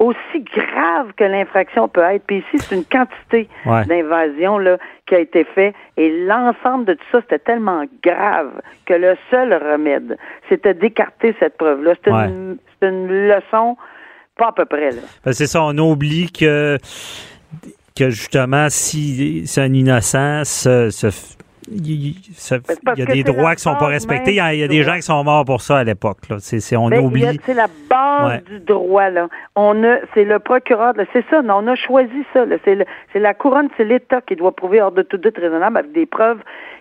aussi 0.03 0.41
grave 0.55 1.12
que 1.17 1.25
l'infraction 1.25 1.88
peut 1.88 2.03
être. 2.03 2.25
Puis 2.27 2.38
ici, 2.38 2.59
c'est 2.67 2.75
une 2.75 2.85
quantité 2.85 3.49
Ouais. 3.67 3.85
d'invasion 3.87 4.59
là 4.59 4.77
qui 5.07 5.15
a 5.15 5.21
été 5.21 5.45
fait 5.45 5.75
et 5.97 6.25
l'ensemble 6.27 6.85
de 6.87 6.95
tout 6.95 7.05
ça, 7.12 7.21
c'était 7.23 7.38
tellement 7.38 7.85
grave 8.03 8.51
que 8.87 8.95
le 8.95 9.15
seul 9.31 9.55
remède, 9.55 10.19
c'était 10.49 10.75
d'écarter 10.75 11.35
cette 11.38 11.57
preuve-là. 11.57 11.95
C'est 12.05 12.11
Ouais. 12.12 12.27
une, 12.27 12.57
une 12.83 13.29
leçon 13.29 13.77
pas 14.37 14.49
à 14.49 14.53
peu 14.53 14.65
près 14.65 14.91
là. 14.91 15.03
Ben, 15.25 15.33
c'est 15.33 15.47
ça, 15.47 15.62
on 15.62 15.77
oublie 15.79 16.31
que, 16.33 16.79
que 17.97 18.11
justement, 18.11 18.67
si 18.71 19.47
c'est 19.47 19.61
un 19.61 19.73
innocent, 19.73 20.45
se- 20.45 20.91
se- 20.91 21.37
il 21.70 22.14
y 22.96 23.03
a 23.03 23.07
des 23.07 23.22
droits 23.22 23.55
qui 23.55 23.62
sont 23.62 23.77
pas 23.77 23.87
respectés. 23.87 24.33
Il 24.33 24.37
y 24.37 24.40
a, 24.40 24.55
il 24.55 24.61
y 24.61 24.62
a 24.62 24.68
des 24.68 24.83
gens 24.83 24.96
qui 24.96 25.03
sont 25.03 25.22
morts 25.25 25.44
pour 25.44 25.61
ça 25.62 25.79
à 25.79 25.85
l'époque. 25.85 26.18
C'est, 26.38 26.77
on 26.77 26.88
Ben, 26.88 27.01
oublie. 27.05 27.40
C'est 27.46 27.55
la 27.55 27.66
base 27.88 28.33
Ouais. 28.33 28.42
du 28.48 28.61
droit, 28.61 29.09
là. 29.11 29.29
On 29.57 29.83
a, 29.85 29.96
c'est 30.14 30.25
le 30.25 30.38
procureur, 30.38 30.94
c'est 31.12 31.25
ça, 31.31 31.42
non, 31.42 31.57
on 31.62 31.66
a 31.68 31.75
choisi 31.75 32.25
ça. 32.33 32.44
C'est, 32.64 33.18
la 33.18 33.35
couronne, 33.35 33.68
c'est 33.77 33.85
l'État 33.85 34.20
qui 34.20 34.37
doit 34.37 34.55
prouver 34.55 34.81
hors 34.81 34.92
de 34.92 35.03
tout 35.03 35.16
doute 35.18 35.37
raisonnable 35.38 35.79
avec 35.79 35.92
des 35.92 36.07
preuves 36.07 36.38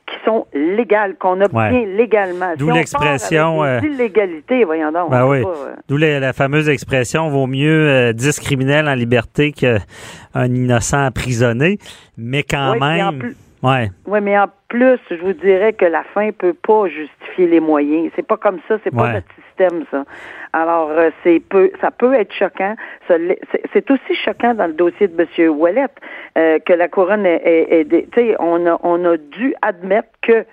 qui 0.07 0.15
sont 0.25 0.45
légales, 0.53 1.15
qu'on 1.15 1.39
obtient 1.41 1.71
Ouais. 1.71 1.85
légalement. 1.85 2.53
D'où 2.57 2.67
Si 2.69 2.73
l'expression, 2.73 3.63
euh, 3.63 3.79
illégalités, 3.81 4.63
voyons 4.65 4.91
donc. 4.91 5.09
Ben 5.11 5.25
oui. 5.27 5.39
euh, 5.45 5.73
D'où 5.87 5.97
la, 5.97 6.19
la 6.19 6.33
fameuse 6.33 6.67
expression 6.69 7.29
vaut 7.29 7.47
mieux 7.47 7.87
euh, 7.87 8.13
10 8.13 8.39
criminels 8.39 8.87
en 8.89 8.95
liberté 8.95 9.51
qu'un 9.53 9.77
innocent 10.47 11.05
emprisonné. 11.07 11.77
Mais 12.17 12.43
quand 12.43 12.73
ouais, 12.73 12.79
même. 12.79 13.33
Ouais. 13.63 13.89
Oui, 14.07 14.19
mais 14.21 14.37
en 14.39 14.47
plus, 14.69 14.97
je 15.09 15.15
vous 15.17 15.33
dirais 15.33 15.73
que 15.73 15.85
la 15.85 16.03
fin 16.03 16.31
peut 16.31 16.53
pas 16.53 16.87
justifier 16.87 17.47
les 17.47 17.59
moyens. 17.59 18.11
C'est 18.15 18.25
pas 18.25 18.37
comme 18.37 18.59
ça, 18.67 18.77
c'est 18.83 18.89
pas 18.95 19.03
notre 19.13 19.27
système, 19.47 19.83
ça. 19.91 20.03
Alors, 20.53 20.89
euh, 20.91 21.11
c'est 21.23 21.39
peu, 21.39 21.71
ça 21.79 21.91
peut 21.91 22.13
être 22.15 22.33
choquant. 22.33 22.75
C'est 23.73 23.91
aussi 23.91 24.15
choquant 24.15 24.53
dans 24.55 24.67
le 24.67 24.73
dossier 24.73 25.07
de 25.07 25.21
M. 25.21 25.49
Ouellet 25.49 25.85
euh, 26.37 26.59
que 26.59 26.73
la 26.73 26.87
couronne 26.87 27.25
est, 27.25 27.41
est- 27.45 27.85
tu 28.11 28.19
sais, 28.19 28.35
on 28.39 28.65
a, 28.65 28.79
on 28.83 29.05
a 29.05 29.17
dû 29.17 29.53
admettre 29.61 30.09
que 30.21 30.45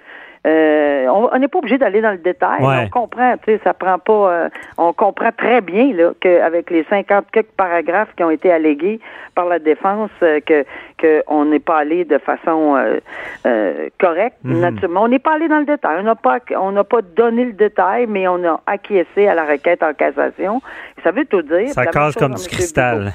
euh, 0.47 1.07
on 1.09 1.39
n'est 1.39 1.49
pas 1.49 1.59
obligé 1.59 1.79
d'aller 1.79 2.01
dans 2.01 2.13
le 2.13 2.19
détail. 2.19 2.63
Ouais. 2.63 2.85
On 2.87 2.89
comprend, 2.89 3.35
tu 3.39 3.53
sais, 3.53 3.61
ça 3.65 3.75
prend 3.75 3.99
pas. 3.99 4.33
euh, 4.33 4.49
on 4.77 4.93
comprend 4.93 5.31
très 5.33 5.61
bien 5.61 5.93
là 5.93 6.13
qu'avec 6.21 6.71
les 6.71 6.85
50 6.85 7.27
quelques 7.33 7.51
paragraphes 7.57 8.11
qui 8.17 8.23
ont 8.25 8.31
été 8.31 8.51
allégués 8.53 9.01
par 9.35 9.47
la 9.47 9.59
défense, 9.59 10.11
euh, 10.23 10.41
que 10.45 10.65
que 10.97 11.23
on 11.29 11.45
n'est 11.45 11.61
pas 11.61 11.79
allé 11.79 12.05
de 12.05 12.19
façon 12.19 12.77
euh, 12.77 12.99
euh, 13.47 13.89
correcte. 14.01 14.37
Mhm. 14.45 14.61
Naturellement, 14.61 15.03
on 15.05 15.09
n'est 15.09 15.19
pas 15.19 15.35
allé 15.35 15.49
dans 15.49 15.59
le 15.59 15.65
détail. 15.65 15.99
On 16.01 16.03
n'a 16.03 16.15
pas 16.15 16.39
on 16.59 16.73
n'a 16.73 16.85
pas 16.85 17.03
donné 17.03 17.45
le 17.45 17.53
détail, 17.53 18.07
mais 18.09 18.27
on 18.29 18.45
a 18.45 18.61
acquiescé 18.67 19.29
à 19.29 19.35
la 19.35 19.45
requête 19.45 19.83
en 19.83 19.93
cassation. 19.93 20.61
Ça 21.05 21.11
veut 21.11 21.25
tout 21.25 21.43
dire. 21.43 21.71
Ça 21.71 21.87
casse 21.87 22.15
comme 22.15 22.35
du 22.35 22.49
cristal. 22.49 23.13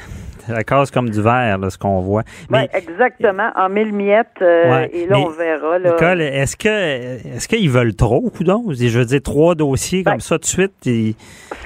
Ça 0.48 0.64
casse 0.64 0.92
comme 0.92 1.10
du 1.10 1.22
verre, 1.22 1.58
là, 1.58 1.70
ce 1.70 1.78
qu'on 1.78 2.00
voit. 2.02 2.24
Oui, 2.52 2.60
exactement, 2.74 3.50
en 3.56 3.70
mille 3.70 3.94
miettes, 3.94 4.28
euh, 4.42 4.70
Ouais, 4.72 4.90
et 4.94 5.06
là, 5.08 5.18
on 5.20 5.30
verra. 5.30 5.80
Là. 5.80 5.92
Nicole, 5.92 6.22
est-ce 6.22 6.58
que 6.58 6.68
est-ce 7.36 7.48
qu'ils 7.48 7.70
veulent 7.70 7.96
trop, 7.96 8.30
coudon? 8.30 8.64
Je 8.72 8.98
veux 9.00 9.06
dire, 9.06 9.22
trois 9.24 9.56
dossiers 9.56 10.04
Ben, 10.04 10.12
comme 10.12 10.20
ça 10.20 10.38
de 10.38 10.46
suite. 10.46 10.74
et- 10.86 11.16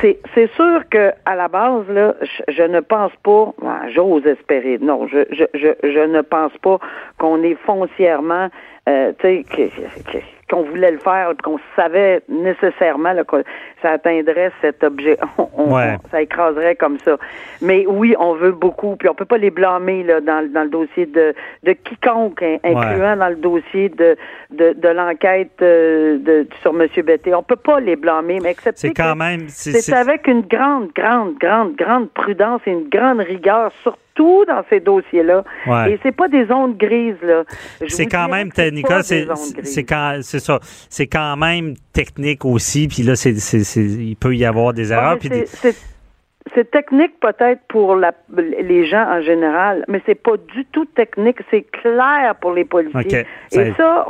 C'est, 0.01 0.19
c'est 0.35 0.51
sûr 0.53 0.81
que 0.89 1.11
à 1.25 1.35
la 1.35 1.47
base, 1.47 1.87
là, 1.89 2.13
je, 2.21 2.53
je 2.53 2.63
ne 2.63 2.79
pense 2.81 3.11
pas, 3.23 3.53
ah, 3.65 3.81
j'ose 3.93 4.25
espérer, 4.27 4.77
non, 4.81 5.07
je, 5.07 5.19
je, 5.31 5.45
je, 5.53 5.69
je 5.83 6.05
ne 6.11 6.21
pense 6.21 6.51
pas 6.61 6.77
qu'on 7.17 7.41
est 7.43 7.57
foncièrement, 7.65 8.49
euh, 8.87 9.11
tu 9.19 9.43
sais, 9.45 9.71
qu'on 10.49 10.63
voulait 10.63 10.91
le 10.91 10.97
faire, 10.99 11.31
qu'on 11.43 11.59
savait 11.75 12.21
nécessairement 12.29 13.11
là, 13.13 13.23
que 13.23 13.43
ça 13.81 13.91
atteindrait 13.91 14.51
cet 14.61 14.83
objet, 14.83 15.17
on, 15.37 15.49
on- 15.57 15.73
Ouais. 15.75 15.97
ça 16.11 16.21
écraserait 16.21 16.75
comme 16.75 16.97
ça. 16.99 17.17
Mais 17.61 17.85
oui, 17.87 18.15
on 18.19 18.33
veut 18.35 18.51
beaucoup, 18.53 18.95
puis 18.95 19.09
on 19.09 19.13
peut 19.15 19.25
pas 19.25 19.37
les 19.37 19.51
blâmer 19.51 20.03
là 20.03 20.21
dans, 20.21 20.39
le- 20.41 20.47
dans 20.49 20.63
le 20.63 20.69
dossier 20.69 21.05
de, 21.05 21.33
de 21.63 21.71
quiconque, 21.73 22.41
in- 22.41 22.57
incluant 22.63 23.17
dans 23.17 23.29
le 23.29 23.35
dossier 23.35 23.89
de 23.89 24.15
de, 24.49 24.71
de 24.73 24.87
l'enquête 24.87 25.51
euh, 25.61 26.17
de, 26.19 26.47
sur 26.61 26.71
M. 26.79 26.87
Betté. 27.03 27.35
On 27.35 27.43
peut 27.43 27.57
pas 27.57 27.81
les 27.81 27.97
blâmer, 27.97 28.39
mais 28.41 28.49
accepter 28.49 28.87
C'est 28.87 28.93
quand 28.93 29.13
que- 29.13 29.17
même. 29.19 29.41
c'est- 29.49 29.93
avec 29.93 30.27
une 30.27 30.41
grande, 30.41 30.89
grande, 30.95 31.35
grande, 31.37 31.75
grande 31.75 32.09
prudence 32.11 32.61
et 32.65 32.71
une 32.71 32.87
grande 32.87 33.19
rigueur, 33.19 33.71
surtout 33.83 33.99
dans 34.45 34.63
ces 34.69 34.79
dossiers-là. 34.79 35.43
Ouais. 35.65 35.93
Et 35.93 35.99
c'est 36.03 36.11
pas 36.15 36.27
des 36.27 36.45
zones 36.45 36.75
grises, 36.77 37.15
là. 37.21 37.43
C'est 37.87 38.05
quand 38.07 38.27
même, 38.27 38.49
c'est 40.23 40.39
ça, 40.39 40.59
c'est 40.89 41.07
quand 41.07 41.35
même 41.37 41.75
technique 41.93 42.45
aussi. 42.45 42.87
Puis 42.87 43.03
là, 43.03 43.15
c'est 43.15 43.33
il 43.75 44.15
peut 44.15 44.35
y 44.35 44.45
avoir 44.45 44.73
des 44.73 44.91
erreurs. 44.91 45.17
puis 45.19 45.29
des- 45.29 45.45
c'est- 46.53 46.69
technique 46.71 47.19
peut-être 47.19 47.61
pour 47.67 47.95
la, 47.95 48.11
les 48.37 48.85
gens 48.87 49.05
en 49.09 49.21
général, 49.21 49.83
mais 49.87 50.01
c'est 50.05 50.15
pas 50.21 50.37
du 50.53 50.65
tout 50.65 50.85
technique, 50.85 51.37
c'est 51.49 51.63
clair 51.63 52.35
pour 52.41 52.53
les 52.53 52.65
policiers. 52.65 53.25
Et 53.51 53.71
ça, 53.73 54.05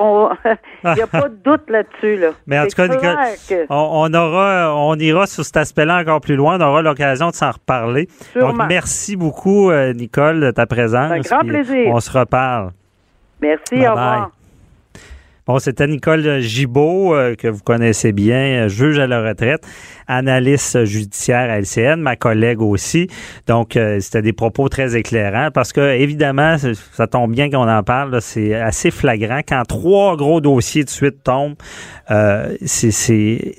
il 0.84 0.94
n'y 0.96 1.02
a 1.02 1.08
pas 1.08 1.30
de 1.30 1.36
doute 1.44 1.70
là-dessus. 1.70 2.18
Là. 2.18 2.30
Mais 2.48 2.60
en 2.60 2.64
tout 2.68 2.76
cas, 2.76 2.88
que- 2.88 3.66
on, 3.70 4.10
on 4.10 4.14
aura, 4.14 4.76
on 4.76 4.96
ira 4.96 5.28
sur 5.28 5.44
cet 5.46 5.58
aspect-là 5.58 6.00
encore 6.02 6.22
plus 6.22 6.36
loin. 6.36 6.58
On 6.60 6.62
aura 6.66 6.82
l'occasion 6.82 7.30
de 7.30 7.36
s'en 7.36 7.52
reparler. 7.52 8.08
Sûrement. 8.32 8.54
Donc, 8.54 8.68
merci 8.68 9.16
beaucoup, 9.16 9.70
euh, 9.70 9.94
Nicole, 9.94 10.40
de 10.42 10.52
ta 10.52 10.66
présence. 10.66 11.12
Un 11.12 11.20
grand 11.20 11.46
plaisir. 11.48 11.88
On 11.94 12.00
se 12.00 12.18
reparle. 12.18 12.72
Merci, 13.42 13.76
Bye 13.76 13.88
au 13.90 13.96
bye. 13.96 14.37
Bon, 15.48 15.60
c'était 15.60 15.88
Nicole 15.88 16.42
Gibault, 16.42 17.16
euh, 17.16 17.36
que 17.36 17.48
vous 17.48 17.62
connaissez 17.64 18.12
bien, 18.12 18.66
euh, 18.66 18.68
juge 18.68 19.00
à 19.00 19.08
la 19.08 19.22
retraite, 19.26 19.66
analyste 20.06 20.84
judiciaire 20.84 21.50
à 21.50 21.60
LCN, 21.60 22.02
ma 22.02 22.18
collègue 22.18 22.62
aussi. 22.62 23.08
Donc, 23.48 23.78
euh, 23.78 24.02
c'était 24.02 24.22
des 24.22 24.34
propos 24.34 24.68
très 24.68 24.98
éclairants 24.98 25.48
parce 25.54 25.72
que, 25.72 25.96
évidemment, 25.96 26.58
ça- 26.58 27.08
tombe 27.08 27.32
bien 27.32 27.50
qu'on 27.50 27.70
en 27.70 27.82
parle, 27.82 28.22
c'est 28.22 28.56
assez 28.56 28.92
flagrant. 28.92 29.40
Quand 29.48 29.64
trois 29.64 30.18
gros 30.18 30.42
dossiers 30.42 30.84
de 30.84 30.90
suite 30.90 31.24
tombent, 31.24 31.56
euh, 32.12 32.54
c'est... 32.66 33.56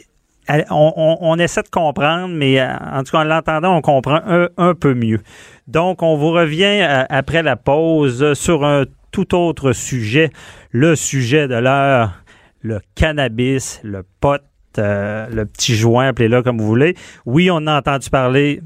on, 0.69 0.93
on- 0.95 1.17
on 1.23 1.39
essaie 1.39 1.63
de 1.63 1.71
comprendre, 1.71 2.29
mais 2.35 2.61
en 2.63 3.03
tout 3.03 3.13
cas, 3.13 3.21
en 3.21 3.25
l'entendant, 3.25 3.75
on 3.75 3.81
comprend 3.81 4.21
un, 4.59 4.75
peu 4.75 4.93
mieux. 4.93 5.21
Donc, 5.67 6.03
on 6.03 6.19
vous 6.19 6.33
revient 6.33 6.87
après 7.09 7.43
la 7.43 7.57
pause 7.57 8.35
sur 8.35 8.63
un 8.67 8.85
tout 9.25 9.35
autre 9.35 9.73
sujet, 9.73 10.31
le 10.71 10.95
sujet 10.95 11.49
de 11.49 11.57
l'heure, 11.57 12.23
le 12.61 12.79
cannabis, 12.95 13.81
le 13.83 14.05
pot, 14.21 14.41
euh, 14.79 15.27
le 15.29 15.45
petit 15.45 15.75
joint, 15.75 16.09
appelez-le 16.09 16.41
comme 16.43 16.59
vous 16.59 16.67
voulez. 16.69 16.95
Oui, 17.27 17.51
on 17.51 17.67
a 17.67 17.79
entendu 17.79 18.11
parler. 18.11 18.61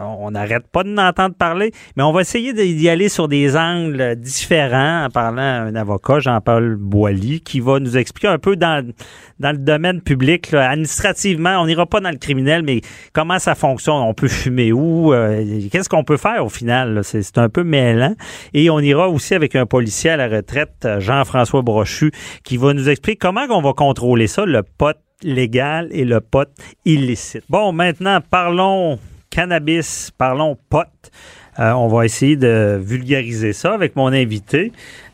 On 0.00 0.30
n'arrête 0.30 0.68
pas 0.68 0.84
de 0.84 0.88
n'entendre 0.88 1.34
parler, 1.34 1.72
mais 1.96 2.04
on 2.04 2.12
va 2.12 2.20
essayer 2.20 2.52
d'y 2.52 2.88
aller 2.88 3.08
sur 3.08 3.26
des 3.26 3.56
angles 3.56 4.14
différents 4.16 5.06
en 5.06 5.10
parlant 5.10 5.42
à 5.42 5.62
un 5.62 5.74
avocat, 5.74 6.20
Jean-Paul 6.20 6.76
Boilly, 6.76 7.40
qui 7.40 7.58
va 7.58 7.80
nous 7.80 7.96
expliquer 7.96 8.28
un 8.28 8.38
peu 8.38 8.54
dans, 8.54 8.88
dans 9.40 9.50
le 9.50 9.58
domaine 9.58 10.00
public, 10.00 10.54
administrativement, 10.54 11.60
on 11.60 11.66
n'ira 11.66 11.86
pas 11.86 12.00
dans 12.00 12.10
le 12.10 12.18
criminel, 12.18 12.62
mais 12.62 12.82
comment 13.12 13.40
ça 13.40 13.56
fonctionne, 13.56 13.96
on 13.96 14.14
peut 14.14 14.28
fumer 14.28 14.72
où, 14.72 15.12
euh, 15.12 15.44
qu'est-ce 15.72 15.88
qu'on 15.88 16.04
peut 16.04 16.18
faire 16.18 16.44
au 16.44 16.48
final, 16.48 17.02
c'est 17.02 17.36
un 17.38 17.48
peu 17.48 17.64
mêlant. 17.64 18.14
Et 18.52 18.70
on 18.70 18.78
ira 18.78 19.08
aussi 19.08 19.34
avec 19.34 19.56
un 19.56 19.66
policier 19.66 20.10
à 20.10 20.16
la 20.16 20.28
retraite, 20.28 20.86
Jean-François 20.98 21.62
Brochu, 21.62 22.12
qui 22.44 22.56
va 22.56 22.74
nous 22.74 22.88
expliquer 22.88 23.16
comment 23.16 23.46
on 23.50 23.60
va 23.60 23.72
contrôler 23.72 24.28
ça, 24.28 24.44
le 24.44 24.62
pot 24.62 24.96
légal 25.22 25.88
et 25.90 26.04
le 26.04 26.20
pot 26.20 26.48
illicite. 26.84 27.44
Bon, 27.48 27.72
maintenant, 27.72 28.20
parlons 28.20 28.98
cannabis, 29.38 30.12
parlons 30.16 30.56
pot. 30.70 30.86
Euh, 31.58 31.72
on 31.72 31.88
va 31.88 32.04
essayer 32.04 32.36
de 32.36 32.80
vulgariser 32.80 33.52
ça 33.52 33.74
avec 33.74 33.96
mon 33.96 34.12
invité, 34.12 34.72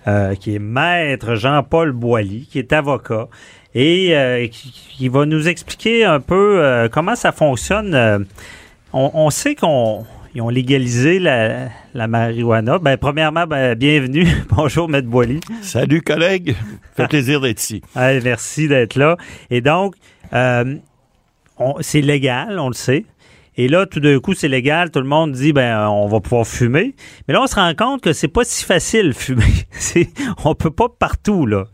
euh, 0.08 0.34
qui 0.34 0.54
est 0.54 0.58
maître 0.58 1.34
Jean-Paul 1.36 1.92
Boilly, 1.92 2.46
qui 2.50 2.58
est 2.58 2.72
avocat 2.74 3.28
et 3.74 4.14
euh, 4.16 4.46
qui, 4.48 4.72
qui 4.72 5.08
va 5.08 5.24
nous 5.24 5.48
expliquer 5.48 6.04
un 6.04 6.20
peu 6.20 6.88
comment 6.92 7.14
ça 7.14 7.32
fonctionne. 7.32 8.26
On, 8.92 9.10
on 9.14 9.30
sait 9.30 9.54
qu'on 9.54 10.04
ils 10.34 10.42
ont 10.42 10.48
légalisé 10.48 11.18
la, 11.18 11.68
la 11.94 12.06
marijuana. 12.06 12.78
Ben, 12.78 12.96
premièrement, 12.96 13.46
ben, 13.46 13.74
bienvenue. 13.74 14.26
Bonjour, 14.50 14.88
Maître 14.88 15.08
Boilly. 15.08 15.40
Salut, 15.62 16.02
collègue. 16.02 16.54
Fait 16.96 17.08
plaisir 17.08 17.40
d'être 17.40 17.60
ici. 17.60 17.82
Merci 17.96 18.68
d'être 18.68 18.96
là. 18.96 19.16
Et 19.50 19.60
donc, 19.60 19.94
on- 20.32 21.76
c'est 21.80 22.00
légal, 22.00 22.58
on 22.58 22.68
le 22.68 22.74
sait. 22.74 23.04
Et 23.56 23.68
là, 23.68 23.86
tout 23.86 24.00
d'un 24.00 24.18
coup, 24.20 24.34
c'est 24.34 24.48
légal. 24.48 24.90
Tout 24.90 25.00
le 25.00 25.06
monde 25.06 25.32
dit, 25.32 25.52
ben, 25.52 25.88
on 25.88 26.06
va 26.06 26.20
pouvoir 26.20 26.46
fumer. 26.46 26.94
Mais 27.26 27.34
là, 27.34 27.42
on 27.42 27.46
se 27.46 27.56
rend 27.56 27.74
compte 27.74 28.00
que 28.02 28.12
c'est 28.12 28.28
pas 28.28 28.44
si 28.44 28.64
facile 28.64 29.12
fumer. 29.14 29.66
C'est, 29.70 30.08
on 30.44 30.54
peut 30.54 30.70
pas 30.70 30.88
partout 30.88 31.46
là. 31.46 31.64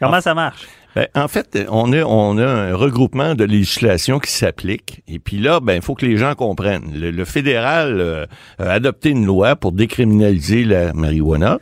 Comment 0.00 0.20
ça 0.20 0.34
marche? 0.34 0.66
Ben, 0.94 1.06
en 1.14 1.28
fait, 1.28 1.66
on 1.70 1.92
a, 1.92 2.02
on 2.02 2.38
a 2.38 2.46
un 2.46 2.74
regroupement 2.74 3.34
de 3.34 3.44
législation 3.44 4.18
qui 4.18 4.30
s'applique. 4.30 5.02
Et 5.06 5.18
puis 5.18 5.38
là, 5.38 5.60
ben, 5.60 5.74
il 5.74 5.82
faut 5.82 5.94
que 5.94 6.06
les 6.06 6.16
gens 6.16 6.34
comprennent. 6.34 6.92
Le, 6.94 7.10
le 7.10 7.24
fédéral 7.24 8.00
euh, 8.00 8.26
a 8.58 8.70
adopté 8.70 9.10
une 9.10 9.26
loi 9.26 9.56
pour 9.56 9.72
décriminaliser 9.72 10.64
la 10.64 10.92
marijuana. 10.92 11.58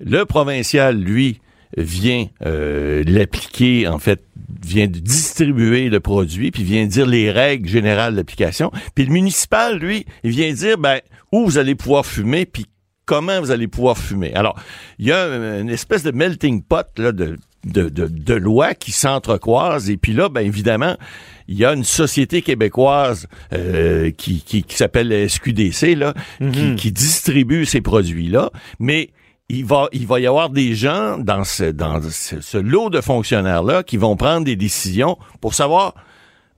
Le 0.00 0.24
provincial, 0.24 0.96
lui, 0.96 1.40
vient 1.76 2.26
euh, 2.44 3.02
l'appliquer, 3.06 3.86
en 3.88 3.98
fait, 3.98 4.22
vient 4.64 4.86
de 4.86 4.98
distribuer 4.98 5.88
le 5.88 6.00
produit, 6.00 6.50
puis 6.50 6.64
vient 6.64 6.86
dire 6.86 7.06
les 7.06 7.30
règles 7.30 7.68
générales 7.68 8.16
d'application. 8.16 8.70
Puis 8.94 9.04
le 9.04 9.12
municipal, 9.12 9.78
lui, 9.78 10.06
il 10.24 10.30
vient 10.30 10.52
dire, 10.52 10.78
ben, 10.78 11.00
où 11.32 11.44
vous 11.44 11.58
allez 11.58 11.74
pouvoir 11.74 12.06
fumer, 12.06 12.46
puis 12.46 12.66
comment 13.04 13.40
vous 13.40 13.50
allez 13.50 13.68
pouvoir 13.68 13.96
fumer. 13.96 14.34
Alors, 14.34 14.58
il 14.98 15.06
y 15.06 15.12
a 15.12 15.58
une 15.60 15.70
espèce 15.70 16.02
de 16.02 16.10
melting 16.10 16.62
pot 16.62 16.86
là, 16.98 17.12
de, 17.12 17.36
de, 17.64 17.88
de, 17.88 18.06
de 18.06 18.34
lois 18.34 18.74
qui 18.74 18.92
s'entrecroisent. 18.92 19.88
Et 19.90 19.96
puis 19.96 20.12
là, 20.12 20.28
ben 20.28 20.42
évidemment, 20.42 20.96
il 21.48 21.56
y 21.56 21.64
a 21.64 21.72
une 21.72 21.84
société 21.84 22.42
québécoise 22.42 23.26
euh, 23.54 24.10
qui, 24.10 24.42
qui, 24.42 24.62
qui 24.62 24.76
s'appelle 24.76 25.08
la 25.08 25.26
SQDC, 25.26 25.96
là, 25.96 26.12
qui, 26.38 26.76
qui 26.76 26.92
distribue 26.92 27.64
ces 27.64 27.80
produits-là. 27.80 28.50
Mais 28.78 29.10
il 29.48 29.64
va, 29.64 29.88
il 29.92 30.06
va 30.06 30.20
y 30.20 30.26
avoir 30.26 30.50
des 30.50 30.74
gens 30.74 31.18
dans 31.18 31.44
ce, 31.44 31.64
dans 31.64 32.00
ce, 32.02 32.58
lot 32.58 32.90
de 32.90 33.00
fonctionnaires-là 33.00 33.82
qui 33.82 33.96
vont 33.96 34.16
prendre 34.16 34.44
des 34.44 34.56
décisions 34.56 35.16
pour 35.40 35.54
savoir, 35.54 35.94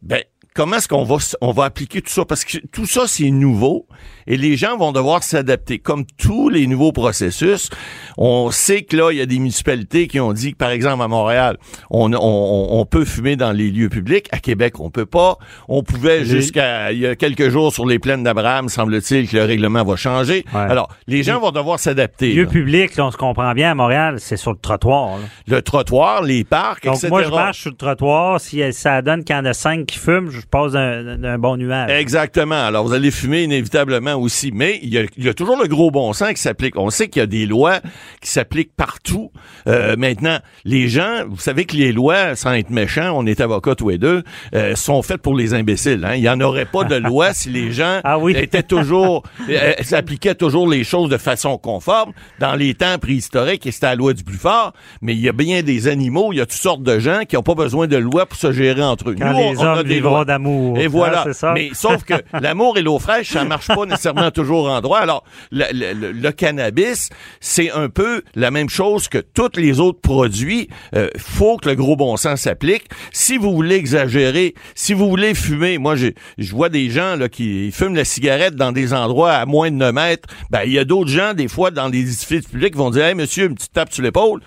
ben, 0.03 0.23
comment 0.61 0.77
est-ce 0.77 0.89
qu'on 0.89 1.05
va, 1.05 1.17
on 1.41 1.53
va 1.53 1.65
appliquer 1.65 2.03
tout 2.03 2.11
ça? 2.11 2.27
Parce 2.27 2.45
que 2.45 2.59
tout 2.71 2.85
ça, 2.85 3.05
c'est 3.07 3.31
nouveau 3.31 3.87
et 4.27 4.37
les 4.37 4.59
gens 4.59 4.77
vont 4.77 4.93
devoir 4.93 5.23
s'adapter. 5.23 5.79
Comme 5.79 6.05
tous 6.19 6.51
les 6.51 6.67
nouveaux 6.67 6.93
processus, 6.93 7.71
on 8.19 8.51
sait 8.51 8.83
que 8.83 8.95
là, 8.95 9.11
il 9.11 9.17
y 9.17 9.23
a 9.23 9.27
des 9.27 9.39
municipalités 9.39 10.07
qui 10.07 10.21
ont 10.21 10.35
dit 10.35 10.53
que, 10.53 10.59
par 10.59 10.69
exemple, 10.69 11.03
à 11.03 11.09
Montréal, 11.09 11.57
on, 11.91 12.13
on, 12.13 12.69
on 12.79 12.85
peut 12.85 13.07
fumer 13.07 13.37
dans 13.37 13.53
les 13.53 13.71
lieux 13.71 13.89
publics. 13.89 14.29
À 14.33 14.39
Québec, 14.39 14.81
on 14.81 14.91
peut 14.91 15.07
pas. 15.07 15.39
On 15.67 15.83
pouvait 15.83 16.27
jusqu'à 16.27 16.93
il 16.93 16.99
y 16.99 17.07
a 17.07 17.17
quelques 17.17 17.49
jours 17.49 17.73
sur 17.73 17.87
les 17.87 17.99
plaines 17.99 18.23
d'Abraham, 18.23 18.69
semble-t-il 18.69 19.31
que 19.31 19.39
le 19.39 19.45
règlement 19.45 19.83
va 19.83 19.97
changer. 19.97 20.45
Ouais. 20.53 20.61
Alors, 20.61 20.91
les 21.07 21.23
gens 21.23 21.41
vont 21.41 21.53
devoir 21.53 21.79
s'adapter. 21.79 22.35
Lieu 22.35 22.45
là. 22.45 22.51
public, 22.51 22.97
là, 22.97 23.07
on 23.07 23.11
se 23.11 23.17
comprend 23.17 23.55
bien 23.55 23.71
à 23.71 23.75
Montréal, 23.75 24.17
c'est 24.19 24.37
sur 24.37 24.51
le 24.51 24.59
trottoir. 24.59 25.17
là. 25.17 25.25
Le 25.47 25.63
trottoir, 25.63 26.23
les 26.23 26.45
parcs, 26.45 26.85
Donc, 26.85 26.97
etc. 26.97 27.09
moi, 27.09 27.23
je 27.23 27.31
marche 27.31 27.61
sur 27.63 27.71
le 27.71 27.77
trottoir. 27.77 28.39
Si 28.41 28.61
ça 28.75 29.01
donne 29.01 29.25
qu'il 29.25 29.35
y 29.35 29.39
en 29.39 29.47
a 29.47 29.55
cinq 29.55 29.87
qui 29.87 29.99
fument, 29.99 30.31
je 30.31 30.41
passe 30.51 30.73
d'un 30.73 31.39
bon 31.39 31.57
nuage. 31.57 31.91
Exactement. 31.91 32.55
Alors, 32.67 32.85
vous 32.87 32.93
allez 32.93 33.11
fumer 33.11 33.43
inévitablement 33.45 34.15
aussi. 34.15 34.51
Mais 34.53 34.79
il 34.83 34.89
y 34.93 34.99
a, 34.99 35.03
il 35.17 35.25
y 35.25 35.29
a 35.29 35.35
toujours 35.35 35.57
le 35.61 35.69
gros 35.69 35.91
bon 35.91 36.13
sens 36.13 36.31
qui 36.33 36.41
s'applique. 36.43 36.77
On 36.77 36.91
sait 36.91 37.09
qu'il 37.09 37.21
y 37.21 37.23
a 37.23 37.27
des 37.27 37.47
lois 37.47 37.81
qui 38.21 38.29
s'appliquent 38.31 38.75
partout. 38.77 39.31
Euh, 39.67 39.95
maintenant, 39.97 40.39
les 40.65 40.89
gens, 40.89 41.25
vous 41.29 41.39
savez 41.39 41.65
que 41.65 41.77
les 41.77 41.93
lois, 41.93 42.35
sans 42.37 42.53
être 42.53 42.71
méchants, 42.71 43.13
on 43.15 43.27
est 43.27 43.41
avocats 43.41 43.75
tous 43.75 43.89
les 43.91 43.99
deux, 43.99 44.23
euh, 44.55 44.75
sont 44.75 45.03
faites 45.03 45.23
pour 45.23 45.35
les 45.37 45.55
imbéciles. 45.55 46.05
Hein? 46.05 46.15
Il 46.15 46.23
n'y 46.23 46.29
en 46.29 46.41
aurait 46.41 46.65
pas 46.67 46.85
de 46.85 46.97
loi 46.97 47.33
si 47.33 47.51
les 47.51 47.73
gens 47.73 48.01
Ah 48.05 48.19
oui. 48.19 48.35
étaient 48.37 48.63
toujours, 48.63 49.23
euh, 49.49 49.73
s'appliquaient 49.81 50.35
toujours 50.35 50.69
les 50.69 50.85
choses 50.85 51.11
de 51.11 51.19
façon 51.19 51.57
conforme. 51.59 52.13
Dans 52.39 52.55
les 52.55 52.75
temps 52.75 52.99
préhistoriques, 52.99 53.67
et 53.67 53.71
c'était 53.73 53.87
la 53.87 53.95
loi 53.95 54.13
du 54.15 54.25
plus 54.25 54.37
fort, 54.39 54.73
mais 55.03 55.13
il 55.15 55.21
y 55.21 55.29
a 55.29 55.33
bien 55.33 55.63
des 55.63 55.89
animaux, 55.89 56.33
il 56.33 56.37
y 56.37 56.41
a 56.41 56.47
toutes 56.47 56.59
sortes 56.61 56.83
de 56.83 56.99
gens 56.99 57.21
qui 57.29 57.37
n'ont 57.37 57.43
pas 57.43 57.55
besoin 57.55 57.87
de 57.87 57.97
loi 57.97 58.27
pour 58.27 58.39
se 58.39 58.53
gérer 58.53 58.83
entre 58.83 59.11
eux. 59.11 59.17
Quand 59.19 59.33
Nous, 59.33 59.39
les 59.39 59.45
on- 59.59 59.61
on 59.61 59.65
a 59.65 59.77
hommes 59.79 59.83
des 59.85 59.95
vivront 59.95 60.11
lois. 60.17 60.25
D'amour. 60.31 60.79
Et 60.79 60.85
Hein, 60.85 60.89
voilà. 60.89 61.33
ça? 61.33 61.53
Mais 61.55 61.71
sauf 61.73 62.05
que 62.05 62.15
l'amour 62.41 62.79
et 62.79 62.83
l'eau 62.83 62.99
fraîche, 62.99 63.31
ça 63.31 63.45
marche 63.45 63.67
pas 63.69 63.85
nécessairement 63.87 64.31
toujours 64.31 64.69
en 64.71 64.81
droit. 64.81 64.99
Alors, 64.99 65.25
le, 65.51 65.65
le- 65.73 65.93
le- 65.93 66.13
le 66.13 66.33
cannabis, 66.33 67.09
c'est 67.41 67.71
un 67.71 67.89
peu 67.89 68.23
la 68.35 68.51
même 68.51 68.69
chose 68.69 69.09
que 69.09 69.19
tous 69.19 69.57
les 69.57 69.81
autres 69.81 70.01
produits. 70.01 70.69
Euh, 70.95 71.09
faut 71.19 71.57
que 71.57 71.69
le 71.69 71.75
gros 71.75 71.97
bon 71.97 72.17
sens 72.17 72.43
s'applique. 72.43 72.85
Si 73.13 73.37
vous 73.37 73.53
voulez 73.55 73.77
exagérer, 73.77 74.55
si 74.75 74.95
vous 74.95 75.09
voulez 75.09 75.35
fumer, 75.35 75.79
moi, 75.79 75.95
je 75.97 76.11
vois 76.55 76.69
des 76.69 76.91
gens 76.91 77.17
là, 77.17 77.29
qui 77.29 77.71
fument 77.73 77.95
la 77.97 78.05
cigarette 78.05 78.55
dans 78.57 78.73
des 78.73 78.93
endroits 78.95 79.33
à 79.33 79.47
moins 79.47 79.71
de 79.71 79.77
9 79.77 79.93
mètres. 79.93 80.29
Ben, 80.51 80.61
il 80.65 80.73
y 80.73 80.79
a 80.79 80.85
d'autres 80.85 81.11
gens, 81.11 81.35
des 81.35 81.49
fois, 81.49 81.71
dans 81.71 81.91
des 81.91 82.01
édifices 82.01 82.47
publics, 82.47 82.73
qui 82.73 82.79
vont 82.79 82.91
dire, 82.91 83.05
hey, 83.05 83.15
monsieur, 83.15 83.47
une 83.47 83.55
petite 83.55 83.73
tape 83.73 83.93
sur 83.93 84.03
l'épaule. 84.03 84.41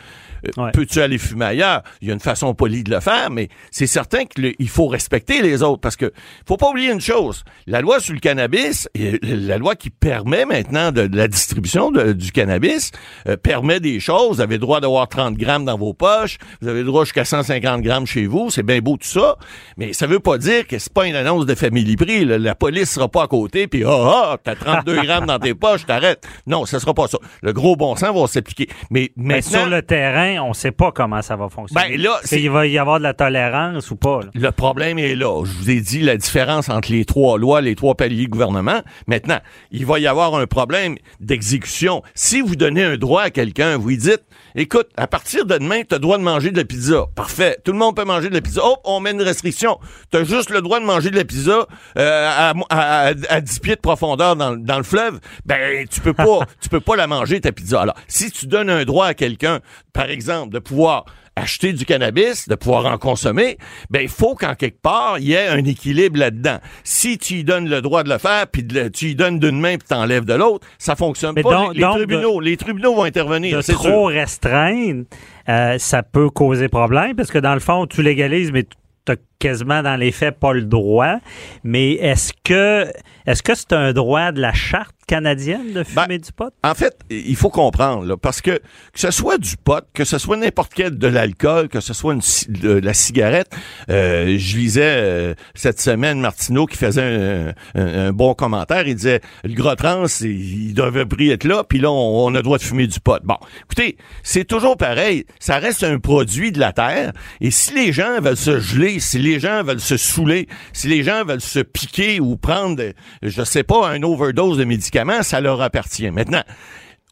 Euh, 0.45 0.63
Ouais. 0.63 0.71
Peux-tu 0.71 1.01
aller 1.01 1.17
fumer 1.17 1.45
ailleurs? 1.45 1.81
Il 2.01 2.07
y 2.07 2.11
a 2.11 2.13
une 2.13 2.19
façon 2.19 2.53
polie 2.53 2.83
de 2.83 2.91
le 2.91 2.99
faire, 2.99 3.29
mais 3.31 3.49
c'est 3.71 3.87
certain 3.87 4.25
qu'il 4.25 4.69
faut 4.69 4.87
respecter 4.87 5.41
les 5.41 5.63
autres 5.63 5.81
parce 5.81 5.95
que 5.95 6.11
faut 6.47 6.57
pas 6.57 6.69
oublier 6.69 6.91
une 6.91 7.01
chose. 7.01 7.43
La 7.67 7.81
loi 7.81 7.99
sur 7.99 8.13
le 8.13 8.19
cannabis, 8.19 8.87
et 8.95 9.19
la 9.23 9.57
loi 9.57 9.75
qui 9.75 9.89
permet 9.89 10.45
maintenant 10.45 10.91
de, 10.91 11.07
de 11.07 11.17
la 11.17 11.27
distribution 11.27 11.91
de- 11.91 12.13
du 12.13 12.31
cannabis, 12.31 12.91
euh, 13.27 13.37
permet 13.37 13.79
des 13.79 13.99
choses. 13.99 14.37
Vous 14.37 14.41
avez 14.41 14.55
le 14.55 14.59
droit 14.61 14.79
d'avoir 14.81 15.07
30 15.07 15.35
grammes 15.37 15.65
dans 15.65 15.77
vos 15.77 15.93
poches. 15.93 16.37
Vous 16.61 16.67
avez 16.67 16.79
le 16.79 16.85
droit 16.85 17.03
jusqu'à 17.05 17.25
150 17.25 17.81
grammes 17.81 18.05
chez 18.05 18.25
vous. 18.25 18.49
C'est 18.49 18.63
bien 18.63 18.79
beau 18.79 18.97
tout 18.97 19.07
ça. 19.07 19.37
Mais 19.77 19.93
ça 19.93 20.07
veut 20.07 20.19
pas 20.19 20.37
dire 20.37 20.67
que 20.67 20.77
c'est 20.79 20.93
pas 20.93 21.07
une 21.07 21.15
annonce 21.15 21.45
de 21.45 21.55
famille 21.55 21.95
prix. 21.95 22.25
là. 22.25 22.37
La 22.37 22.55
police 22.55 22.91
sera 22.91 23.07
pas 23.09 23.23
à 23.23 23.27
côté 23.27 23.67
puis 23.67 23.83
ah 23.85 24.33
ah, 24.33 24.37
t'as 24.43 24.55
32 24.55 25.01
grammes 25.03 25.25
dans 25.25 25.39
tes 25.39 25.53
poches, 25.53 25.85
t'arrêtes. 25.85 26.25
Non, 26.47 26.65
ça 26.65 26.79
sera 26.79 26.93
pas 26.93 27.07
ça. 27.07 27.17
Le 27.41 27.53
gros 27.53 27.75
bon 27.75 27.95
sens 27.95 28.15
va 28.19 28.27
s'appliquer. 28.27 28.67
Mais 28.89 29.11
Mais 29.15 29.41
sur 29.41 29.65
le 29.67 29.81
terrain, 29.81 30.32
on 30.39 30.49
ne 30.49 30.53
sait 30.53 30.71
pas 30.71 30.91
comment 30.91 31.21
ça 31.21 31.35
va 31.35 31.49
fonctionner. 31.49 31.97
Ben, 31.97 32.01
là, 32.01 32.17
c'est- 32.23 32.37
qu'il 32.39 32.49
va 32.51 32.67
y 32.67 32.77
avoir 32.77 32.97
de 32.99 33.03
la 33.03 33.13
tolérance 33.13 33.91
ou 33.91 33.95
pas. 33.95 34.21
là? 34.21 34.29
Le 34.33 34.51
problème 34.51 34.99
est 34.99 35.15
là. 35.15 35.43
Je 35.45 35.51
vous 35.51 35.69
ai 35.69 35.81
dit 35.81 36.01
la 36.01 36.17
différence 36.17 36.69
entre 36.69 36.91
les 36.91 37.05
trois 37.05 37.37
lois, 37.37 37.61
les 37.61 37.75
trois 37.75 37.95
paliers 37.95 38.25
de 38.25 38.29
gouvernement. 38.29 38.81
Maintenant, 39.07 39.39
il 39.71 39.85
va 39.85 39.99
y 39.99 40.07
avoir 40.07 40.35
un 40.35 40.45
problème 40.47 40.95
d'exécution. 41.19 42.03
Si 42.15 42.41
vous 42.41 42.55
donnez 42.55 42.83
un 42.83 42.97
droit 42.97 43.23
à 43.23 43.29
quelqu'un, 43.29 43.77
vous 43.77 43.89
lui 43.89 43.97
dites, 43.97 44.23
écoute, 44.55 44.87
à 44.97 45.07
partir 45.07 45.45
de 45.45 45.57
demain, 45.57 45.81
tu 45.87 45.93
as 45.93 45.97
le 45.97 46.01
droit 46.01 46.17
de 46.17 46.23
manger 46.23 46.51
de 46.51 46.57
la 46.57 46.65
pizza. 46.65 47.05
Parfait. 47.15 47.57
Tout 47.63 47.71
le 47.71 47.77
monde 47.77 47.95
peut 47.95 48.05
manger 48.05 48.29
de 48.29 48.33
la 48.33 48.41
pizza. 48.41 48.61
Oh, 48.63 48.77
on 48.83 48.99
met 48.99 49.11
une 49.11 49.21
restriction. 49.21 49.79
Tu 50.11 50.17
as 50.17 50.23
juste 50.23 50.49
le 50.49 50.61
droit 50.61 50.79
de 50.79 50.85
manger 50.85 51.09
de 51.11 51.15
la 51.17 51.25
pizza 51.25 51.67
euh, 51.97 52.29
à, 52.29 52.49
à, 52.69 53.07
à- 53.09 53.13
à 53.29 53.41
10 53.41 53.59
pieds 53.59 53.75
de 53.75 53.81
profondeur 53.81 54.35
dans, 54.35 54.55
dans 54.55 54.77
le 54.77 54.83
fleuve. 54.83 55.19
Ben, 55.45 55.87
tu 55.87 55.99
peux 56.01 56.13
pas, 56.13 56.39
tu 56.61 56.69
peux 56.69 56.79
pas 56.81 56.95
la 56.95 57.07
manger, 57.07 57.41
ta 57.41 57.51
pizza. 57.51 57.81
Alors, 57.81 57.95
si 58.07 58.31
tu 58.31 58.47
donnes 58.47 58.69
un 58.69 58.83
droit 58.85 59.07
à 59.07 59.13
quelqu'un, 59.13 59.59
par 59.93 60.09
exemple, 60.09 60.53
de 60.53 60.59
pouvoir 60.59 61.05
acheter 61.35 61.73
du 61.73 61.85
cannabis, 61.85 62.47
de 62.47 62.55
pouvoir 62.55 62.85
en 62.85 62.97
consommer, 62.97 63.57
ben 63.89 64.01
il 64.01 64.07
faut 64.09 64.35
qu'en 64.35 64.53
quelque 64.55 64.79
part 64.81 65.17
il 65.19 65.25
y 65.25 65.33
ait 65.33 65.47
un 65.47 65.63
équilibre 65.65 66.19
là-dedans. 66.19 66.57
Si 66.83 67.17
tu 67.17 67.33
lui 67.35 67.43
donnes 67.43 67.67
le 67.67 67.81
droit 67.81 68.03
de 68.03 68.09
le 68.09 68.17
faire, 68.19 68.45
puis 68.47 68.63
de 68.63 68.79
le- 68.79 68.91
tu 68.91 69.05
lui 69.05 69.15
donnes 69.15 69.39
d'une 69.39 69.59
main 69.59 69.77
puis 69.77 69.87
t'enlèves 69.87 70.25
de 70.25 70.33
l'autre, 70.35 70.67
ça 70.77 70.95
fonctionne 70.95 71.33
Mais 71.35 71.41
pas. 71.41 71.51
donc- 71.51 71.73
les, 71.73 71.81
donc, 71.81 71.95
tribunaux, 71.97 72.39
les 72.39 72.55
tribunaux 72.57 72.93
vont 72.95 73.03
intervenir. 73.03 73.57
de 73.57 73.61
c'est 73.61 73.73
trop 73.73 74.09
sûr. 74.11 74.19
restreindre, 74.19 75.05
euh, 75.49 75.77
ça 75.79 76.03
peut 76.03 76.29
causer 76.29 76.67
problème 76.69 77.15
parce 77.15 77.31
que 77.31 77.39
dans 77.39 77.53
le 77.55 77.59
fond, 77.59 77.87
tu 77.87 78.03
légalises, 78.03 78.51
mais 78.51 78.63
tu 78.63 79.13
quasiment 79.39 79.81
dans 79.83 79.95
les 79.95 80.11
faits 80.11 80.39
pas 80.39 80.53
le 80.53 80.63
droit. 80.63 81.17
Mais 81.63 81.93
est-ce 81.93 82.31
que 82.43 82.87
est-ce 83.25 83.41
que 83.43 83.55
c'est 83.55 83.73
un 83.73 83.93
droit 83.93 84.31
de 84.31 84.41
la 84.41 84.53
charte 84.53 84.95
canadienne 85.07 85.73
de 85.73 85.83
fumer 85.83 86.07
Ben, 86.07 86.17
du 86.17 86.31
pot? 86.31 86.53
En 86.63 86.73
fait, 86.73 86.97
il 87.09 87.35
faut 87.35 87.49
comprendre, 87.49 88.05
là, 88.05 88.15
parce 88.17 88.41
que 88.41 88.51
que 88.51 88.59
ce 88.99 89.11
soit 89.11 89.37
du 89.37 89.55
pot, 89.57 89.83
que 89.93 90.03
ce 90.05 90.17
soit 90.17 90.37
n'importe 90.37 90.73
quel 90.73 90.97
de 90.97 91.07
l'alcool, 91.07 91.67
que 91.69 91.79
ce 91.81 91.93
soit 91.93 92.13
une, 92.13 92.21
de 92.49 92.71
la 92.71 92.93
cigarette, 92.93 93.49
euh, 93.89 94.35
je 94.37 94.57
lisais 94.57 94.81
euh, 94.83 95.33
cette 95.55 95.79
semaine 95.79 96.19
Martineau 96.19 96.65
qui 96.65 96.77
faisait 96.77 97.01
un, 97.03 97.53
un- 97.75 98.07
un 98.07 98.11
bon 98.13 98.33
commentaire. 98.33 98.87
Il 98.87 98.95
disait 98.95 99.21
le 99.43 99.53
gros 99.53 99.75
trans, 99.75 100.05
il 100.21 100.53
il 100.69 100.73
devait 100.73 101.05
plus 101.05 101.29
être 101.31 101.43
là, 101.45 101.63
puis 101.63 101.79
là 101.79 101.91
on, 101.91 102.25
on 102.25 102.29
a 102.33 102.37
le 102.37 102.43
droit 102.43 102.57
de 102.57 102.63
fumer 102.63 102.87
du 102.87 102.99
pot. 102.99 103.19
Bon, 103.23 103.37
écoutez, 103.65 103.97
c'est 104.23 104.45
toujours 104.45 104.75
pareil. 104.77 105.25
Ça 105.39 105.59
reste 105.59 105.83
un 105.83 105.99
produit 105.99 106.51
de 106.51 106.59
la 106.59 106.71
terre, 106.73 107.11
et 107.41 107.51
si 107.51 107.73
les 107.73 107.91
gens 107.93 108.19
veulent 108.21 108.35
se 108.37 108.59
geler, 108.59 108.99
si 108.99 109.19
les 109.19 109.32
gens 109.39 109.63
veulent 109.63 109.79
se 109.79 109.97
saouler, 109.97 110.47
si 110.73 110.87
les 110.87 111.03
gens 111.03 111.23
veulent 111.25 111.41
se 111.41 111.59
piquer 111.59 112.19
ou 112.19 112.37
prendre, 112.37 112.81
je 113.21 113.43
sais 113.43 113.63
pas, 113.63 113.89
un 113.89 114.01
overdose 114.03 114.57
de 114.57 114.63
médicaments, 114.63 115.23
ça 115.23 115.41
leur 115.41 115.61
appartient. 115.61 116.09
Maintenant 116.11 116.43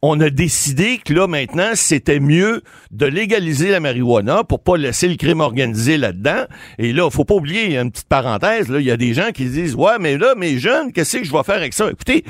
on 0.04 0.20
a 0.20 0.30
décidé 0.32 0.98
que 1.04 1.14
là, 1.14 1.28
maintenant, 1.28 1.72
c'était 1.76 2.20
mieux 2.20 2.64
de 2.90 3.06
légaliser 3.06 3.70
la 3.70 3.80
marijuana 3.80 4.44
pour 4.44 4.64
pas 4.64 4.76
laisser 4.76 5.08
le 5.08 5.16
crime 5.16 5.42
organisé 5.42 5.98
là-dedans. 5.98 6.46
Et 6.80 6.92
là, 6.92 7.10
faut 7.12 7.24
pas 7.26 7.36
oublier, 7.36 7.78
une 7.78 7.92
petite 7.92 8.08
parenthèse, 8.08 8.68
là, 8.70 8.80
il 8.80 8.86
y 8.86 8.92
a 8.92 8.98
des 8.98 9.14
gens 9.14 9.30
qui 9.32 9.46
se 9.46 9.52
disent, 9.52 9.76
ouais, 9.76 10.00
mais 10.00 10.18
là, 10.18 10.34
mes 10.36 10.58
jeunes, 10.58 10.92
qu'est-ce 10.92 11.18
que 11.18 11.24
je 11.24 11.32
vais 11.32 11.44
faire 11.44 11.58
avec 11.58 11.74
ça? 11.74 11.90
Écoutez, 11.92 12.26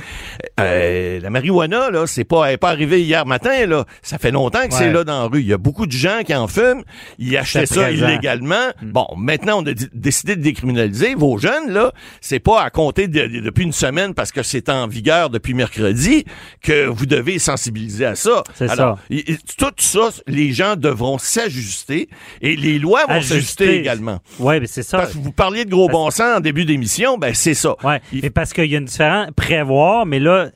euh, 0.60 1.20
la 1.22 1.30
marijuana, 1.30 1.90
là, 1.92 2.06
c'est 2.08 2.24
pas, 2.26 2.48
elle 2.48 2.54
est 2.56 2.58
pas 2.58 2.70
arrivée 2.70 3.02
hier 3.02 3.26
matin, 3.26 3.66
là. 3.66 3.86
Ça 4.02 4.18
fait 4.18 4.32
longtemps 4.32 4.68
que 4.68 4.74
c'est 4.74 4.92
là 4.92 5.04
dans 5.04 5.22
la 5.24 5.28
rue. 5.28 5.40
Il 5.42 5.48
y 5.48 5.54
a 5.54 5.58
beaucoup 5.58 5.86
de 5.86 5.92
gens 5.92 6.22
qui 6.26 6.36
en 6.36 6.48
fument. 6.48 6.84
Ils 7.20 7.38
achetaient 7.38 7.66
ça 7.66 7.84
présent. 7.84 8.08
illégalement. 8.08 8.72
Bon, 8.82 9.08
maintenant, 9.18 9.64
on 9.64 9.66
a 9.68 9.72
décidé 9.94 10.36
de 10.36 10.42
décriminaliser. 10.42 11.16
Vos 11.16 11.38
jeunes, 11.38 11.72
là, 11.72 11.94
c'est 12.20 12.40
pas 12.40 12.62
à 12.62 12.70
compter 12.70 13.08
de- 13.08 13.28
de- 13.28 13.40
depuis 13.40 13.64
une 13.64 13.72
semaine 13.72 14.14
parce 14.14 14.32
que 14.32 14.44
c'est 14.44 14.70
en 14.70 14.88
vigueur 14.88 15.30
depuis 15.30 15.54
mercredi 15.54 16.26
que 16.62 16.86
vous 16.88 17.06
devez 17.06 17.40
à 18.06 18.16
ça. 18.16 18.44
C'est 18.56 18.70
Alors, 18.70 18.98
ça. 19.10 19.56
tout 19.58 19.72
ça, 19.78 20.10
les 20.28 20.52
gens 20.54 20.76
devront 20.76 21.18
s'ajuster 21.18 22.10
et 22.42 22.56
les 22.56 22.80
lois 22.80 23.06
vont 23.08 23.22
s'ajuster 23.22 23.80
également. 23.80 24.20
Oui, 24.40 24.60
mais 24.60 24.68
c'est 24.68 24.84
ça. 24.84 24.98
Parce 25.00 25.14
que 25.14 25.18
vous 25.18 25.32
parliez 25.32 25.66
de 25.66 25.70
gros 25.70 25.88
Parce- 25.88 25.98
bon 25.98 26.12
sens 26.12 26.38
en 26.38 26.40
début 26.40 26.66
d'émission, 26.66 27.18
ben 27.18 27.34
c'est 27.34 27.54
ça. 27.54 27.76
Il- 28.12 28.22
mais 28.22 28.30
parce 28.30 28.54
qu'il 28.54 28.66
y 28.66 28.76
a 28.76 28.78
une 28.78 28.86
différence. 28.86 29.30
Prévoir, 29.36 30.06
mais 30.06 30.20
là, 30.20 30.50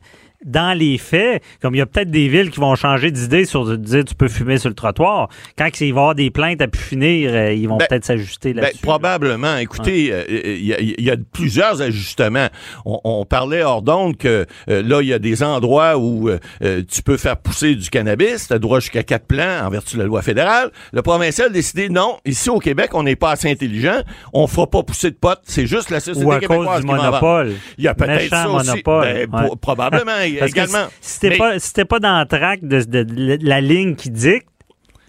dans 0.45 0.77
les 0.77 0.97
faits, 0.97 1.43
comme 1.61 1.75
il 1.75 1.79
y 1.79 1.81
a 1.81 1.85
peut-être 1.85 2.11
des 2.11 2.27
villes 2.27 2.51
qui 2.51 2.59
vont 2.59 2.75
changer 2.75 3.11
d'idée 3.11 3.45
sur 3.45 3.65
de 3.65 3.75
dire 3.75 4.05
tu 4.05 4.15
peux 4.15 4.27
fumer 4.27 4.57
sur 4.57 4.69
le 4.69 4.75
trottoir, 4.75 5.27
quand 5.57 5.67
il 5.79 5.79
va 5.79 5.85
y 5.85 5.89
avoir 5.89 6.15
des 6.15 6.29
plaintes 6.31 6.61
à 6.61 6.67
pu 6.67 6.79
finir, 6.79 7.31
euh, 7.33 7.51
ils 7.53 7.67
vont 7.67 7.77
Ben, 7.77 7.87
peut-être 7.89 8.05
s'ajuster 8.05 8.53
Ben, 8.53 8.61
là-dessus. 8.61 8.81
probablement. 8.81 9.57
Écoutez, 9.57 10.09
euh, 10.11 10.23
il 10.29 10.65
y, 10.65 10.73
a, 10.73 10.79
il 10.79 11.03
y 11.03 11.09
a 11.11 11.15
plusieurs 11.33 11.81
ajustements. 11.81 12.47
On, 12.85 12.99
on 13.03 13.25
parlait 13.25 13.63
hors 13.63 13.81
d'onde 13.81 14.17
que 14.17 14.45
euh, 14.69 14.83
là, 14.83 15.01
il 15.01 15.07
y 15.07 15.13
a 15.13 15.19
des 15.19 15.43
endroits 15.43 15.97
où 15.97 16.29
euh, 16.29 16.39
euh, 16.63 16.81
tu 16.89 17.01
peux 17.01 17.17
faire 17.17 17.37
pousser 17.37 17.75
du 17.75 17.89
cannabis. 17.89 18.47
Tu 18.47 18.53
as 18.53 18.59
droit 18.59 18.79
jusqu'à 18.79 19.03
quatre 19.03 19.25
plants 19.25 19.65
en 19.65 19.69
vertu 19.69 19.95
de 19.95 20.01
la 20.01 20.07
loi 20.07 20.21
fédérale. 20.21 20.71
Le 20.93 21.01
provincial 21.01 21.47
a 21.47 21.49
décidé 21.49 21.89
non, 21.89 22.17
ici 22.25 22.49
au 22.49 22.59
Québec, 22.59 22.91
on 22.93 23.03
n'est 23.03 23.15
pas 23.15 23.31
assez 23.31 23.49
intelligent. 23.49 24.01
On 24.33 24.47
fera 24.47 24.67
pas 24.67 24.83
pousser 24.83 25.09
de 25.11 25.15
potes. 25.15 25.41
C'est 25.43 25.65
juste 25.67 25.89
la 25.89 25.99
société 25.99 26.25
Ou 26.25 26.31
à 26.31 26.39
québécoise 26.39 26.67
cause 26.67 26.75
du 26.81 26.87
qui 26.87 26.93
monopole. 26.93 27.53
Il 27.77 27.83
y 27.83 27.87
a 27.87 27.93
peut-être 27.95 28.29
ça 28.29 28.49
aussi. 28.49 28.69
monopole. 28.69 29.03
Ben, 29.05 29.25
Ouais. 29.35 29.49
probablement 29.59 30.11
Parce 30.39 30.51
que 30.51 30.59
également. 30.59 30.87
si- 31.01 31.13
si 31.13 31.19
t'es 31.19 31.29
Mais- 31.29 31.37
pas, 31.37 31.59
si 31.59 31.73
pas 31.85 31.99
dans 31.99 32.19
le 32.19 32.25
track 32.25 32.61
de, 32.63 32.81
de- 32.83 33.03
de 33.03 33.37
la 33.47 33.61
ligne 33.61 33.95
qui 33.95 34.09
dicte, 34.09 34.47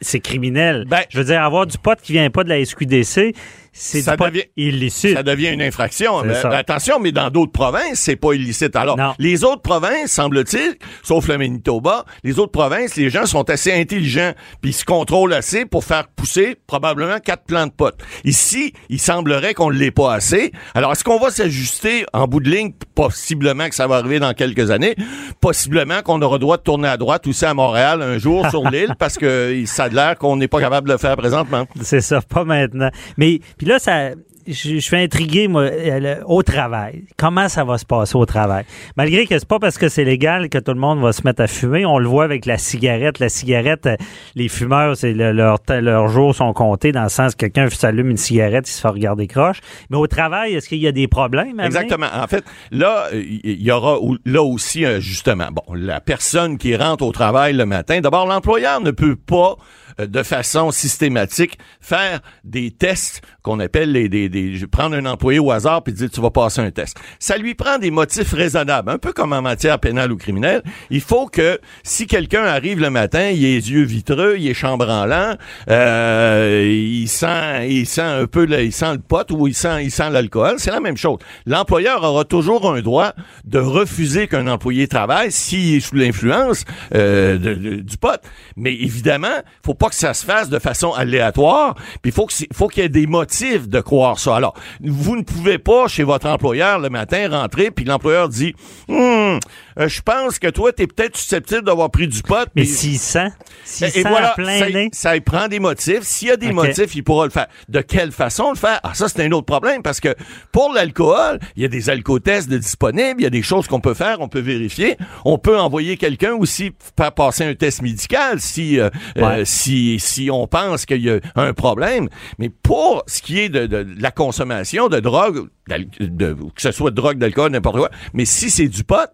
c'est 0.01 0.21
criminel. 0.21 0.85
Ben- 0.89 1.03
je 1.09 1.19
veux 1.19 1.25
dire, 1.25 1.43
avoir 1.43 1.67
du 1.67 1.79
pot 1.79 1.99
qui 2.01 2.13
vient 2.13 2.29
pas 2.31 2.45
de 2.45 2.49
la 2.51 2.59
SQDC, 2.65 3.35
c'est 3.79 4.01
ça 4.03 4.17
devient- 4.17 4.45
illicite. 4.57 5.15
ça 5.17 5.23
devient 5.23 5.49
une 5.51 5.63
infraction. 5.63 6.23
Mais 6.25 6.35
ça. 6.35 6.49
attention, 6.51 6.99
mais 6.99 7.13
dans 7.13 7.31
d'autres 7.31 7.53
provinces, 7.53 8.01
c'est 8.01 8.17
pas 8.17 8.33
illicite. 8.33 8.75
Alors, 8.77 8.97
Non. 8.97 9.13
les 9.19 9.45
autres 9.45 9.63
provinces, 9.63 10.11
semble-t-il, 10.13 10.77
sauf 11.03 11.29
le 11.29 11.37
Manitoba, 11.39 12.05
les 12.25 12.39
autres 12.39 12.53
provinces, 12.53 12.97
les 12.97 13.11
gens 13.11 13.27
sont 13.27 13.49
assez 13.51 13.73
intelligents, 13.73 14.33
puis 14.63 14.71
ils 14.71 14.75
se 14.75 14.85
contrôlent 14.85 15.35
assez 15.35 15.67
pour 15.67 15.85
faire 15.85 16.09
pousser 16.09 16.57
probablement 16.67 17.19
quatre 17.19 17.45
plants 17.45 17.67
de 17.67 17.73
potes. 17.73 17.99
Ici, 18.25 18.73
il 18.89 18.99
semblerait 19.01 19.53
qu'on 19.55 19.71
ne 19.71 19.77
l'ait 19.77 19.91
pas 19.91 20.15
assez. 20.15 20.53
Alors, 20.75 20.93
est-ce 20.93 21.05
qu'on 21.05 21.19
va 21.19 21.31
s'ajuster 21.31 22.07
en 22.13 22.27
bout 22.27 22.41
de 22.41 22.49
ligne? 22.51 22.73
Possiblement 22.95 23.69
que 23.69 23.75
ça 23.75 23.87
va 23.87 23.97
arriver 23.97 24.19
dans 24.21 24.33
quelques 24.33 24.71
années. 24.71 24.97
Possiblement 25.41 26.03
qu'on 26.03 26.21
aura 26.23 26.39
droit 26.39 26.57
de 26.57 26.63
tourner 26.63 26.89
à 26.89 26.97
droite 26.97 27.27
aussi 27.27 27.45
à 27.45 27.53
Montréal 27.55 28.01
un 28.03 28.19
jour 28.19 28.49
sur 28.51 28.63
l'île, 28.71 28.95
parce 28.99 29.17
que 29.19 29.63
ça 29.67 29.85
a 29.85 29.89
l'air 29.89 30.17
qu'on 30.19 30.37
n'est 30.37 30.49
pas 30.49 30.61
capable 30.61 30.89
de 30.89 30.93
le 30.95 30.99
faire 30.99 31.17
présentement. 31.17 31.67
C'est 31.83 32.01
ça, 32.01 32.21
pas 32.23 32.45
maintenant. 32.45 32.91
Mais 33.19 33.41
puis 33.59 33.66
là, 33.67 33.79
ça, 33.79 34.11
je, 34.47 34.53
je 34.53 34.79
suis 34.79 34.97
intrigué 34.97 35.49
moi 35.49 35.63
euh, 35.63 36.21
au 36.27 36.43
travail. 36.45 37.05
Comment 37.17 37.49
ça 37.49 37.65
va 37.65 37.79
se 37.79 37.85
passer 37.85 38.15
au 38.17 38.25
travail? 38.27 38.65
Malgré 38.97 39.27
que 39.27 39.37
c'est 39.39 39.49
pas 39.49 39.59
parce 39.59 39.77
que 39.77 39.89
c'est 39.89 40.05
légal 40.05 40.49
que 40.49 40.59
tout 40.59 40.73
le 40.73 40.79
monde 40.79 41.01
va 41.01 41.13
se 41.13 41.23
mettre 41.25 41.43
à 41.43 41.47
fumer. 41.49 41.85
On 41.85 41.99
le 41.99 42.07
voit 42.07 42.23
avec 42.25 42.47
la 42.47 42.57
cigarette. 42.57 43.19
La 43.19 43.29
cigarette, 43.29 43.87
euh, 43.87 43.97
les 44.37 44.49
fumeurs, 44.49 44.97
c'est 44.97 45.13
le- 45.13 45.33
leur 45.33 45.59
leurs 45.69 46.07
jours 46.09 46.35
sont 46.35 46.53
comptés 46.53 46.93
dans 46.93 47.03
le 47.03 47.09
sens 47.09 47.35
que 47.35 47.47
quelqu'un 47.47 47.69
s'allume 47.71 48.11
une 48.11 48.17
cigarette, 48.17 48.69
il 48.69 48.73
se 48.73 48.81
fait 48.81 48.89
regarder 48.89 49.27
croche. 49.27 49.61
Mais 49.91 49.97
au 49.97 50.07
travail, 50.07 50.55
est-ce 50.55 50.69
qu'il 50.69 50.79
y 50.79 50.87
a 50.87 50.93
des 50.93 51.09
problèmes? 51.09 51.59
Exactement. 51.59 52.07
En 52.15 52.29
fait, 52.29 52.45
là, 52.71 53.09
euh, 53.13 53.23
il 53.43 53.63
y 53.63 53.73
aura 53.73 53.99
là 54.25 54.43
aussi 54.45 54.85
un 54.85 55.01
justement. 55.01 55.49
Bon, 55.51 55.75
la 55.75 56.01
personne 56.01 56.57
qui 56.57 56.77
rentre 56.77 57.05
au 57.05 57.11
travail 57.11 57.53
le 57.53 57.67
matin, 57.67 58.01
d'abord, 58.01 58.27
l'employeur 58.29 58.81
ne 58.81 58.93
peut 58.93 59.17
pas 59.17 59.57
euh, 59.57 59.86
de 59.99 60.23
façon 60.23 60.71
systématique 60.71 61.59
faire 61.81 62.21
des 62.45 62.71
tests 62.71 63.23
qu'on 63.43 63.61
appelle 63.61 63.93
les 63.93 64.09
des, 64.09 64.29
des 64.29 64.67
prendre 64.67 64.97
un 64.97 65.07
employé 65.07 65.39
au 65.39 65.51
hasard 65.51 65.83
puis 65.83 65.93
dire 65.93 66.11
tu 66.11 66.21
vas 66.21 66.31
passer 66.31 66.61
un 66.61 66.71
test. 66.71 66.97
Ça 67.19 67.37
lui 67.37 67.55
prend 67.55 67.79
des 67.79 67.91
motifs 67.91 68.33
raisonnables, 68.33 68.91
un 68.91 68.99
peu 68.99 69.13
comme 69.13 69.33
en 69.33 69.43
matière 69.43 69.79
pénale 69.79 70.13
ou 70.13 70.17
criminelle. 70.17 70.63
Il 70.91 71.01
faut 71.01 71.27
que 71.27 71.59
si 71.83 72.07
quelqu'un 72.07 72.45
arrive 72.45 72.81
le 72.81 72.91
matin, 72.91 73.31
il 73.31 73.45
a 73.45 73.49
les 73.49 73.71
yeux 73.71 73.85
vitreux, 73.85 74.37
il 74.39 74.49
est 74.49 74.55
chambranlant, 74.55 75.37
euh, 75.71 76.69
il 76.69 77.09
sent 77.09 77.69
il 77.69 77.87
sent 77.87 78.01
un 78.01 78.27
peu 78.27 78.45
le, 78.45 78.65
il 78.65 78.73
sent 78.73 78.93
le 78.93 78.99
pot 78.99 79.31
ou 79.31 79.47
il 79.47 79.55
sent 79.55 79.85
il 79.85 79.91
sent 79.91 80.11
l'alcool, 80.11 80.57
c'est 80.59 80.71
la 80.71 80.81
même 80.81 80.97
chose. 80.97 81.19
L'employeur 81.47 82.03
aura 82.03 82.25
toujours 82.25 82.73
un 82.73 82.81
droit 82.81 83.13
de 83.45 83.59
refuser 83.59 84.27
qu'un 84.29 84.47
employé 84.47 84.89
travaille 84.89 85.33
s'il 85.33 85.77
est 85.77 85.81
sous 85.81 85.97
l'influence 85.97 86.65
euh, 86.95 87.81
du 87.81 87.97
pot. 87.97 88.21
Mais 88.57 88.75
évidemment, 88.75 89.29
faut 89.65 89.75
pas 89.75 89.86
que 89.89 89.95
ça 89.95 90.15
se 90.15 90.25
fasse 90.25 90.49
de 90.49 90.59
façon 90.59 90.93
aléatoire, 90.93 91.75
puis 92.03 92.11
il 92.11 92.13
faut 92.13 92.27
c'est- 92.29 92.49
faut 92.53 92.69
qu'il 92.69 92.83
y 92.83 92.87
ait 92.87 92.89
des 92.91 93.07
motifs 93.07 93.69
de 93.69 93.81
croire 93.81 94.19
ça. 94.19 94.37
Alors, 94.37 94.55
vous 94.83 95.17
ne 95.17 95.23
pouvez 95.23 95.59
pas 95.59 95.89
chez 95.89 96.03
votre 96.03 96.27
employeur 96.29 96.79
le 96.79 96.89
matin 96.91 97.29
rentrer 97.31 97.71
puis 97.71 97.85
l'employeur 97.85 98.29
dit 98.29 98.55
Hum, 98.89 99.39
je 99.77 100.01
pense 100.03 100.39
que 100.39 100.49
toi 100.49 100.73
tu 100.73 100.83
es 100.83 100.87
peut-être 100.87 101.17
susceptible 101.17 101.63
d'avoir 101.63 101.91
pris 101.91 102.09
du 102.09 102.23
pot. 102.23 102.49
Mais 102.55 102.65
s'il 102.65 102.99
sent, 102.99 103.29
s'il 103.65 103.91
sent 103.91 104.03
voilà, 104.09 104.33
plein 104.37 104.59
ça, 104.59 104.69
nez. 104.71 104.89
ça 104.93 105.13
prend 105.21 105.49
des 105.49 105.61
motifs. 105.61 106.03
S'il 106.03 106.29
y 106.29 106.31
a 106.31 106.37
des 106.37 106.53
motifs, 106.53 106.95
il 106.95 107.03
pourra 107.03 107.25
le 107.25 107.31
faire. 107.31 107.47
De 107.69 107.81
quelle 107.81 108.13
façon 108.13 108.51
le 108.51 108.57
faire? 108.57 108.81
Ah, 108.83 108.95
ça, 108.95 109.09
c'est 109.09 109.23
un 109.25 109.33
autre 109.33 109.47
problème 109.47 109.83
parce 109.83 110.01
que 110.01 110.15
pour 110.53 110.73
l'alcool, 110.73 111.39
il 111.57 111.63
y 111.63 111.65
a 111.65 111.69
des 111.69 111.91
alcotests 111.91 112.49
de 112.49 112.59
disponibles, 112.59 113.21
il 113.21 113.25
y 113.25 113.27
a 113.27 113.31
des 113.31 113.43
choses 113.43 113.67
qu'on 113.67 113.81
peut 113.81 113.95
faire, 113.95 114.21
on 114.21 114.29
peut 114.29 114.41
vérifier. 114.41 114.97
On 115.25 115.39
peut 115.39 115.59
envoyer 115.59 115.97
quelqu'un 115.97 116.33
aussi 116.35 116.73
faire 116.97 117.13
passer 117.13 117.45
un 117.45 117.55
test 117.55 117.83
médical 117.83 118.41
si, 118.41 118.79
euh, 118.81 118.89
Ouais. 119.17 119.23
euh, 119.41 119.45
si, 119.77 119.99
si 120.01 120.31
on 120.31 120.47
pense 120.47 120.87
qu'il 120.87 121.03
y 121.03 121.11
a 121.11 121.19
un 121.37 121.53
problème. 121.53 122.09
Mais 122.39 122.49
pour 122.49 123.03
ce 123.07 123.21
qui 123.23 123.41
est 123.41 123.49
de, 123.49 123.67
de- 123.67 123.83
de 123.83 124.03
la 124.03 124.11
consommation 124.11 124.89
de 124.89 125.01
drogue, 125.01 125.49
de, 125.69 126.33
que 126.33 126.63
ce 126.63 126.71
soit 126.73 126.91
de 126.91 126.97
drogue, 126.97 127.19
d'alcool, 127.19 127.51
n'importe 127.53 127.77
quoi, 127.79 127.91
mais 128.15 128.25
si 128.25 128.51
c'est 128.51 128.69
du 128.69 128.85
pot, 128.85 129.11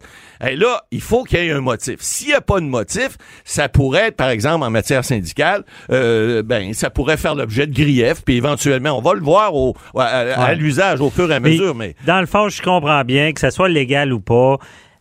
eh 0.47 0.55
là, 0.57 0.83
il 0.91 1.01
faut 1.01 1.25
qu'il 1.25 1.39
y 1.43 1.47
ait 1.49 1.53
un 1.53 1.61
motif. 1.61 1.97
S'il 2.01 2.29
n'y 2.29 2.35
a 2.35 2.41
pas 2.41 2.61
de 2.61 2.67
motif, 2.67 3.17
ça 3.45 3.69
pourrait 3.69 4.09
être, 4.09 4.17
par 4.17 4.29
exemple, 4.29 4.65
en 4.65 4.71
matière 4.71 5.05
syndicale, 5.05 5.65
euh, 5.91 6.43
ben, 6.43 6.75
ça 6.75 6.91
pourrait 6.91 7.17
faire 7.17 7.35
l'objet 7.35 7.67
de 7.67 7.75
griefs, 7.75 8.23
puis 8.25 8.37
éventuellement, 8.37 8.99
on 8.99 9.03
va 9.03 9.15
le 9.15 9.21
voir 9.21 9.55
au, 9.55 9.75
à, 9.97 10.03
à- 10.05 10.19
à 10.33 10.49
Ouais. 10.49 10.57
l'usage 10.57 11.01
au 11.01 11.11
fur 11.11 11.31
et 11.31 11.35
à 11.35 11.41
mesure, 11.41 11.75
mais 11.75 11.95
dans 12.07 12.21
le 12.21 12.27
fond, 12.27 12.49
je 12.49 12.61
comprends 12.63 13.03
bien 13.05 13.33
que 13.33 13.41
ça 13.41 13.51
soit 13.51 13.69
légal 13.69 14.13
ou 14.13 14.21
pas, 14.21 14.59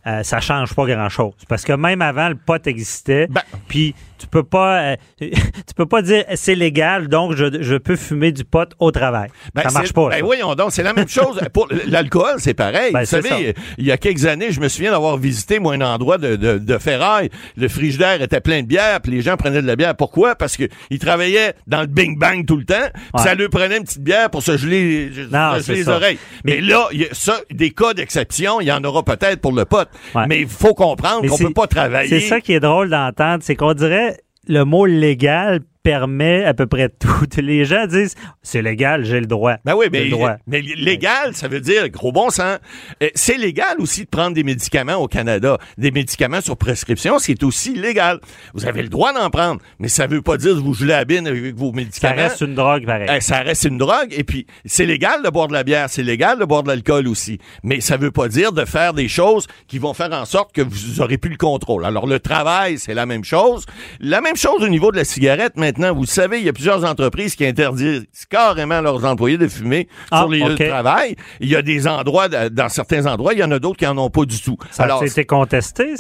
euh, 0.08 0.24
ça 0.24 0.40
change 0.40 0.74
pas 0.74 0.86
grand-chose. 0.86 1.34
Parce 1.48 1.64
que 1.64 1.74
même 1.74 2.02
avant, 2.02 2.30
le 2.30 2.36
pot 2.36 2.66
existait. 2.66 3.28
Ben- 3.30 3.42
Puis 3.68 3.94
tu 4.22 4.28
peux 4.28 4.44
pas, 4.44 4.82
euh, 4.82 4.96
tu 5.20 5.74
peux 5.76 5.86
pas 5.86 6.02
dire 6.02 6.24
c'est 6.36 6.56
légal, 6.56 7.08
donc 7.08 7.36
je, 7.36 7.62
je 7.62 7.76
peux 7.76 7.96
fumer 7.96 8.32
du 8.32 8.44
pot 8.46 8.70
au 8.80 8.92
travail. 8.92 9.30
Ben, 9.56 9.64
ça 9.64 9.72
marche 9.72 9.94
pas. 9.94 10.10
Ben 10.10 10.24
voyons 10.24 10.54
donc, 10.56 10.72
c'est 10.72 10.84
la 10.84 10.94
même 10.94 11.08
chose. 11.10 11.40
Pour 11.54 11.68
l'alcool, 11.88 12.36
c'est 12.38 12.54
pareil. 12.54 12.94
Ben, 12.94 13.00
Vous 13.02 13.06
savez, 13.06 13.54
il 13.78 13.86
y 13.86 13.92
a 13.92 13.98
quelques 13.98 14.26
années, 14.26 14.52
je 14.52 14.60
me 14.60 14.68
souviens 14.70 14.92
d'avoir 14.92 15.18
visité, 15.18 15.60
moi, 15.60 15.74
un 15.74 15.82
endroit 15.82 16.18
de, 16.18 16.36
de, 16.36 16.58
de 16.58 16.78
ferraille. 16.78 17.30
Le 17.58 17.68
frigidaire 17.68 18.22
était 18.22 18.42
plein 18.42 18.62
de 18.62 18.68
bière, 18.68 19.02
puis 19.02 19.12
les 19.12 19.22
gens 19.22 19.38
prenaient 19.38 19.62
de 19.62 19.68
la 19.68 19.76
bière. 19.76 19.96
Pourquoi? 19.96 20.36
Parce 20.36 20.56
que 20.58 20.66
ils 20.90 21.00
travaillaient 21.00 21.54
dans 21.68 21.82
le 21.82 21.88
bing-bang 21.88 22.46
tout 22.46 22.58
le 22.58 22.66
temps, 22.66 22.76
Ouais. 23.14 23.24
ça 23.24 23.36
leur 23.36 23.50
prenait 23.50 23.78
une 23.78 23.84
petite 23.84 24.04
bière 24.04 24.30
pour 24.30 24.44
se 24.44 24.56
geler, 24.58 25.12
se 25.14 25.22
Non, 25.34 25.60
geler 25.60 25.80
les 25.80 25.84
ça. 25.86 25.96
oreilles. 25.96 26.18
Mais, 26.46 26.56
Mais- 26.56 26.62
là, 26.62 26.88
y 26.92 27.04
a 27.06 27.08
ça, 27.14 27.38
des 27.50 27.72
cas 27.72 27.94
d'exception, 27.94 28.62
il 28.62 28.68
y 28.68 28.72
en 28.72 28.84
aura 28.84 29.04
peut-être 29.04 29.42
pour 29.42 29.52
le 29.54 29.66
pot. 29.66 29.88
Ouais. 30.16 30.26
Mais 30.28 30.42
il 30.42 30.48
faut 30.48 30.74
comprendre 30.74 31.28
qu'on 31.28 31.38
peut 31.38 31.54
pas 31.54 31.68
travailler. 31.68 32.10
C'est 32.10 32.28
ça 32.28 32.40
qui 32.42 32.54
est 32.54 32.60
drôle 32.60 32.90
d'entendre, 32.90 33.40
c'est 33.44 33.56
qu'on 33.56 33.74
dirait 33.74 34.11
le 34.52 34.66
mot 34.66 34.86
légal 34.86 35.62
permet 35.84 36.44
à 36.46 36.54
peu 36.54 36.68
près 36.68 36.90
tout. 36.90 37.26
Les 37.42 37.66
gens 37.66 37.88
disent 37.88 38.16
c'est 38.42 38.62
légal, 38.62 39.04
j'ai 39.06 39.20
le 39.20 39.26
droit. 39.26 39.56
Ben 39.66 39.74
oui, 39.76 39.88
mais, 39.92 40.04
le 40.06 40.10
droit. 40.12 40.36
mais 40.48 40.62
légal, 40.62 41.34
ça 41.36 41.48
veut 41.48 41.60
dire 41.62 41.90
gros 41.90 42.12
bon 42.12 42.30
sens. 42.30 42.60
Euh, 43.02 43.10
C'est 43.16 43.38
légal 43.38 43.76
aussi 43.80 44.04
de 44.04 44.10
prendre 44.10 44.34
des 44.36 44.44
médicaments 44.44 44.96
au 44.96 45.08
Canada, 45.08 45.58
des 45.78 45.92
médicaments 45.92 46.42
sur 46.42 46.58
prescription, 46.58 47.20
c'est 47.20 47.44
aussi 47.44 47.74
légal. 47.76 48.20
Vous 48.54 48.66
avez 48.66 48.82
le 48.84 48.90
droit 48.90 49.14
d'en 49.14 49.30
prendre, 49.30 49.62
mais 49.80 49.88
ça 49.88 50.08
veut 50.08 50.22
pas 50.22 50.38
dire 50.38 50.56
de 50.56 50.60
vous 50.62 50.74
geler 50.74 50.92
la 50.94 51.06
bine 51.06 51.28
avec 51.28 51.56
vos 51.56 51.70
Ça 51.72 51.76
médicaments. 51.76 52.16
reste 52.16 52.42
une 52.42 52.56
drogue 52.56 52.86
pareil. 52.86 53.10
Eh, 53.16 53.22
ça 53.22 53.40
reste 53.40 53.64
une 53.64 53.78
drogue. 53.78 54.10
Et 54.12 54.24
puis, 54.24 54.46
c'est 54.66 54.86
légal 54.86 55.24
de 55.24 55.30
boire 55.30 55.48
de 55.48 55.54
la 55.54 55.64
bière, 55.64 55.90
c'est 55.90 56.04
légal 56.04 56.38
de 56.40 56.46
boire 56.46 56.64
de 56.64 56.68
l'alcool 56.70 57.08
aussi. 57.08 57.40
Mais 57.64 57.82
ça 57.82 57.98
veut 57.98 58.12
pas 58.12 58.28
dire 58.28 58.52
de 58.52 58.66
faire 58.66 58.94
des 58.94 59.08
choses 59.08 59.48
qui 59.68 59.80
vont 59.80 59.94
faire 59.94 60.12
en 60.12 60.26
sorte 60.26 60.54
que 60.54 60.62
vous 60.62 61.02
aurez 61.02 61.18
plus 61.18 61.32
le 61.32 61.38
contrôle. 61.38 61.86
Alors, 61.86 62.08
le 62.08 62.20
travail, 62.20 62.78
c'est 62.78 62.94
la 62.94 63.06
même 63.06 63.24
chose. 63.24 63.66
La 64.00 64.22
même 64.22 64.36
chose 64.36 64.62
au 64.64 64.68
niveau 64.70 64.92
de 64.92 64.98
la 64.98 65.06
cigarette. 65.06 65.54
Maintenant, 65.72 65.94
vous 65.96 66.02
le 66.02 66.08
savez, 66.08 66.40
il 66.40 66.44
y 66.46 66.50
a 66.50 66.54
plusieurs 66.54 66.84
entreprises 66.84 67.34
qui 67.36 67.46
interdisent 67.46 68.04
carrément 68.30 68.82
leurs 68.82 69.06
employés 69.06 69.38
de 69.38 69.48
fumer 69.48 69.88
Ah, 70.12 70.20
sur 70.20 70.30
les 70.30 70.40
lieux 70.40 70.56
de 70.56 70.68
travail. 70.70 71.16
Il 71.40 71.48
y 71.48 71.56
a 71.56 71.62
des 71.62 71.88
endroits, 71.88 72.28
dans 72.28 72.68
certains 72.68 73.06
endroits, 73.06 73.34
il 73.34 73.40
y 73.40 73.44
en 73.44 73.52
a 73.52 73.60
d'autres 73.60 73.78
qui 73.78 73.88
en 73.88 73.98
ont 73.98 74.10
pas 74.10 74.26
du 74.26 74.42
tout. 74.42 74.58
ça 74.72 74.84
a 74.84 75.06
été 75.12 75.24
contesté. 75.26 75.94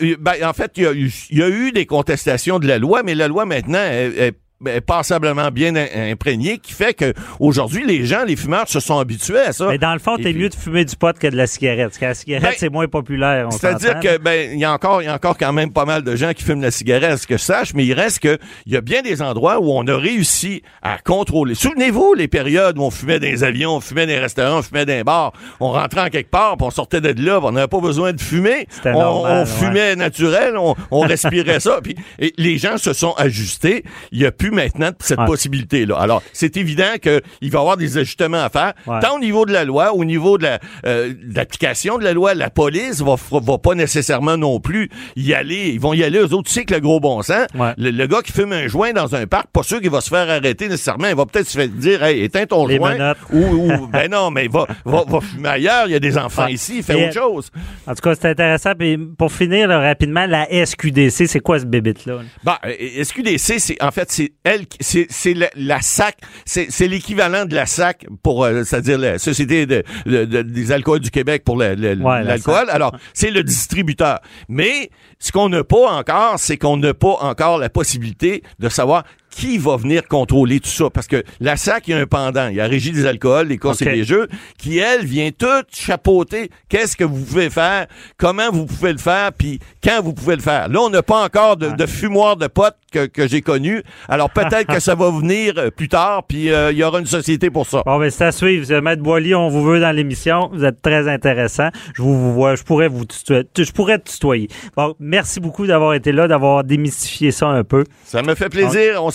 Euh, 0.00 0.16
ben, 0.18 0.32
en 0.42 0.54
fait, 0.54 0.72
il 0.76 0.82
y, 0.84 0.86
a 0.86 0.92
eu, 0.92 1.12
il 1.30 1.38
y 1.38 1.42
a 1.42 1.48
eu 1.50 1.70
des 1.72 1.84
contestations 1.84 2.58
de 2.58 2.66
la 2.66 2.78
loi, 2.78 3.02
mais 3.02 3.14
la 3.14 3.28
loi 3.28 3.44
maintenant 3.44 3.78
est, 3.84 4.12
est- 4.16 4.39
est 4.66 4.80
passablement 4.80 5.50
bien 5.50 5.74
imprégnée, 5.76 6.58
qui 6.58 6.72
fait 6.72 6.94
que 6.94 7.12
aujourd'hui 7.38 7.84
les 7.86 8.04
gens, 8.04 8.24
les 8.24 8.36
fumeurs, 8.36 8.68
se 8.68 8.80
sont 8.80 8.98
habitués 8.98 9.38
à 9.40 9.52
ça. 9.52 9.68
Mais 9.68 9.78
dans 9.78 9.92
le 9.92 9.98
fond, 9.98 10.16
t'es 10.16 10.24
puis- 10.24 10.34
mieux 10.34 10.48
de 10.48 10.54
fumer 10.54 10.84
du 10.84 10.96
pot 10.96 11.16
que 11.18 11.26
de 11.26 11.36
la 11.36 11.46
cigarette. 11.46 11.86
Parce 11.88 11.98
que 11.98 12.04
la 12.04 12.14
cigarette, 12.14 12.42
Ben, 12.50 12.54
c'est 12.56 12.68
moins 12.68 12.86
populaire. 12.88 13.48
C'est-à-dire 13.52 14.00
que 14.00 14.18
ben 14.18 14.50
il 14.52 14.58
y 14.58 14.64
a 14.64 14.72
encore 14.72 15.02
il 15.02 15.06
y 15.06 15.08
a 15.08 15.14
encore 15.14 15.38
quand 15.38 15.52
même 15.52 15.72
pas 15.72 15.84
mal 15.84 16.02
de 16.02 16.14
gens 16.16 16.32
qui 16.32 16.44
fument 16.44 16.62
la 16.62 16.70
cigarette, 16.70 17.18
ce 17.18 17.26
que 17.26 17.36
je 17.36 17.42
sache, 17.42 17.74
mais 17.74 17.84
il 17.86 17.92
reste 17.94 18.20
que 18.20 18.38
il 18.66 18.72
y 18.72 18.76
a 18.76 18.80
bien 18.80 19.02
des 19.02 19.22
endroits 19.22 19.60
où 19.60 19.70
on 19.72 19.86
a 19.86 19.96
réussi 19.96 20.62
à 20.82 20.98
contrôler. 20.98 21.54
Souvenez-vous 21.54 22.14
les 22.14 22.28
périodes 22.28 22.78
où 22.78 22.82
on 22.82 22.90
fumait 22.90 23.18
dans 23.18 23.26
les 23.26 23.44
avions, 23.44 23.76
on 23.76 23.80
fumait 23.80 24.06
dans 24.06 24.12
les 24.12 24.18
restaurants, 24.18 24.58
on 24.58 24.62
fumait 24.62 24.84
dans 24.86 24.92
les 24.92 25.04
bars, 25.04 25.32
on 25.60 25.72
rentrait 25.72 26.02
en 26.02 26.08
quelque 26.08 26.30
part, 26.30 26.56
puis 26.56 26.66
on 26.66 26.70
sortait 26.70 27.00
de 27.00 27.08
là, 27.24 27.38
puis 27.38 27.48
on 27.48 27.52
n'avait 27.52 27.68
pas 27.68 27.80
besoin 27.80 28.12
de 28.12 28.20
fumer. 28.20 28.66
On, 28.84 28.90
normal, 28.92 29.32
on 29.32 29.40
ouais. 29.40 29.46
fumait 29.46 29.96
naturel, 29.96 30.56
on, 30.58 30.74
on 30.90 31.00
respirait 31.00 31.60
ça, 31.60 31.80
puis 31.82 31.96
et 32.18 32.32
les 32.36 32.58
gens 32.58 32.76
se 32.76 32.92
sont 32.92 33.12
ajustés. 33.16 33.84
Il 34.12 34.20
y 34.20 34.26
a 34.26 34.32
plus 34.32 34.49
maintenant 34.50 34.90
cette 35.00 35.18
Ouais. 35.18 35.26
possibilité 35.26 35.86
là. 35.86 35.96
Alors 35.98 36.22
c'est 36.32 36.56
évident 36.56 36.94
que 37.00 37.20
il 37.40 37.50
va 37.50 37.58
y 37.58 37.60
avoir 37.60 37.76
des 37.76 37.98
ajustements 37.98 38.42
à 38.42 38.48
faire, 38.50 38.72
Ouais. 38.86 39.00
tant 39.00 39.16
au 39.16 39.18
niveau 39.20 39.46
de 39.46 39.52
la 39.52 39.64
loi, 39.64 39.92
au 39.94 40.04
niveau 40.04 40.38
de 40.38 40.44
la 40.44 40.58
euh, 40.86 41.08
de 41.12 41.34
l'application 41.36 41.98
de 41.98 42.04
la 42.04 42.12
loi, 42.12 42.34
la 42.34 42.50
police 42.50 43.00
va 43.02 43.14
va 43.30 43.58
pas 43.58 43.74
nécessairement 43.74 44.36
non 44.36 44.60
plus 44.60 44.88
y 45.16 45.34
aller. 45.34 45.70
Ils 45.74 45.80
vont 45.80 45.92
y 45.94 46.02
aller 46.04 46.18
eux 46.18 46.32
autres. 46.34 46.48
Tu 46.48 46.52
sais 46.54 46.64
que 46.64 46.74
le 46.74 46.80
gros 46.80 47.00
bon 47.00 47.22
sens, 47.22 47.46
Ouais. 47.54 47.72
le, 47.78 47.90
le 47.90 48.06
gars 48.06 48.22
qui 48.22 48.32
fume 48.32 48.52
un 48.52 48.66
joint 48.68 48.92
dans 48.92 49.14
un 49.14 49.26
parc, 49.26 49.46
pas 49.52 49.62
sûr 49.62 49.80
qu'il 49.80 49.90
va 49.90 50.00
se 50.00 50.08
faire 50.08 50.28
arrêter 50.30 50.68
nécessairement. 50.68 51.08
Il 51.08 51.14
va 51.16 51.26
peut-être 51.26 51.46
se 51.48 51.58
faire 51.58 51.68
dire, 51.68 52.02
hey, 52.02 52.22
éteins 52.22 52.46
ton 52.46 52.66
Les 52.66 52.76
joint. 52.76 53.14
Ou, 53.32 53.38
ou- 53.44 53.86
ben 53.92 54.10
non, 54.10 54.30
mais 54.30 54.48
va, 54.48 54.66
va, 54.84 55.04
va 55.06 55.20
fumer 55.20 55.48
ailleurs. 55.48 55.84
Il 55.86 55.92
y 55.92 55.94
a 55.94 56.00
des 56.00 56.16
enfants 56.18 56.46
ici. 56.46 56.82
Fais 56.82 56.98
Et, 56.98 57.04
autre 57.08 57.14
chose. 57.14 57.50
En 57.86 57.94
tout 57.94 58.02
cas, 58.02 58.14
c'est 58.14 58.28
intéressant. 58.30 58.72
Puis 58.78 58.96
pour 59.18 59.32
finir 59.32 59.68
là, 59.68 59.80
rapidement, 59.80 60.26
la 60.26 60.46
SQDC, 60.66 61.26
c'est 61.26 61.40
quoi 61.40 61.58
ce 61.60 61.64
bébite-là? 61.66 62.14
là? 62.14 62.20
Bah, 62.44 62.58
euh, 62.66 63.02
SQDC, 63.04 63.58
c'est 63.58 63.82
en 63.82 63.90
fait 63.90 64.10
c'est 64.10 64.32
elle, 64.44 64.64
c'est 64.80 65.06
c'est 65.10 65.34
la, 65.34 65.48
la 65.54 65.80
SAC, 65.82 66.16
c'est 66.46 66.66
c'est 66.70 66.88
l'équivalent 66.88 67.44
de 67.44 67.54
la 67.54 67.66
SAC 67.66 68.06
pour, 68.22 68.44
euh, 68.44 68.64
c'est-à-dire 68.64 68.98
la 68.98 69.18
Société 69.18 69.66
de, 69.66 69.82
de- 70.06 70.24
de- 70.24 70.42
des 70.42 70.72
alcools 70.72 71.00
du 71.00 71.10
Québec 71.10 71.44
pour 71.44 71.56
le- 71.58 71.74
le- 71.74 71.90
Ouais, 71.96 72.18
la 72.18 72.22
l'alcool. 72.24 72.70
Alors, 72.70 72.96
c'est 73.12 73.30
le 73.30 73.42
distributeur. 73.42 74.20
Mais 74.48 74.90
ce 75.18 75.30
qu'on 75.32 75.48
n'a 75.50 75.62
pas 75.64 75.90
encore, 75.92 76.38
c'est 76.38 76.56
qu'on 76.56 76.76
n'a 76.78 76.94
pas 76.94 77.16
encore 77.20 77.58
la 77.58 77.68
possibilité 77.68 78.42
de 78.58 78.68
savoir 78.68 79.04
qui 79.30 79.58
va 79.58 79.76
venir 79.76 80.06
contrôler 80.08 80.60
tout 80.60 80.68
ça? 80.68 80.90
Parce 80.90 81.06
que 81.06 81.22
la 81.40 81.56
SAC, 81.56 81.88
il 81.88 81.90
y 81.92 81.94
a 81.94 81.98
un 81.98 82.06
pendant. 82.06 82.48
Il 82.48 82.56
y 82.56 82.60
a 82.60 82.64
la 82.64 82.68
Régie 82.68 82.92
des 82.92 83.06
alcools, 83.06 83.48
les 83.48 83.58
courses 83.58 83.82
OK. 83.82 83.88
et 83.88 83.92
des 83.92 84.04
jeux, 84.04 84.28
qui, 84.58 84.78
elle, 84.78 85.04
vient 85.04 85.30
tout 85.36 85.46
chapeauter. 85.72 86.50
Qu'est-ce 86.68 86.96
que 86.96 87.04
vous 87.04 87.24
pouvez 87.24 87.50
faire? 87.50 87.86
Comment 88.16 88.50
vous 88.50 88.66
pouvez 88.66 88.92
le 88.92 88.98
faire? 88.98 89.32
Puis 89.32 89.60
quand 89.82 90.02
vous 90.02 90.12
pouvez 90.12 90.36
le 90.36 90.42
faire? 90.42 90.68
Là, 90.68 90.80
on 90.80 90.90
n'a 90.90 91.02
pas 91.02 91.24
encore 91.24 91.56
de, 91.56 91.70
de 91.70 91.86
fumoir 91.86 92.36
de 92.36 92.46
potes 92.46 92.76
que, 92.90 93.06
que 93.06 93.26
j'ai 93.26 93.40
connu. 93.40 93.82
Alors, 94.08 94.30
peut-être 94.30 94.66
que 94.66 94.80
ça 94.80 94.94
va 94.94 95.10
venir 95.20 95.54
euh, 95.56 95.70
plus 95.70 95.88
tard, 95.88 96.24
puis 96.24 96.50
euh, 96.50 96.72
il 96.72 96.78
y 96.78 96.84
aura 96.84 96.98
une 97.00 97.06
société 97.06 97.50
pour 97.50 97.66
ça. 97.66 97.82
Bon, 97.86 97.98
ben, 97.98 98.10
c'est 98.10 98.24
à 98.24 98.32
suivre. 98.32 98.80
Maître 98.80 99.02
Boily, 99.02 99.34
on 99.34 99.48
vous 99.48 99.62
veut 99.62 99.80
dans 99.80 99.94
l'émission. 99.94 100.50
Vous 100.52 100.64
êtes 100.64 100.82
très 100.82 101.08
intéressant. 101.08 101.68
Je 101.94 102.02
vous, 102.02 102.18
vous 102.18 102.34
vois, 102.34 102.56
je 102.56 102.62
pourrais 102.62 102.88
vous 102.88 103.04
tutoyer. 103.04 103.46
Je 103.56 103.72
pourrais 103.72 103.98
tutoyer. 103.98 104.48
Bon, 104.76 104.94
merci 104.98 105.40
beaucoup 105.40 105.66
d'avoir 105.66 105.94
été 105.94 106.12
là, 106.12 106.28
d'avoir 106.28 106.64
démystifié 106.64 107.30
ça 107.30 107.48
un 107.48 107.64
peu. 107.64 107.84
Ça 108.04 108.22
me 108.22 108.34
fait 108.34 108.48
plaisir. 108.48 109.02
On 109.02 109.10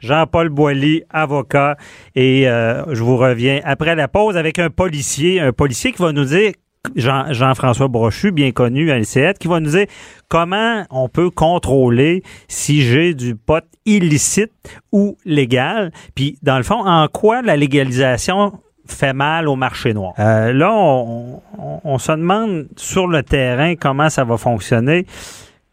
Jean-Paul 0.00 0.48
Boily, 0.48 1.02
avocat, 1.10 1.76
et 2.14 2.48
euh, 2.48 2.94
je 2.94 3.02
vous 3.02 3.16
reviens 3.16 3.60
après 3.64 3.94
la 3.94 4.08
pause 4.08 4.36
avec 4.36 4.58
un 4.58 4.70
policier, 4.70 5.40
un 5.40 5.52
policier 5.52 5.92
qui 5.92 6.02
va 6.02 6.12
nous 6.12 6.24
dire, 6.24 6.52
Jean- 6.96 7.32
Jean-François 7.32 7.88
Brochu, 7.88 8.32
bien 8.32 8.52
connu 8.52 8.90
à 8.90 8.96
LCF, 8.98 9.34
qui 9.38 9.48
va 9.48 9.60
nous 9.60 9.70
dire 9.70 9.86
comment 10.28 10.84
on 10.90 11.08
peut 11.08 11.30
contrôler 11.30 12.22
si 12.48 12.82
j'ai 12.82 13.12
du 13.14 13.34
pot 13.36 13.64
illicite 13.86 14.52
ou 14.92 15.16
légal, 15.24 15.92
puis 16.14 16.38
dans 16.42 16.56
le 16.56 16.62
fond, 16.62 16.84
en 16.86 17.06
quoi 17.08 17.42
la 17.42 17.56
légalisation 17.56 18.52
fait 18.86 19.12
mal 19.12 19.46
au 19.48 19.56
marché 19.56 19.94
noir. 19.94 20.14
Euh, 20.18 20.52
là, 20.52 20.72
on 20.72 21.98
se 21.98 22.12
demande 22.12 22.66
sur 22.76 23.06
le 23.06 23.22
terrain 23.22 23.76
comment 23.76 24.08
ça 24.10 24.24
va 24.24 24.36
fonctionner, 24.36 25.06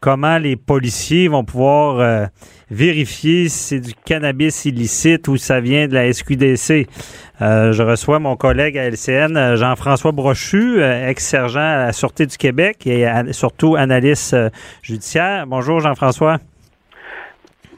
comment 0.00 0.38
les 0.38 0.54
policiers 0.56 1.26
vont 1.28 1.42
pouvoir 1.44 1.98
euh, 1.98 2.26
vérifier 2.70 3.48
si 3.48 3.58
c'est 3.58 3.80
du 3.80 3.94
cannabis 4.04 4.64
illicite 4.64 5.28
ou 5.28 5.36
ça 5.36 5.60
vient 5.60 5.88
de 5.88 5.94
la 5.94 6.12
SQDC. 6.12 6.86
Euh, 7.40 7.72
je 7.72 7.82
reçois 7.82 8.18
mon 8.18 8.36
collègue 8.36 8.76
à 8.76 8.84
LCN, 8.84 9.54
Jean-François 9.56 10.12
Brochu, 10.12 10.82
euh, 10.82 11.08
ex-sergent 11.08 11.60
à 11.60 11.76
la 11.86 11.92
Sûreté 11.92 12.26
du 12.26 12.36
Québec 12.36 12.86
et 12.86 13.06
surtout 13.32 13.76
analyste 13.76 14.34
euh, 14.34 14.50
judiciaire. 14.82 15.46
Bonjour 15.46 15.80
Jean-François. 15.80 16.38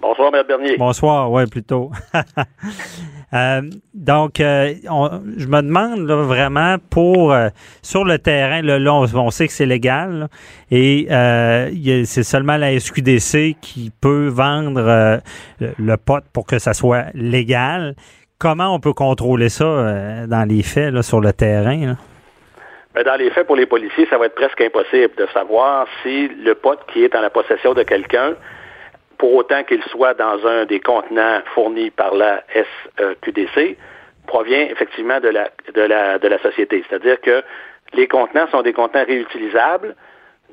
Bonsoir, 0.01 0.33
Maître 0.33 0.49
Bernier. 0.49 0.77
Bonsoir, 0.79 1.31
ouais, 1.31 1.47
plutôt. 1.47 1.91
Euh, 3.33 3.61
donc, 3.95 4.41
euh, 4.41 4.75
on- 4.91 5.21
je 5.39 5.47
me 5.47 5.63
demande 5.63 6.01
là, 6.01 6.17
vraiment 6.17 6.79
pour 6.91 7.33
euh, 7.33 7.49
sur 7.81 8.05
le 8.05 8.19
terrain, 8.19 8.61
là, 8.61 8.81
là, 8.81 8.93
on, 8.93 9.05
on 9.15 9.31
sait 9.31 9.47
que 9.47 9.53
c'est 9.53 9.67
légal 9.67 10.13
là, 10.19 10.29
et 10.73 11.07
euh, 11.13 11.71
c'est 12.07 12.25
seulement 12.25 12.57
la 12.57 12.73
SQDC 12.77 13.55
qui 13.61 13.93
peut 14.01 14.27
vendre 14.27 14.81
euh, 14.81 15.19
le, 15.61 15.71
le 15.79 15.97
pot 15.97 16.25
pour 16.33 16.45
que 16.45 16.59
ça 16.59 16.75
soit 16.75 17.05
légal. 17.15 17.95
Comment 18.41 18.75
on 18.75 18.81
peut 18.81 18.95
contrôler 18.95 19.49
ça 19.49 19.65
euh, 19.65 20.27
dans 20.27 20.43
les 20.49 20.65
faits 20.65 20.93
là, 20.93 21.03
sur 21.05 21.21
le 21.21 21.33
terrain? 21.33 21.87
là? 21.87 21.95
Ben, 22.97 23.05
dans 23.05 23.15
les 23.15 23.31
faits, 23.31 23.47
pour 23.47 23.55
les 23.55 23.67
policiers, 23.67 24.09
ça 24.11 24.19
va 24.19 24.27
être 24.27 24.35
presque 24.35 24.61
impossible 24.61 25.15
de 25.17 25.29
savoir 25.33 25.87
si 26.03 26.27
le 26.45 26.57
pot 26.57 26.81
qui 26.93 27.05
est 27.05 27.15
en 27.15 27.21
la 27.21 27.31
possession 27.31 27.75
de 27.75 27.85
quelqu'un, 27.85 28.33
pour 29.21 29.35
autant 29.35 29.65
qu'il 29.65 29.83
soit 29.85 30.15
dans 30.15 30.47
un 30.47 30.65
des 30.65 30.81
contenants 30.81 31.43
fournis 31.55 31.91
par 31.91 32.15
la 32.15 32.43
SQDC, 32.55 33.77
provient 34.27 34.67
effectivement 34.71 35.21
de 35.21 35.29
la, 35.29 36.39
société. 36.39 36.83
C'est-à-dire 36.89 37.21
que 37.21 37.43
les 37.93 38.09
contenants 38.09 38.49
sont 38.49 38.63
des 38.63 38.73
contenants 38.73 39.05
réutilisables. 39.05 39.95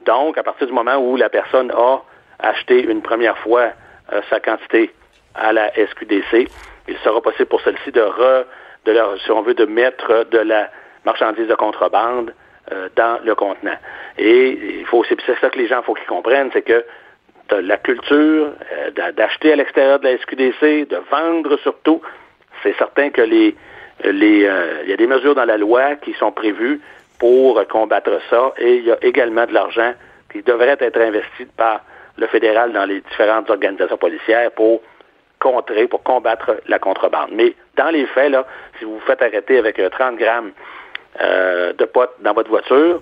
Donc, 0.06 0.38
à 0.38 0.44
partir 0.44 0.68
du 0.68 0.74
moment 0.74 0.98
où 0.98 1.16
la 1.16 1.30
personne 1.30 1.72
a 1.72 2.02
acheté 2.40 2.84
une 2.84 3.02
première 3.02 3.38
fois 3.38 3.70
euh, 4.12 4.20
sa 4.30 4.42
quantité 4.42 4.94
à 5.34 5.54
la 5.54 5.72
SQDC, 5.74 6.50
il 6.90 6.98
sera 7.06 7.22
possible 7.22 7.48
pour 7.48 7.62
celle-ci 7.62 7.94
de, 7.94 8.02
re, 8.02 8.44
de 8.84 8.92
leur, 8.92 9.18
si 9.22 9.32
on 9.32 9.44
veut, 9.44 9.54
de 9.54 9.66
mettre 9.66 10.26
de 10.30 10.40
la 10.40 10.70
marchandise 11.06 11.48
de 11.48 11.56
contrebande 11.56 12.34
euh, 12.74 12.90
dans 12.98 13.24
le 13.24 13.34
contenant. 13.34 13.78
Et 14.18 14.80
il 14.80 14.86
faut 14.88 15.06
c'est 15.06 15.18
c'est 15.26 15.40
ça 15.40 15.50
que 15.50 15.58
les 15.58 15.68
gens 15.68 15.82
faut 15.84 15.94
qu'ils 15.94 16.06
comprennent, 16.08 16.50
c'est 16.52 16.64
que 16.64 16.84
la 17.56 17.78
culture 17.78 18.52
euh, 18.74 18.92
d'a- 18.92 19.12
d'acheter 19.12 19.54
à 19.54 19.56
l'extérieur 19.56 20.00
de 20.00 20.06
la 20.06 20.18
SQDC, 20.18 20.88
de 20.90 20.98
vendre 21.12 21.58
surtout. 21.60 22.02
C'est 22.64 22.76
certain 22.78 23.10
que 23.10 23.22
les 23.22 23.56
euh, 24.06 24.82
il 24.84 24.90
y 24.90 24.94
a 24.94 24.98
des 24.98 25.08
mesures 25.08 25.34
dans 25.36 25.46
la 25.46 25.58
loi 25.58 25.96
qui 25.96 26.14
sont 26.14 26.32
prévues 26.32 26.80
pour 27.20 27.66
combattre 27.68 28.20
ça 28.30 28.54
et 28.60 28.76
il 28.76 28.86
y 28.86 28.92
a 28.92 28.98
également 29.02 29.46
de 29.48 29.54
l'argent 29.54 29.94
qui 30.32 30.44
devrait 30.44 30.78
être 30.80 31.00
investi 31.02 31.46
par 31.58 31.82
le 32.18 32.28
fédéral 32.28 32.74
dans 32.74 32.86
les 32.86 33.02
différentes 33.02 33.50
organisations 33.50 33.98
policières 33.98 34.52
pour 34.52 34.82
contrer, 35.40 35.88
pour 35.88 36.04
combattre 36.04 36.58
la 36.68 36.78
contrebande. 36.80 37.30
Mais 37.32 37.54
dans 37.76 37.90
les 37.90 38.06
faits, 38.08 38.32
là, 38.32 38.46
si 38.78 38.86
vous 38.86 38.96
vous 38.96 39.06
faites 39.06 39.22
arrêter 39.22 39.58
avec 39.58 39.80
euh, 39.80 39.90
30 39.90 40.16
grammes 40.18 40.52
euh, 41.22 41.74
de 41.74 41.86
pot 41.86 42.10
dans 42.22 42.34
votre 42.34 42.50
voiture, 42.50 43.00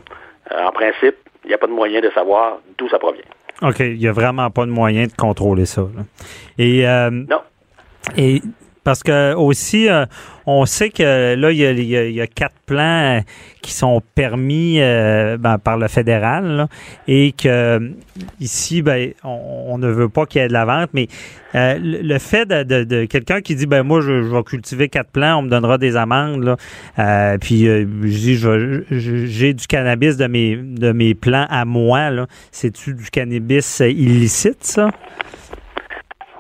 en 0.56 0.72
principe, 0.72 1.16
il 1.44 1.48
n'y 1.50 1.54
a 1.54 1.58
pas 1.58 1.68
de 1.68 1.72
moyen 1.72 2.02
de 2.02 2.10
savoir 2.12 2.60
d'où 2.78 2.88
ça 2.90 3.00
provient. 3.00 3.24
OK, 3.62 3.80
il 3.80 3.98
n'y 3.98 4.08
a 4.08 4.12
vraiment 4.12 4.50
pas 4.52 4.66
de 4.66 4.72
moyen 4.72 5.08
de 5.08 5.14
contrôler 5.14 5.66
ça. 5.66 5.82
là. 5.82 6.04
Et 6.58 6.88
euh, 6.88 7.10
Non. 7.12 7.40
Et 8.18 8.42
parce 8.86 9.02
que 9.02 9.34
aussi, 9.34 9.90
euh, 9.90 10.06
on 10.46 10.68
sait 10.68 10.92
que 10.92 11.34
là, 11.34 11.52
il 11.52 11.58
y 11.58 12.22
a, 12.22 12.28
quatre 12.28 12.56
plans 12.68 13.18
euh, 13.18 13.20
qui 13.64 13.74
sont 13.74 14.00
permis 14.14 14.80
euh, 14.80 15.38
ben, 15.38 15.58
par 15.58 15.78
le 15.78 15.88
fédéral 15.88 16.46
là, 16.46 16.68
et 17.08 17.32
que 17.32 17.92
ici, 18.40 18.84
ben, 18.84 19.12
on, 19.24 19.80
ne 19.80 19.88
veut 19.88 20.08
pas 20.08 20.28
qu'il 20.28 20.40
y 20.40 20.46
ait 20.46 20.48
de 20.48 20.54
la 20.54 20.66
vente, 20.66 20.92
mais 20.94 21.08
le, 21.56 22.18
fait 22.20 22.46
de, 22.46 23.06
quelqu'un 23.06 23.42
qui 23.42 23.56
dit 23.56 23.66
ben 23.66 23.82
moi 23.82 24.02
je, 24.02 24.12
vais 24.12 24.44
cultiver 24.44 24.88
quatre 24.88 25.10
plants, 25.10 25.40
on 25.40 25.42
me 25.42 25.50
donnera 25.50 25.80
des 25.80 25.96
amendes 25.96 26.44
là, 26.44 27.38
puis 27.40 27.66
je 27.66 27.86
dis 28.04 28.38
j'ai 29.28 29.54
du 29.54 29.66
cannabis 29.66 30.16
de 30.16 30.28
mes 30.28 30.58
de 30.58 30.92
mes 30.92 31.16
plants 31.16 31.48
à 31.50 31.66
moi 31.66 32.12
là, 32.12 32.28
c'est-tu 32.52 32.94
du 32.94 33.10
cannabis 33.10 33.80
illicite 33.80 34.64
ça? 34.64 34.92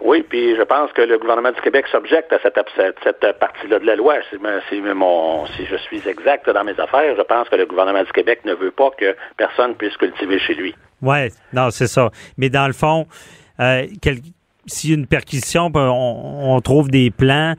Oui, 0.05 0.21
puis 0.21 0.55
je 0.55 0.61
pense 0.61 0.91
que 0.93 1.01
le 1.01 1.17
gouvernement 1.17 1.51
du 1.51 1.59
Québec 1.61 1.87
s'objecte 1.91 2.31
à 2.31 2.37
cette, 2.39 2.59
cette, 3.03 3.39
partie-là 3.39 3.79
de 3.79 3.87
la 3.87 3.95
loi. 3.95 4.13
Si, 4.29 4.37
si 4.69 4.75
si 5.57 5.65
je 5.65 5.75
suis 5.77 6.07
exact 6.07 6.47
dans 6.47 6.63
mes 6.63 6.79
affaires, 6.79 7.15
je 7.17 7.23
pense 7.23 7.49
que 7.49 7.55
le 7.55 7.65
gouvernement 7.65 8.03
du 8.03 8.11
Québec 8.11 8.41
ne 8.45 8.53
veut 8.53 8.69
pas 8.69 8.91
que 8.99 9.15
personne 9.35 9.73
puisse 9.73 9.97
cultiver 9.97 10.37
chez 10.37 10.53
lui. 10.53 10.75
Ouais, 11.01 11.29
non, 11.53 11.71
c'est 11.71 11.87
ça. 11.87 12.11
Mais 12.37 12.49
dans 12.49 12.67
le 12.67 12.73
fond, 12.73 13.07
euh, 13.59 13.87
quel- 13.99 14.19
a 14.67 14.93
une 14.93 15.07
perquisition, 15.07 15.71
ben, 15.71 15.89
on, 15.89 16.55
on 16.55 16.61
trouve 16.61 16.89
des 16.89 17.09
plans, 17.09 17.55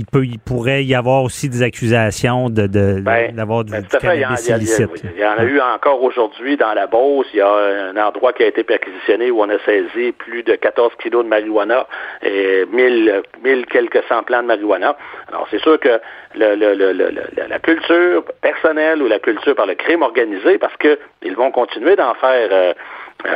il 0.00 0.06
peut, 0.06 0.24
il 0.24 0.38
pourrait 0.38 0.82
y 0.84 0.94
avoir 0.94 1.22
aussi 1.22 1.48
des 1.50 1.62
accusations 1.62 2.48
de, 2.48 2.66
de- 2.66 3.00
Ben, 3.00 3.34
d'avoir 3.34 3.64
du, 3.64 3.72
ben, 3.72 3.82
du 3.82 3.88
fait. 3.88 3.98
Il 4.02 4.18
y, 4.18 4.22
cannabis 4.22 4.46
il 4.48 4.52
a- 4.52 4.56
illicite. 4.56 5.04
il 5.16 5.20
y 5.20 5.26
en 5.26 5.36
a 5.38 5.44
eu 5.44 5.60
encore 5.60 6.02
aujourd'hui 6.02 6.56
dans 6.56 6.72
la 6.72 6.86
Beauce. 6.86 7.26
Il 7.34 7.38
y 7.38 7.42
a 7.42 7.52
un 7.90 7.96
endroit 7.96 8.32
qui 8.32 8.42
a 8.42 8.46
été 8.46 8.64
perquisitionné 8.64 9.30
où 9.30 9.40
on 9.42 9.48
a 9.50 9.58
saisi 9.66 10.12
plus 10.12 10.42
de 10.42 10.54
14 10.54 10.92
kilos 11.02 11.22
de 11.24 11.28
marijuana 11.28 11.86
et 12.22 12.64
1000, 12.72 13.22
1000 13.44 13.66
quelques 13.66 14.02
cent 14.08 14.22
plants 14.22 14.42
de 14.42 14.46
marijuana. 14.46 14.96
Alors, 15.28 15.46
c'est 15.50 15.60
sûr 15.60 15.78
que 15.78 16.00
le, 16.34 16.54
le- 16.54 16.74
le- 16.74 17.46
la 17.48 17.58
culture 17.58 18.24
personnelle 18.40 19.02
ou 19.02 19.06
la 19.08 19.18
culture 19.18 19.54
par 19.54 19.66
le 19.66 19.74
crime 19.74 20.02
organisé, 20.02 20.56
parce 20.58 20.76
que 20.78 20.98
ils 21.22 21.36
vont 21.36 21.50
continuer 21.50 21.96
d'en 21.96 22.14
faire, 22.14 22.48
euh, 22.52 22.72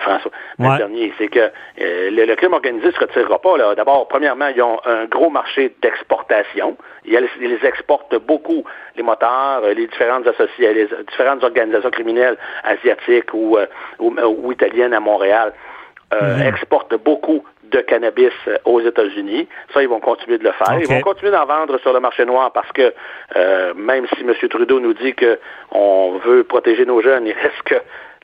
François 0.01 0.30
Ouais. 0.59 0.78
dernier, 0.78 1.12
c'est 1.18 1.28
que 1.28 1.39
euh, 1.39 2.11
le, 2.11 2.24
le 2.26 2.37
crime 2.37 2.53
organisé 2.55 2.87
ne 2.87 2.93
se 2.93 3.01
retirera 3.01 3.39
pas. 3.41 3.57
là. 3.57 3.74
D'abord, 3.74 4.07
premièrement, 4.09 4.49
ils 4.49 4.62
ont 4.62 4.78
un 4.85 5.05
gros 5.07 5.30
marché 5.30 5.74
d'exportation. 5.82 6.76
Ils, 7.05 7.18
ils 7.41 7.64
exportent 7.64 8.16
beaucoup 8.16 8.64
les 8.97 9.03
moteurs, 9.03 9.62
euh, 9.64 9.74
les 9.74 9.87
différentes 9.87 10.26
associations, 10.26 10.72
les 10.74 10.89
différentes 11.09 11.43
organisations 11.45 11.91
criminelles 11.91 12.37
asiatiques 12.64 13.32
ou, 13.35 13.57
euh, 13.59 13.66
ou, 13.99 14.14
ou 14.43 14.53
italiennes 14.53 14.95
à 14.95 15.01
Montréal 15.01 15.53
euh, 16.12 16.39
exportent 16.47 16.95
beaucoup 16.97 17.45
de 17.64 17.80
cannabis 17.80 18.30
euh, 18.47 18.57
aux 18.66 18.80
États-Unis. 18.80 19.49
Ça, 19.72 19.82
ils 19.82 19.89
vont 19.89 19.99
continuer 20.01 20.39
de 20.39 20.45
le 20.45 20.53
faire. 20.53 20.78
Ils 20.78 20.87
vont 20.87 21.01
continuer 21.01 21.32
d'en 21.32 21.47
vendre 21.47 21.78
sur 21.78 21.93
le 21.93 21.99
marché 22.01 22.24
noir 22.24 22.53
parce 22.53 22.70
que 22.72 22.93
euh, 23.37 23.74
même 23.74 24.07
si 24.14 24.22
M. 24.22 24.32
Trudeau 24.49 24.78
nous 24.80 24.95
dit 24.95 25.14
que 25.14 25.39
on 25.72 26.20
veut 26.24 26.45
protéger 26.45 26.85
nos 26.87 27.01
jeunes, 27.01 27.26
il 27.26 27.32
reste 27.32 27.62
que 27.64 27.74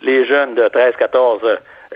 les 0.03 0.25
jeunes 0.25 0.55
de 0.55 0.69
13, 0.69 0.95
14 0.99 1.41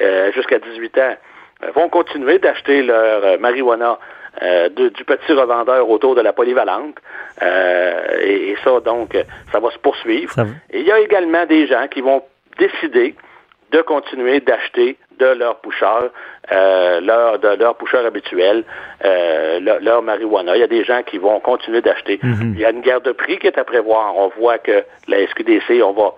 euh, 0.00 0.32
jusqu'à 0.32 0.58
18 0.58 0.98
ans 0.98 1.14
euh, 1.62 1.70
vont 1.74 1.88
continuer 1.88 2.38
d'acheter 2.38 2.82
leur 2.82 3.24
euh, 3.24 3.38
marijuana 3.38 3.98
euh, 4.42 4.68
de- 4.68 4.88
du 4.88 5.04
petit 5.04 5.32
revendeur 5.32 5.88
autour 5.88 6.14
de 6.14 6.20
la 6.20 6.32
polyvalente. 6.32 6.96
Euh, 7.42 8.18
et, 8.20 8.50
et 8.50 8.56
ça, 8.64 8.80
donc, 8.80 9.16
ça 9.52 9.60
va 9.60 9.70
se 9.70 9.78
poursuivre. 9.78 10.32
Va. 10.36 10.44
Et 10.72 10.80
il 10.80 10.86
y 10.86 10.92
a 10.92 10.98
également 11.00 11.46
des 11.46 11.66
gens 11.66 11.86
qui 11.88 12.00
vont 12.00 12.22
décider 12.58 13.14
de 13.70 13.80
continuer 13.82 14.40
d'acheter 14.40 14.96
de 15.18 15.26
leur 15.26 15.56
poucheur, 15.60 16.10
euh, 16.50 17.00
leur, 17.00 17.38
de 17.38 17.48
leur 17.56 17.76
poucheur 17.76 18.04
habituel, 18.04 18.64
euh, 19.04 19.60
leur, 19.60 19.80
leur 19.80 20.02
marijuana. 20.02 20.56
Il 20.56 20.60
y 20.60 20.64
a 20.64 20.68
des 20.68 20.82
gens 20.84 21.02
qui 21.04 21.18
vont 21.18 21.38
continuer 21.40 21.80
d'acheter. 21.80 22.18
Il 22.54 22.58
y 22.60 22.64
a 22.64 22.70
une 22.70 22.80
guerre 22.80 23.00
de 23.00 23.12
prix 23.12 23.38
qui 23.38 23.46
est 23.46 23.58
à 23.58 23.64
prévoir. 23.64 24.16
On 24.16 24.28
voit 24.40 24.58
que 24.58 24.82
la 25.06 25.24
SQDC, 25.28 25.80
on 25.84 25.92
va, 25.92 26.14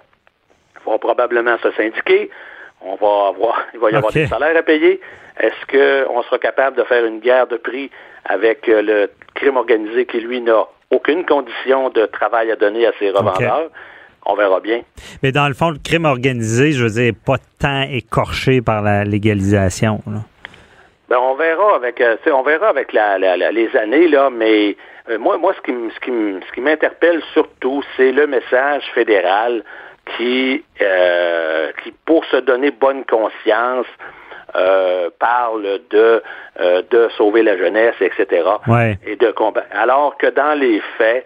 vont 0.86 0.98
probablement 0.98 1.56
se 1.62 1.70
syndiquer, 1.72 2.30
on 2.80 2.94
va 2.96 3.28
avoir, 3.28 3.62
il 3.74 3.80
va 3.80 3.90
y 3.90 3.94
avoir 3.94 4.12
des 4.12 4.26
salaires 4.28 4.56
à 4.56 4.62
payer. 4.62 5.00
Est-ce 5.38 5.66
qu'on 6.06 6.22
sera 6.22 6.38
capable 6.38 6.76
de 6.78 6.84
faire 6.84 7.04
une 7.04 7.20
guerre 7.20 7.46
de 7.46 7.56
prix 7.58 7.90
avec 8.24 8.68
euh, 8.68 8.80
le 8.82 9.10
crime 9.34 9.56
organisé 9.58 10.06
qui, 10.06 10.20
lui, 10.20 10.40
n'a 10.40 10.64
aucune 10.90 11.26
condition 11.26 11.90
de 11.90 12.06
travail 12.06 12.50
à 12.50 12.56
donner 12.56 12.86
à 12.86 12.92
ses 12.98 13.10
revendeurs? 13.10 13.70
On 14.28 14.34
verra 14.34 14.58
bien. 14.60 14.80
Mais 15.22 15.30
dans 15.30 15.46
le 15.46 15.54
fond, 15.54 15.70
le 15.70 15.78
crime 15.78 16.04
organisé, 16.04 16.72
je 16.72 16.82
veux 16.84 16.90
dire, 16.90 17.12
pas 17.24 17.36
tant 17.60 17.82
écorché 17.90 18.60
par 18.62 18.82
la 18.82 19.04
légalisation. 19.04 20.00
là. 20.06 20.20
Ben, 21.08 21.18
on 21.20 21.34
verra 21.36 21.76
avec, 21.76 22.00
euh, 22.00 22.16
on 22.32 22.42
verra 22.42 22.68
avec 22.68 22.92
la, 22.92 23.18
la- 23.18 23.36
la- 23.36 23.52
les 23.52 23.74
années 23.76 24.08
là, 24.08 24.28
mais 24.30 24.76
euh, 25.08 25.18
moi, 25.18 25.36
moi, 25.38 25.54
ce 25.56 25.60
qui, 25.60 25.72
ce 25.94 26.00
qui, 26.00 26.10
ce 26.48 26.52
qui 26.52 26.60
m'interpelle 26.60 27.22
surtout, 27.32 27.84
c'est 27.96 28.10
le 28.10 28.26
message 28.26 28.82
fédéral 28.92 29.62
qui, 30.16 30.64
euh, 30.80 31.72
qui, 31.82 31.92
pour 32.04 32.24
se 32.26 32.36
donner 32.36 32.70
bonne 32.70 33.04
conscience, 33.04 33.86
euh, 34.54 35.10
parle 35.18 35.80
de 35.90 36.22
euh, 36.60 36.82
de 36.90 37.08
sauver 37.16 37.42
la 37.42 37.58
jeunesse, 37.58 37.96
etc. 38.00 38.48
Ouais. 38.68 38.98
Et 39.04 39.16
de 39.16 39.30
combattre. 39.32 39.66
Alors 39.72 40.16
que 40.16 40.28
dans 40.28 40.58
les 40.58 40.80
faits, 40.96 41.24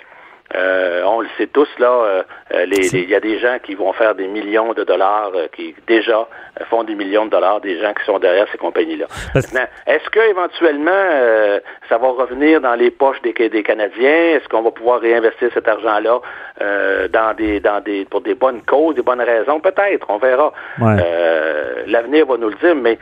euh, 0.55 1.03
on 1.05 1.21
le 1.21 1.29
sait 1.39 1.47
tous 1.47 1.69
là, 1.79 1.89
euh, 1.91 2.23
euh, 2.55 2.67
les- 2.67 2.83
C'est- 2.83 2.97
les- 2.97 3.03
il 3.05 3.11
y 3.11 3.15
a 3.15 3.21
des 3.21 3.39
gens 3.39 3.59
qui 3.63 3.75
vont 3.75 3.93
faire 3.93 4.15
des 4.15 4.27
millions 4.27 4.73
de 4.73 4.83
dollars, 4.85 5.31
euh, 5.35 5.47
qui 5.55 5.75
déjà 5.87 6.27
font 6.69 6.83
des 6.83 6.95
millions 6.95 7.27
de 7.27 7.31
dollars, 7.31 7.61
des 7.61 7.79
gens 7.81 7.93
qui 7.95 8.05
sont 8.05 8.19
derrière 8.19 8.47
ces 8.51 8.59
compagnies-là. 8.59 9.07
Maintenant, 9.35 9.67
est-ce 9.87 10.11
que 10.11 10.21
éventuellement 10.29 10.91
euh, 10.93 11.61
ça 11.89 11.99
va 11.99 12.09
revenir 12.09 12.61
dans 12.61 12.75
les 12.75 12.91
poches 12.91 13.21
des, 13.23 13.33
des 13.49 13.63
Canadiens? 13.63 14.37
Est-ce 14.37 14.49
qu'on 14.49 14.63
va 14.63 14.71
pouvoir 14.73 15.01
réinvestir 15.01 15.51
cet 15.55 15.69
argent-là 15.69 16.21
euh, 16.61 17.09
dans 17.09 17.35
des, 17.37 17.61
dans 17.61 17.81
des, 17.81 18.05
pour 18.05 18.21
des 18.21 18.35
bonnes 18.35 18.63
causes, 18.63 18.95
des 18.97 19.03
bonnes 19.03 19.21
raisons? 19.23 19.61
Peut-être, 19.61 20.07
on 20.11 20.19
verra. 20.19 20.53
Ouais. 20.81 20.97
Euh, 21.05 21.83
L'avenir 21.87 22.27
va 22.27 22.37
nous 22.37 22.49
le 22.49 22.57
dire, 22.57 22.75
mais 22.75 22.99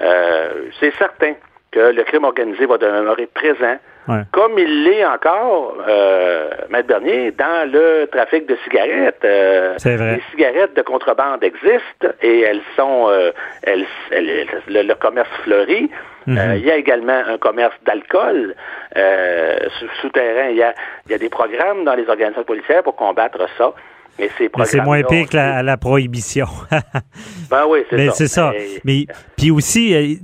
euh, 0.00 0.50
c'est 0.80 0.92
certain 0.96 1.34
que 1.70 1.80
le 1.80 2.02
crime 2.04 2.24
organisé 2.24 2.66
va 2.66 2.76
demeurer 2.78 3.26
présent 3.26 3.76
Ouais. 4.08 4.22
comme 4.32 4.58
il 4.58 4.84
l'est 4.84 5.04
encore, 5.04 5.76
euh, 5.88 6.50
Maître 6.70 6.88
Bernier, 6.88 7.30
dans 7.30 7.70
le 7.70 8.06
trafic 8.10 8.46
de 8.46 8.56
cigarettes. 8.64 9.24
Euh, 9.24 9.76
vrai. 9.84 10.16
Les 10.16 10.22
cigarettes 10.32 10.74
de 10.74 10.82
contrebande 10.82 11.44
existent 11.44 12.08
et 12.20 12.40
elles 12.40 12.62
sont, 12.76 13.06
euh, 13.08 13.30
elles, 13.62 13.86
elles- 14.10 14.46
le, 14.66 14.82
le 14.82 14.94
commerce 14.96 15.28
fleurit. 15.44 15.88
Mhm. 16.26 16.38
Euh, 16.38 16.56
il 16.56 16.64
y 16.66 16.70
a 16.70 16.76
également 16.76 17.20
un 17.28 17.38
commerce 17.38 17.74
d'alcool 17.84 18.54
euh, 18.96 19.56
sou- 19.78 19.86
souterrain. 20.00 20.48
Il 20.50 20.56
y, 20.56 20.62
a, 20.62 20.74
il 21.06 21.12
y 21.12 21.14
a 21.14 21.18
des 21.18 21.28
programmes 21.30 21.84
dans 21.84 21.94
les 21.94 22.08
organisations 22.08 22.44
policières 22.44 22.82
pour 22.82 22.96
combattre 22.96 23.46
ça. 23.58 23.72
Mais, 24.18 24.30
ces 24.38 24.50
Mais 24.56 24.64
c'est 24.66 24.80
moins 24.82 25.02
pire 25.02 25.28
que 25.28 25.36
la, 25.36 25.62
la 25.62 25.76
prohibition. 25.76 26.46
Ben 27.50 27.62
oui, 27.68 27.80
c'est 27.90 27.96
Mais 27.96 28.06
ça. 28.08 28.12
c'est 28.14 28.28
ça. 28.28 28.52
Mais- 28.52 28.80
Mais 28.84 29.06
puis 29.36 29.50
aussi, 29.50 29.94
euh, 29.94 30.14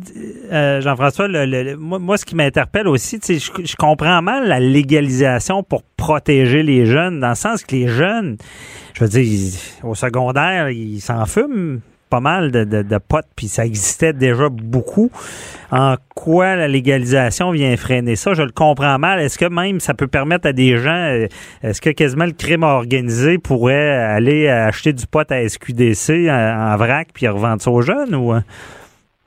euh, 0.52 0.80
Jean-François, 0.80 1.28
le- 1.28 1.44
le- 1.46 1.62
le- 1.62 1.76
moi, 1.76 1.98
moi, 1.98 2.16
ce 2.16 2.24
qui 2.24 2.34
m'interpelle 2.36 2.86
aussi, 2.88 3.18
je, 3.26 3.34
je 3.64 3.76
comprends 3.76 4.22
mal 4.22 4.46
la 4.48 4.60
légalisation 4.60 5.62
pour 5.62 5.82
protéger 5.96 6.62
les 6.62 6.86
jeunes, 6.86 7.20
dans 7.20 7.30
le 7.30 7.34
sens 7.34 7.64
que 7.64 7.74
les 7.74 7.88
jeunes, 7.88 8.36
je 8.94 9.04
veux 9.04 9.10
dire, 9.10 9.22
ils- 9.22 9.58
au 9.82 9.94
secondaire, 9.94 10.70
ils 10.70 11.00
s'en 11.00 11.26
fument 11.26 11.80
pas 12.08 12.20
mal 12.20 12.50
de, 12.50 12.64
de, 12.64 12.82
de 12.82 12.98
potes, 12.98 13.28
puis 13.36 13.48
ça 13.48 13.64
existait 13.64 14.12
déjà 14.12 14.48
beaucoup. 14.48 15.10
En 15.70 15.96
quoi 16.14 16.56
la 16.56 16.68
légalisation 16.68 17.50
vient 17.50 17.76
freiner 17.76 18.16
ça? 18.16 18.34
Je 18.34 18.42
le 18.42 18.50
comprends 18.50 18.98
mal. 18.98 19.20
Est-ce 19.20 19.38
que 19.38 19.44
même 19.44 19.80
ça 19.80 19.94
peut 19.94 20.06
permettre 20.06 20.48
à 20.48 20.52
des 20.52 20.78
gens, 20.78 20.90
euh, 20.90 21.26
est-ce 21.62 21.80
que 21.80 21.90
quasiment 21.90 22.24
le 22.26 22.32
crime 22.32 22.62
organisé 22.62 23.38
pourrait 23.38 23.90
aller 23.90 24.48
acheter 24.48 24.92
du 24.92 25.06
pot 25.06 25.30
à 25.30 25.48
SQDC 25.48 26.28
en, 26.30 26.72
en 26.72 26.76
vrac 26.76 27.08
puis 27.12 27.28
revendre 27.28 27.60
ça 27.60 27.70
aux 27.70 27.82
jeunes 27.82 28.14
ou? 28.14 28.34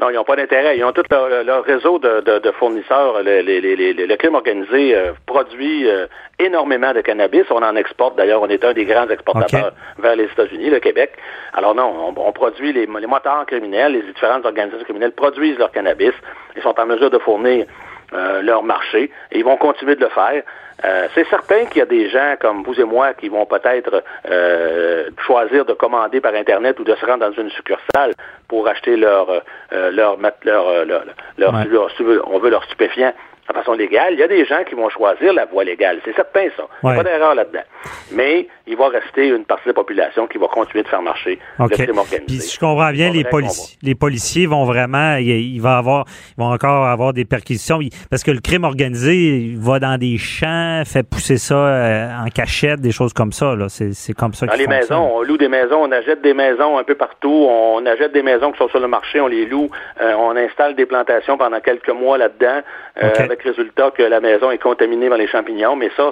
Non, 0.01 0.09
ils 0.09 0.15
n'ont 0.15 0.23
pas 0.23 0.35
d'intérêt. 0.35 0.77
Ils 0.77 0.83
ont 0.83 0.91
tout 0.93 1.03
leur, 1.11 1.43
leur 1.43 1.63
réseau 1.63 1.99
de, 1.99 2.21
de- 2.21 2.39
de 2.39 2.51
fournisseurs. 2.51 3.21
Le, 3.23 3.41
les- 3.41 3.61
les- 3.61 3.75
les- 3.75 3.93
le 3.93 4.15
crime 4.17 4.33
organisé 4.35 4.95
euh, 4.95 5.11
produit 5.27 5.87
euh, 5.87 6.07
énormément 6.39 6.91
de 6.93 7.01
cannabis. 7.01 7.43
On 7.51 7.61
en 7.61 7.75
exporte. 7.75 8.15
D'ailleurs, 8.17 8.41
on 8.41 8.47
est 8.49 8.63
un 8.65 8.73
des 8.73 8.85
grands 8.85 9.07
exportateurs 9.09 9.73
vers 9.99 10.15
les 10.15 10.23
États-Unis, 10.25 10.71
le 10.71 10.79
Québec. 10.79 11.11
Alors 11.53 11.75
non, 11.75 11.93
on, 12.15 12.19
on 12.19 12.31
produit 12.31 12.73
les, 12.73 12.87
les 12.87 13.07
moteurs 13.07 13.45
criminels, 13.45 13.93
les 13.93 14.01
différentes 14.01 14.45
organisations 14.45 14.83
criminelles 14.85 15.11
produisent 15.11 15.59
leur 15.59 15.71
cannabis. 15.71 16.13
Ils 16.55 16.63
sont 16.63 16.79
en 16.79 16.85
mesure 16.87 17.11
de 17.11 17.19
fournir 17.19 17.65
euh, 18.13 18.41
leur 18.41 18.63
marché 18.63 19.11
et 19.31 19.37
ils 19.37 19.45
vont 19.45 19.57
continuer 19.57 19.95
de 19.95 20.01
le 20.01 20.09
faire. 20.09 20.41
Euh, 20.83 21.07
c'est 21.13 21.27
certain 21.27 21.65
qu'il 21.65 21.77
y 21.79 21.81
a 21.81 21.85
des 21.85 22.09
gens 22.09 22.35
comme 22.39 22.63
vous 22.63 22.79
et 22.79 22.83
moi 22.83 23.13
qui 23.13 23.29
vont 23.29 23.45
peut-être 23.45 24.03
euh, 24.29 25.09
choisir 25.25 25.63
de 25.65 25.73
commander 25.73 26.21
par 26.21 26.33
Internet 26.33 26.79
ou 26.79 26.83
de 26.83 26.95
se 26.95 27.05
rendre 27.05 27.19
dans 27.29 27.31
une 27.33 27.51
succursale 27.51 28.13
pour 28.47 28.67
acheter 28.67 28.95
leur 28.97 29.29
euh, 29.29 29.91
leur 29.91 30.17
leur, 30.43 30.85
leur, 30.85 31.03
leur- 31.37 31.53
Ouais. 31.53 31.65
leur- 31.69 31.91
si 31.91 32.03
on 32.25 32.39
veut 32.39 32.49
leur 32.49 32.63
stupéfiant 32.63 33.13
de 33.51 33.57
façon 33.57 33.73
légale. 33.73 34.13
Il 34.13 34.19
y 34.19 34.23
a 34.23 34.27
des 34.27 34.45
gens 34.45 34.63
qui 34.67 34.75
vont 34.75 34.89
choisir 34.89 35.33
la 35.33 35.45
voie 35.45 35.63
légale. 35.63 35.99
C'est 36.05 36.15
certain, 36.15 36.47
ça. 36.57 36.63
Il 36.83 36.89
n'y 36.89 36.93
Ouais. 36.93 36.99
a 36.99 37.03
pas 37.03 37.09
d'erreur 37.09 37.35
là-dedans. 37.35 37.63
Mais 38.11 38.47
il 38.67 38.75
va 38.77 38.89
rester 38.89 39.27
une 39.27 39.45
partie 39.45 39.65
de 39.65 39.69
la 39.69 39.73
population 39.75 40.27
qui 40.27 40.37
va 40.37 40.47
continuer 40.47 40.83
de 40.83 40.87
faire 40.87 41.01
marcher 41.01 41.39
OK. 41.59 41.71
le 41.71 41.77
crime 41.85 41.97
organisé. 41.97 42.25
Puis 42.27 42.39
si 42.39 42.55
je 42.55 42.59
comprends 42.59 42.91
bien, 42.91 43.11
les, 43.11 43.23
polici- 43.23 43.77
les 43.81 43.95
policiers 43.95 44.45
vont 44.47 44.65
vraiment, 44.65 45.15
il, 45.15 45.29
il 45.29 45.59
va 45.61 45.77
avoir, 45.77 46.05
ils 46.37 46.41
vont 46.41 46.51
encore 46.51 46.85
avoir 46.85 47.13
des 47.13 47.25
perquisitions 47.25 47.79
parce 48.09 48.23
que 48.23 48.31
le 48.31 48.39
crime 48.39 48.63
organisé 48.63 49.15
il 49.15 49.57
va 49.57 49.79
dans 49.79 49.97
des 49.97 50.17
champs, 50.17 50.81
fait 50.85 51.03
pousser 51.03 51.37
ça 51.37 51.55
euh, 51.55 52.09
en 52.25 52.29
cachette, 52.29 52.81
des 52.81 52.91
choses 52.91 53.13
comme 53.13 53.31
ça. 53.31 53.55
C'est, 53.69 54.13
comme 54.13 54.33
ça. 54.33 54.45
Dans 54.45 54.53
les 54.55 54.67
maisons, 54.67 55.09
on 55.15 55.21
loue 55.21 55.37
des 55.37 55.47
maisons, 55.47 55.81
on 55.83 55.91
achète 55.91 56.21
des 56.21 56.33
maisons 56.33 56.77
un 56.77 56.83
peu 56.83 56.95
partout, 56.95 57.47
on 57.49 57.85
achète 57.85 58.11
des 58.13 58.23
maisons 58.23 58.51
qui 58.51 58.57
sont 58.57 58.69
sur 58.69 58.79
le 58.79 58.87
marché, 58.87 59.19
on 59.21 59.27
les 59.27 59.45
loue, 59.45 59.69
euh, 60.01 60.13
on 60.17 60.35
installe 60.35 60.75
des 60.75 60.85
plantations 60.85 61.37
pendant 61.37 61.59
quelques 61.59 61.89
mois 61.89 62.17
là-dedans, 62.17 62.61
euh, 63.03 63.09
avec 63.19 63.40
résultat 63.41 63.91
que 63.91 64.03
la 64.03 64.19
maison 64.19 64.51
est 64.51 64.57
contaminée 64.57 65.09
par 65.09 65.17
les 65.17 65.27
champignons, 65.27 65.75
mais 65.75 65.89
ça, 65.97 66.11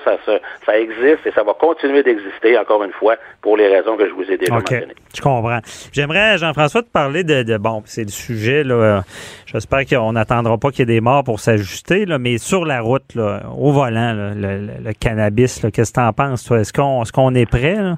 ça, 0.66 0.78
existe 0.80 1.26
et 1.26 1.32
ça 1.32 1.44
va 1.44 1.54
continuer 1.54 2.04
d'exister, 2.04 2.58
encore 2.58 2.84
une 2.84 2.92
fois, 2.92 3.16
pour 3.42 3.58
les 3.58 3.68
raisons 3.68 3.96
que 3.98 4.08
je 4.08 4.14
vous 4.14 4.24
ai 4.30 4.38
déjà 4.38 4.54
OK, 4.56 4.72
mentionnées. 4.72 4.94
je 5.16 5.22
comprends. 5.22 5.60
J'aimerais, 5.92 6.38
Jean-François, 6.38 6.84
te 6.84 6.90
parler 6.90 7.24
de, 7.24 7.44
de- 7.44 7.58
bon, 7.58 7.82
c'est 7.86 8.04
le 8.04 8.10
sujet, 8.10 8.64
là. 8.64 8.76
euh, 8.76 9.02
J'espère 9.46 9.86
qu'on 9.86 10.14
n'attendra 10.14 10.58
pas 10.58 10.70
qu'il 10.70 10.80
y 10.80 10.84
ait 10.84 10.96
des 10.96 11.02
morts 11.02 11.24
pour 11.24 11.40
s'ajuster, 11.40 12.06
là, 12.06 12.20
mais 12.20 12.38
sur 12.38 12.66
la 12.66 12.82
route, 12.82 13.16
là, 13.16 13.42
au 13.58 13.72
volant, 13.72 14.14
là, 14.14 14.34
le, 14.36 14.94
cannabis, 15.00 15.66
qu'est-ce 15.74 15.92
que 15.92 15.96
t'en 15.96 16.14
penses, 16.14 16.44
toi? 16.44 16.60
Est-ce 16.60 16.74
qu'on, 16.74 17.02
est-ce 17.02 17.12
qu'on 17.12 17.34
est 17.36 17.50
prêt, 17.50 17.76
là? 17.76 17.98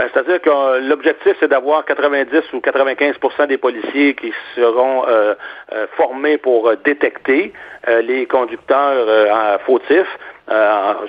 Ben, 0.00 0.08
C'est-à-dire 0.14 0.40
que 0.40 0.48
euh, 0.48 0.80
l'objectif, 0.80 1.36
c'est 1.40 1.48
d'avoir 1.48 1.84
90 1.84 2.54
ou 2.54 2.58
95% 2.60 3.46
des 3.48 3.58
policiers 3.58 4.14
qui 4.14 4.32
seront 4.56 5.04
euh, 5.06 5.34
euh, 5.74 5.86
formés 5.94 6.38
pour 6.38 6.72
détecter 6.84 7.52
euh, 7.86 8.00
les 8.00 8.24
conducteurs 8.24 8.80
euh, 9.06 9.30
en- 9.30 9.58
fautifs 9.58 10.16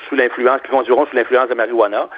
sous 0.10 0.16
l'influence, 0.16 0.60
qui 0.64 0.70
conduiront 0.72 1.06
sous 1.06 1.16
l'influence 1.16 1.48
de 1.48 1.56
marijuana. 1.56 2.10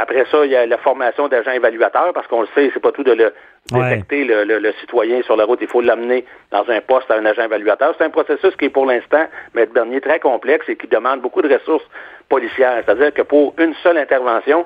Après 0.00 0.24
ça, 0.32 0.44
il 0.44 0.50
y 0.50 0.56
a 0.56 0.66
la 0.66 0.78
formation 0.78 1.28
d'agents 1.28 1.52
évaluateurs, 1.52 2.12
parce 2.12 2.26
qu'on 2.26 2.40
le 2.42 2.48
sait, 2.56 2.70
c'est 2.74 2.80
pas 2.82 2.90
tout 2.92 3.04
de 3.04 3.12
le 3.12 3.32
Ouais. 3.72 3.90
détecter 3.90 4.24
le, 4.24 4.44
le- 4.44 4.58
le 4.58 4.72
citoyen 4.80 5.20
sur 5.22 5.36
la 5.36 5.44
route, 5.44 5.58
il 5.60 5.68
faut 5.68 5.82
l'amener 5.82 6.24
dans 6.50 6.64
un 6.70 6.80
poste 6.80 7.10
à 7.10 7.16
un 7.16 7.24
agent 7.26 7.42
évaluateur. 7.44 7.94
C'est 7.98 8.04
un 8.04 8.10
processus 8.10 8.56
qui 8.56 8.64
est 8.64 8.70
pour 8.70 8.86
l'instant, 8.86 9.26
Maître 9.54 9.72
Bernier, 9.74 10.00
très 10.00 10.18
complexe 10.20 10.66
et 10.70 10.76
qui 10.76 10.86
demande 10.88 11.20
beaucoup 11.20 11.42
de 11.42 11.52
ressources 11.54 11.84
policières. 12.30 12.82
C'est-à-dire 12.84 13.12
que 13.12 13.20
pour 13.22 13.54
une 13.58 13.74
seule 13.82 13.98
intervention, 13.98 14.64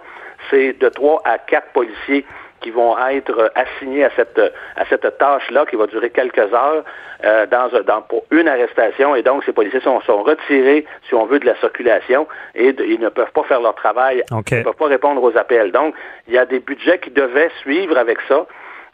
c'est 0.51 0.73
de 0.79 0.89
trois 0.89 1.21
à 1.25 1.39
quatre 1.39 1.69
policiers 1.73 2.25
qui 2.61 2.71
vont 2.71 2.97
être 3.09 3.37
euh, 3.39 3.49
assignés 3.57 4.05
à 4.05 4.11
cette 4.15 4.39
à 4.77 4.85
cette 4.87 5.19
tâche-là 5.19 5.67
qui 5.69 5.75
va 5.77 5.87
durer 5.89 6.11
quelques 6.11 6.39
heures 6.39 6.85
euh, 7.25 7.47
dans, 7.47 8.03
pour 8.03 8.25
une 8.31 8.47
arrestation 8.49 9.17
et 9.17 9.23
donc 9.23 9.43
ces 9.45 9.53
policiers 9.53 9.81
sont, 9.81 10.01
sont 10.03 10.23
retirés 10.23 10.85
si 11.09 11.15
on 11.15 11.25
veut 11.27 11.41
de 11.41 11.47
la 11.47 11.57
circulation 11.57 12.29
et 12.55 12.73
de- 12.73 12.85
ils 12.85 13.01
ne 13.01 13.09
peuvent 13.09 13.33
pas 13.33 13.43
faire 13.45 13.61
leur 13.61 13.75
travail, 13.75 14.23
ils 14.31 14.59
ne 14.59 14.63
peuvent 14.65 14.75
pas 14.77 14.87
répondre 14.87 15.23
aux 15.23 15.37
appels. 15.37 15.73
Donc 15.73 15.95
il 16.29 16.35
y 16.35 16.39
a 16.39 16.47
des 16.47 16.61
budgets 16.61 16.99
qui 17.01 17.11
devaient 17.11 17.51
suivre 17.63 17.97
avec 17.99 18.19
ça. 18.29 18.47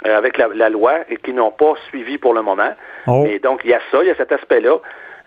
euh, 0.06 0.16
avec 0.16 0.38
la, 0.38 0.46
la 0.54 0.68
loi 0.70 0.94
et 1.10 1.16
qui 1.16 1.32
n'ont 1.32 1.50
pas 1.50 1.74
suivi 1.88 2.18
pour 2.18 2.32
le 2.32 2.40
moment. 2.40 2.72
Oh. 3.08 3.26
Et 3.28 3.40
donc, 3.40 3.62
il 3.64 3.70
y 3.70 3.74
a 3.74 3.80
ça, 3.90 3.98
il 4.00 4.06
y 4.06 4.10
a 4.12 4.14
cet 4.14 4.30
aspect-là. 4.30 4.76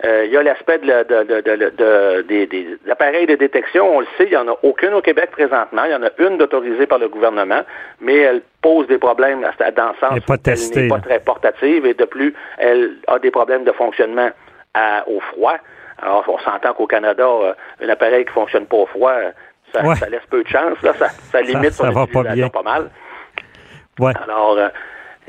Euh, 0.04 0.26
il 0.26 0.32
y 0.32 0.38
a 0.38 0.42
l'aspect 0.42 0.80
de, 0.80 0.86
de- 0.88 1.24
de- 1.24 1.42
de- 1.42 1.70
de- 1.78 2.22
des, 2.24 2.48
des 2.48 2.78
appareils 2.90 3.28
de 3.28 3.36
détection. 3.36 3.98
On 3.98 4.00
le 4.00 4.08
sait, 4.18 4.24
il 4.26 4.30
n'y 4.32 4.36
en 4.36 4.48
a 4.48 4.56
aucune 4.64 4.94
au 4.96 5.02
Québec 5.02 5.30
présentement. 5.32 5.84
Il 5.86 5.92
y 5.92 5.96
en 5.96 6.02
a 6.02 6.10
une 6.18 6.38
d'autorisée 6.40 6.88
par 6.88 6.98
le 6.98 7.08
gouvernement, 7.08 7.62
mais 8.00 8.18
elle 8.18 8.42
pose 8.64 8.88
des 8.88 8.98
problèmes 8.98 9.42
dans 9.42 9.50
le 9.50 9.54
sens 10.00 10.12
Elle 10.16 10.22
pas 10.22 10.38
elle 10.46 10.82
n'est 10.84 10.88
pas 10.88 11.00
très 11.00 11.20
portative 11.20 11.86
et 11.86 11.94
de 11.94 12.06
plus, 12.06 12.34
elle 12.58 12.98
a 13.08 13.20
des 13.20 13.30
problèmes 13.30 13.64
de 13.64 13.72
fonctionnement 13.74 14.30
à- 14.74 15.04
au 15.08 15.20
froid. 15.20 15.58
Alors, 16.02 16.26
on 16.28 16.40
s'entend 16.40 16.74
qu'au 16.74 16.88
Canada, 16.88 17.24
euh, 17.28 17.54
un 17.84 17.90
appareil 17.90 18.26
qui 18.26 18.32
fonctionne 18.34 18.66
pas 18.66 18.78
au 18.78 18.86
froid, 18.88 19.12
euh, 19.12 19.32
ça, 19.72 19.84
Ouais. 19.86 19.96
ça 19.96 20.10
laisse 20.10 20.26
peu 20.32 20.42
de 20.42 20.48
chance. 20.48 20.82
Là, 20.82 20.94
ça, 20.98 21.10
ça 21.10 21.42
limite 21.42 21.74
ça 21.74 21.86
son 21.86 21.92
va 21.92 22.08
pas 22.08 22.24
bien. 22.34 22.50
pas 22.50 22.64
mal. 22.64 22.90
Ouais. 24.00 24.14
Alors, 24.24 24.58
euh, 24.58 24.70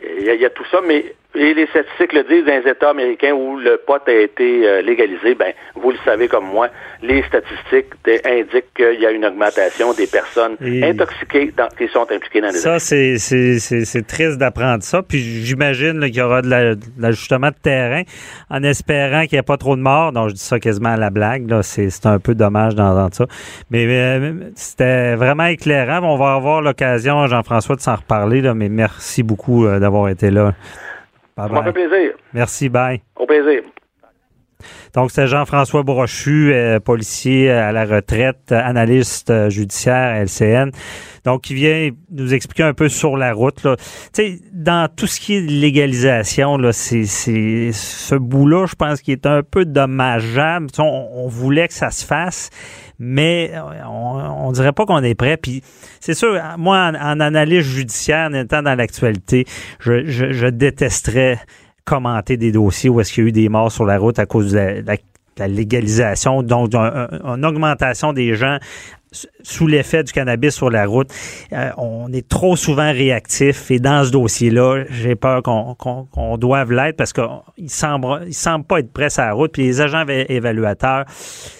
y, 0.03 0.31
il 0.31 0.41
y 0.41 0.47
a 0.47 0.51
tout 0.51 0.65
ça, 0.71 0.81
mais 0.83 1.15
Et 1.35 1.55
les 1.55 1.67
statistiques 1.69 2.13
le 2.13 2.25
disent 2.25 2.45
dans 2.45 2.63
les 2.63 2.71
États 2.71 2.91
américains 2.91 3.33
où 3.33 3.57
le 3.57 3.79
pot 3.87 4.01
a 4.07 4.13
été 4.13 4.69
euh, 4.69 4.83
légalisé, 4.83 5.35
ben 5.35 5.53
vous 5.75 5.91
le 5.91 5.97
savez 6.05 6.29
comme 6.29 6.45
moi, 6.45 6.69
les 7.03 7.23
statistiques 7.23 7.87
indiquent 8.25 8.75
qu'il 8.75 9.01
y 9.01 9.07
a 9.07 9.11
une 9.11 9.25
augmentation 9.25 9.95
des 9.95 10.07
personnes 10.07 10.57
intoxiquées 10.61 11.53
qui 11.79 11.89
sont 11.89 12.07
impliquées 12.11 12.43
dans 12.43 12.49
les 12.49 12.59
Ça, 12.59 12.79
c'est, 12.79 13.17
c'est, 13.19 14.07
triste 14.07 14.37
d'apprendre 14.39 14.83
ça. 14.83 15.03
Puis 15.03 15.19
j'imagine 15.19 16.01
qu'il 16.03 16.17
y 16.17 16.21
aura 16.21 16.43
de, 16.43 16.77
l'ajustement 16.99 17.49
de 17.49 17.61
terrain 17.63 18.03
en 18.51 18.63
espérant 18.63 19.23
qu'il 19.23 19.37
n'y 19.37 19.39
ait 19.39 19.43
pas 19.43 19.57
trop 19.57 19.77
de 19.77 19.81
morts. 19.81 20.13
Donc 20.13 20.29
je 20.29 20.35
dis 20.35 20.41
ça 20.41 20.61
quasiment 20.61 20.91
à 20.91 20.97
la 20.99 21.11
blague. 21.11 21.49
Là. 21.49 21.63
C'est, 21.63 21.89
un 22.05 22.19
peu 22.19 22.35
dommage 22.35 22.75
d'entendre 22.75 23.15
ça. 23.15 23.27
Mais 23.71 23.87
euh, 23.89 24.33
c'était 24.55 25.15
vraiment 25.15 25.47
éclairant. 25.47 26.01
On 26.03 26.17
va 26.17 26.35
avoir 26.35 26.61
l'occasion, 26.61 27.27
Jean-François, 27.27 27.77
de 27.77 27.81
s'en 27.81 27.97
reparler. 27.97 28.43
Là, 28.43 28.55
mais 28.55 28.69
merci 28.69 29.23
beaucoup 29.23 29.67
euh, 29.67 29.79
d'avoir 29.79 30.09
été 30.09 30.31
là. 30.31 30.53
Ça 31.37 31.49
m'a 31.49 31.63
fait 31.65 31.73
plaisir. 31.73 32.13
Merci, 32.33 32.69
bye. 32.69 33.03
Au 33.17 33.27
plaisir. 33.27 33.63
Donc, 34.95 35.11
c'est 35.11 35.27
Jean-François 35.27 35.83
Brochu, 35.83 36.53
euh, 36.53 36.81
policier 36.81 37.51
à 37.51 37.73
la 37.73 37.85
retraite, 37.85 38.53
analyste 38.53 39.31
euh, 39.31 39.51
judiciaire 39.51 40.23
LCN. 40.23 40.71
Donc, 41.25 41.43
qui 41.43 41.55
vient 41.55 41.91
nous 42.11 42.35
expliquer 42.35 42.65
un 42.65 42.75
peu 42.75 42.89
sur 42.89 43.17
la 43.17 43.33
route. 43.33 43.63
Là. 43.65 43.77
sais, 44.13 44.41
dans 44.53 44.89
tout 44.95 45.07
ce 45.07 45.21
qui 45.21 45.37
est 45.37 45.41
légalisation, 45.41 46.57
là, 46.59 46.73
c'est, 46.73 47.05
ce 47.05 48.15
bout-là, 48.15 48.67
je 48.67 48.75
pense, 48.75 49.01
qui 49.01 49.13
est 49.13 49.27
un 49.27 49.43
peu 49.43 49.65
dommageable. 49.65 50.67
On, 50.79 51.09
on, 51.15 51.29
voulait 51.29 51.69
que 51.69 51.75
ça 51.75 51.91
se 51.91 52.05
fasse, 52.05 52.51
mais 53.03 53.53
on, 53.85 54.47
on 54.47 54.53
dirait 54.53 54.73
pas 54.73 54.87
qu'on 54.87 55.03
est 55.03 55.17
prêt. 55.17 55.37
Puis 55.37 55.63
c'est 56.01 56.15
sûr, 56.15 56.41
moi, 56.57 56.93
en, 56.99 57.21
analyse 57.21 57.65
judiciaire, 57.65 58.31
en 58.31 58.35
étant 58.35 58.63
dans 58.63 58.77
l'actualité, 58.77 59.45
je, 59.81 60.49
détesterais 60.49 61.41
commenter 61.85 62.37
des 62.37 62.53
dossiers 62.53 62.89
où 62.89 63.01
est-ce 63.01 63.13
qu'il 63.13 63.25
y 63.25 63.27
a 63.27 63.29
eu 63.29 63.33
des 63.33 63.49
morts 63.49 63.73
sur 63.73 63.85
la 63.85 63.99
route 63.99 64.19
à 64.21 64.27
cause 64.27 64.53
de 64.53 64.85
la, 64.87 65.49
légalisation, 65.49 66.43
donc 66.43 66.75
une 66.75 67.45
augmentation 67.45 68.13
des 68.13 68.37
gens 68.37 68.59
sous 69.43 69.67
l'effet 69.67 70.03
du 70.03 70.13
cannabis 70.13 70.55
sur 70.55 70.71
la 70.71 70.87
route. 70.87 71.09
Euh, 71.53 71.71
on 71.77 72.13
est 72.13 72.27
trop 72.29 72.57
souvent 72.57 72.91
réactif 72.91 73.71
et 73.71 73.79
dans 73.79 74.05
ce 74.05 74.11
dossier-là, 74.11 74.85
j'ai 74.91 75.15
peur 75.15 75.43
qu'on 75.43 75.75
qu 75.75 76.39
doive 76.39 76.73
l'être 76.73 76.97
parce 76.97 77.13
qu'il 77.13 77.71
semble, 77.71 78.25
il 78.27 78.35
semble 78.35 78.65
pas 78.65 78.81
être 78.81 78.93
prêt 78.93 79.09
à 79.19 79.27
la 79.27 79.33
route. 79.33 79.53
Puis 79.53 79.63
les 79.63 79.81
agents 79.81 80.05
évaluateurs, 80.09 81.05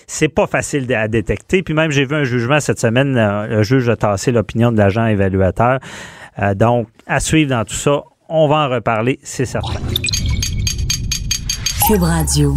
c'est 0.07 0.29
pas 0.29 0.47
facile 0.47 0.93
à 0.95 1.09
détecter. 1.09 1.63
Puis 1.63 1.75
même, 1.75 1.91
j'ai 1.91 2.05
vu 2.05 2.17
un 2.17 2.25
jugement 2.25 2.61
cette 2.61 2.81
semaine, 2.81 3.17
euh, 3.17 3.47
le 3.47 3.63
juge 3.63 3.89
a 3.89 3.97
tassé 3.97 4.33
l'opinion 4.33 4.73
de 4.73 4.79
l'agent 4.79 5.07
évaluateur. 5.07 5.79
Euh, 6.39 6.55
donc, 6.55 6.89
à 7.07 7.21
suivre 7.21 7.51
dans 7.51 7.65
tout 7.65 7.75
ça, 7.75 8.03
on 8.29 8.49
va 8.49 8.67
en 8.67 8.69
reparler, 8.69 9.19
c'est 9.23 9.45
certain. 9.45 9.81
Cube 11.87 12.03
Radio. 12.03 12.55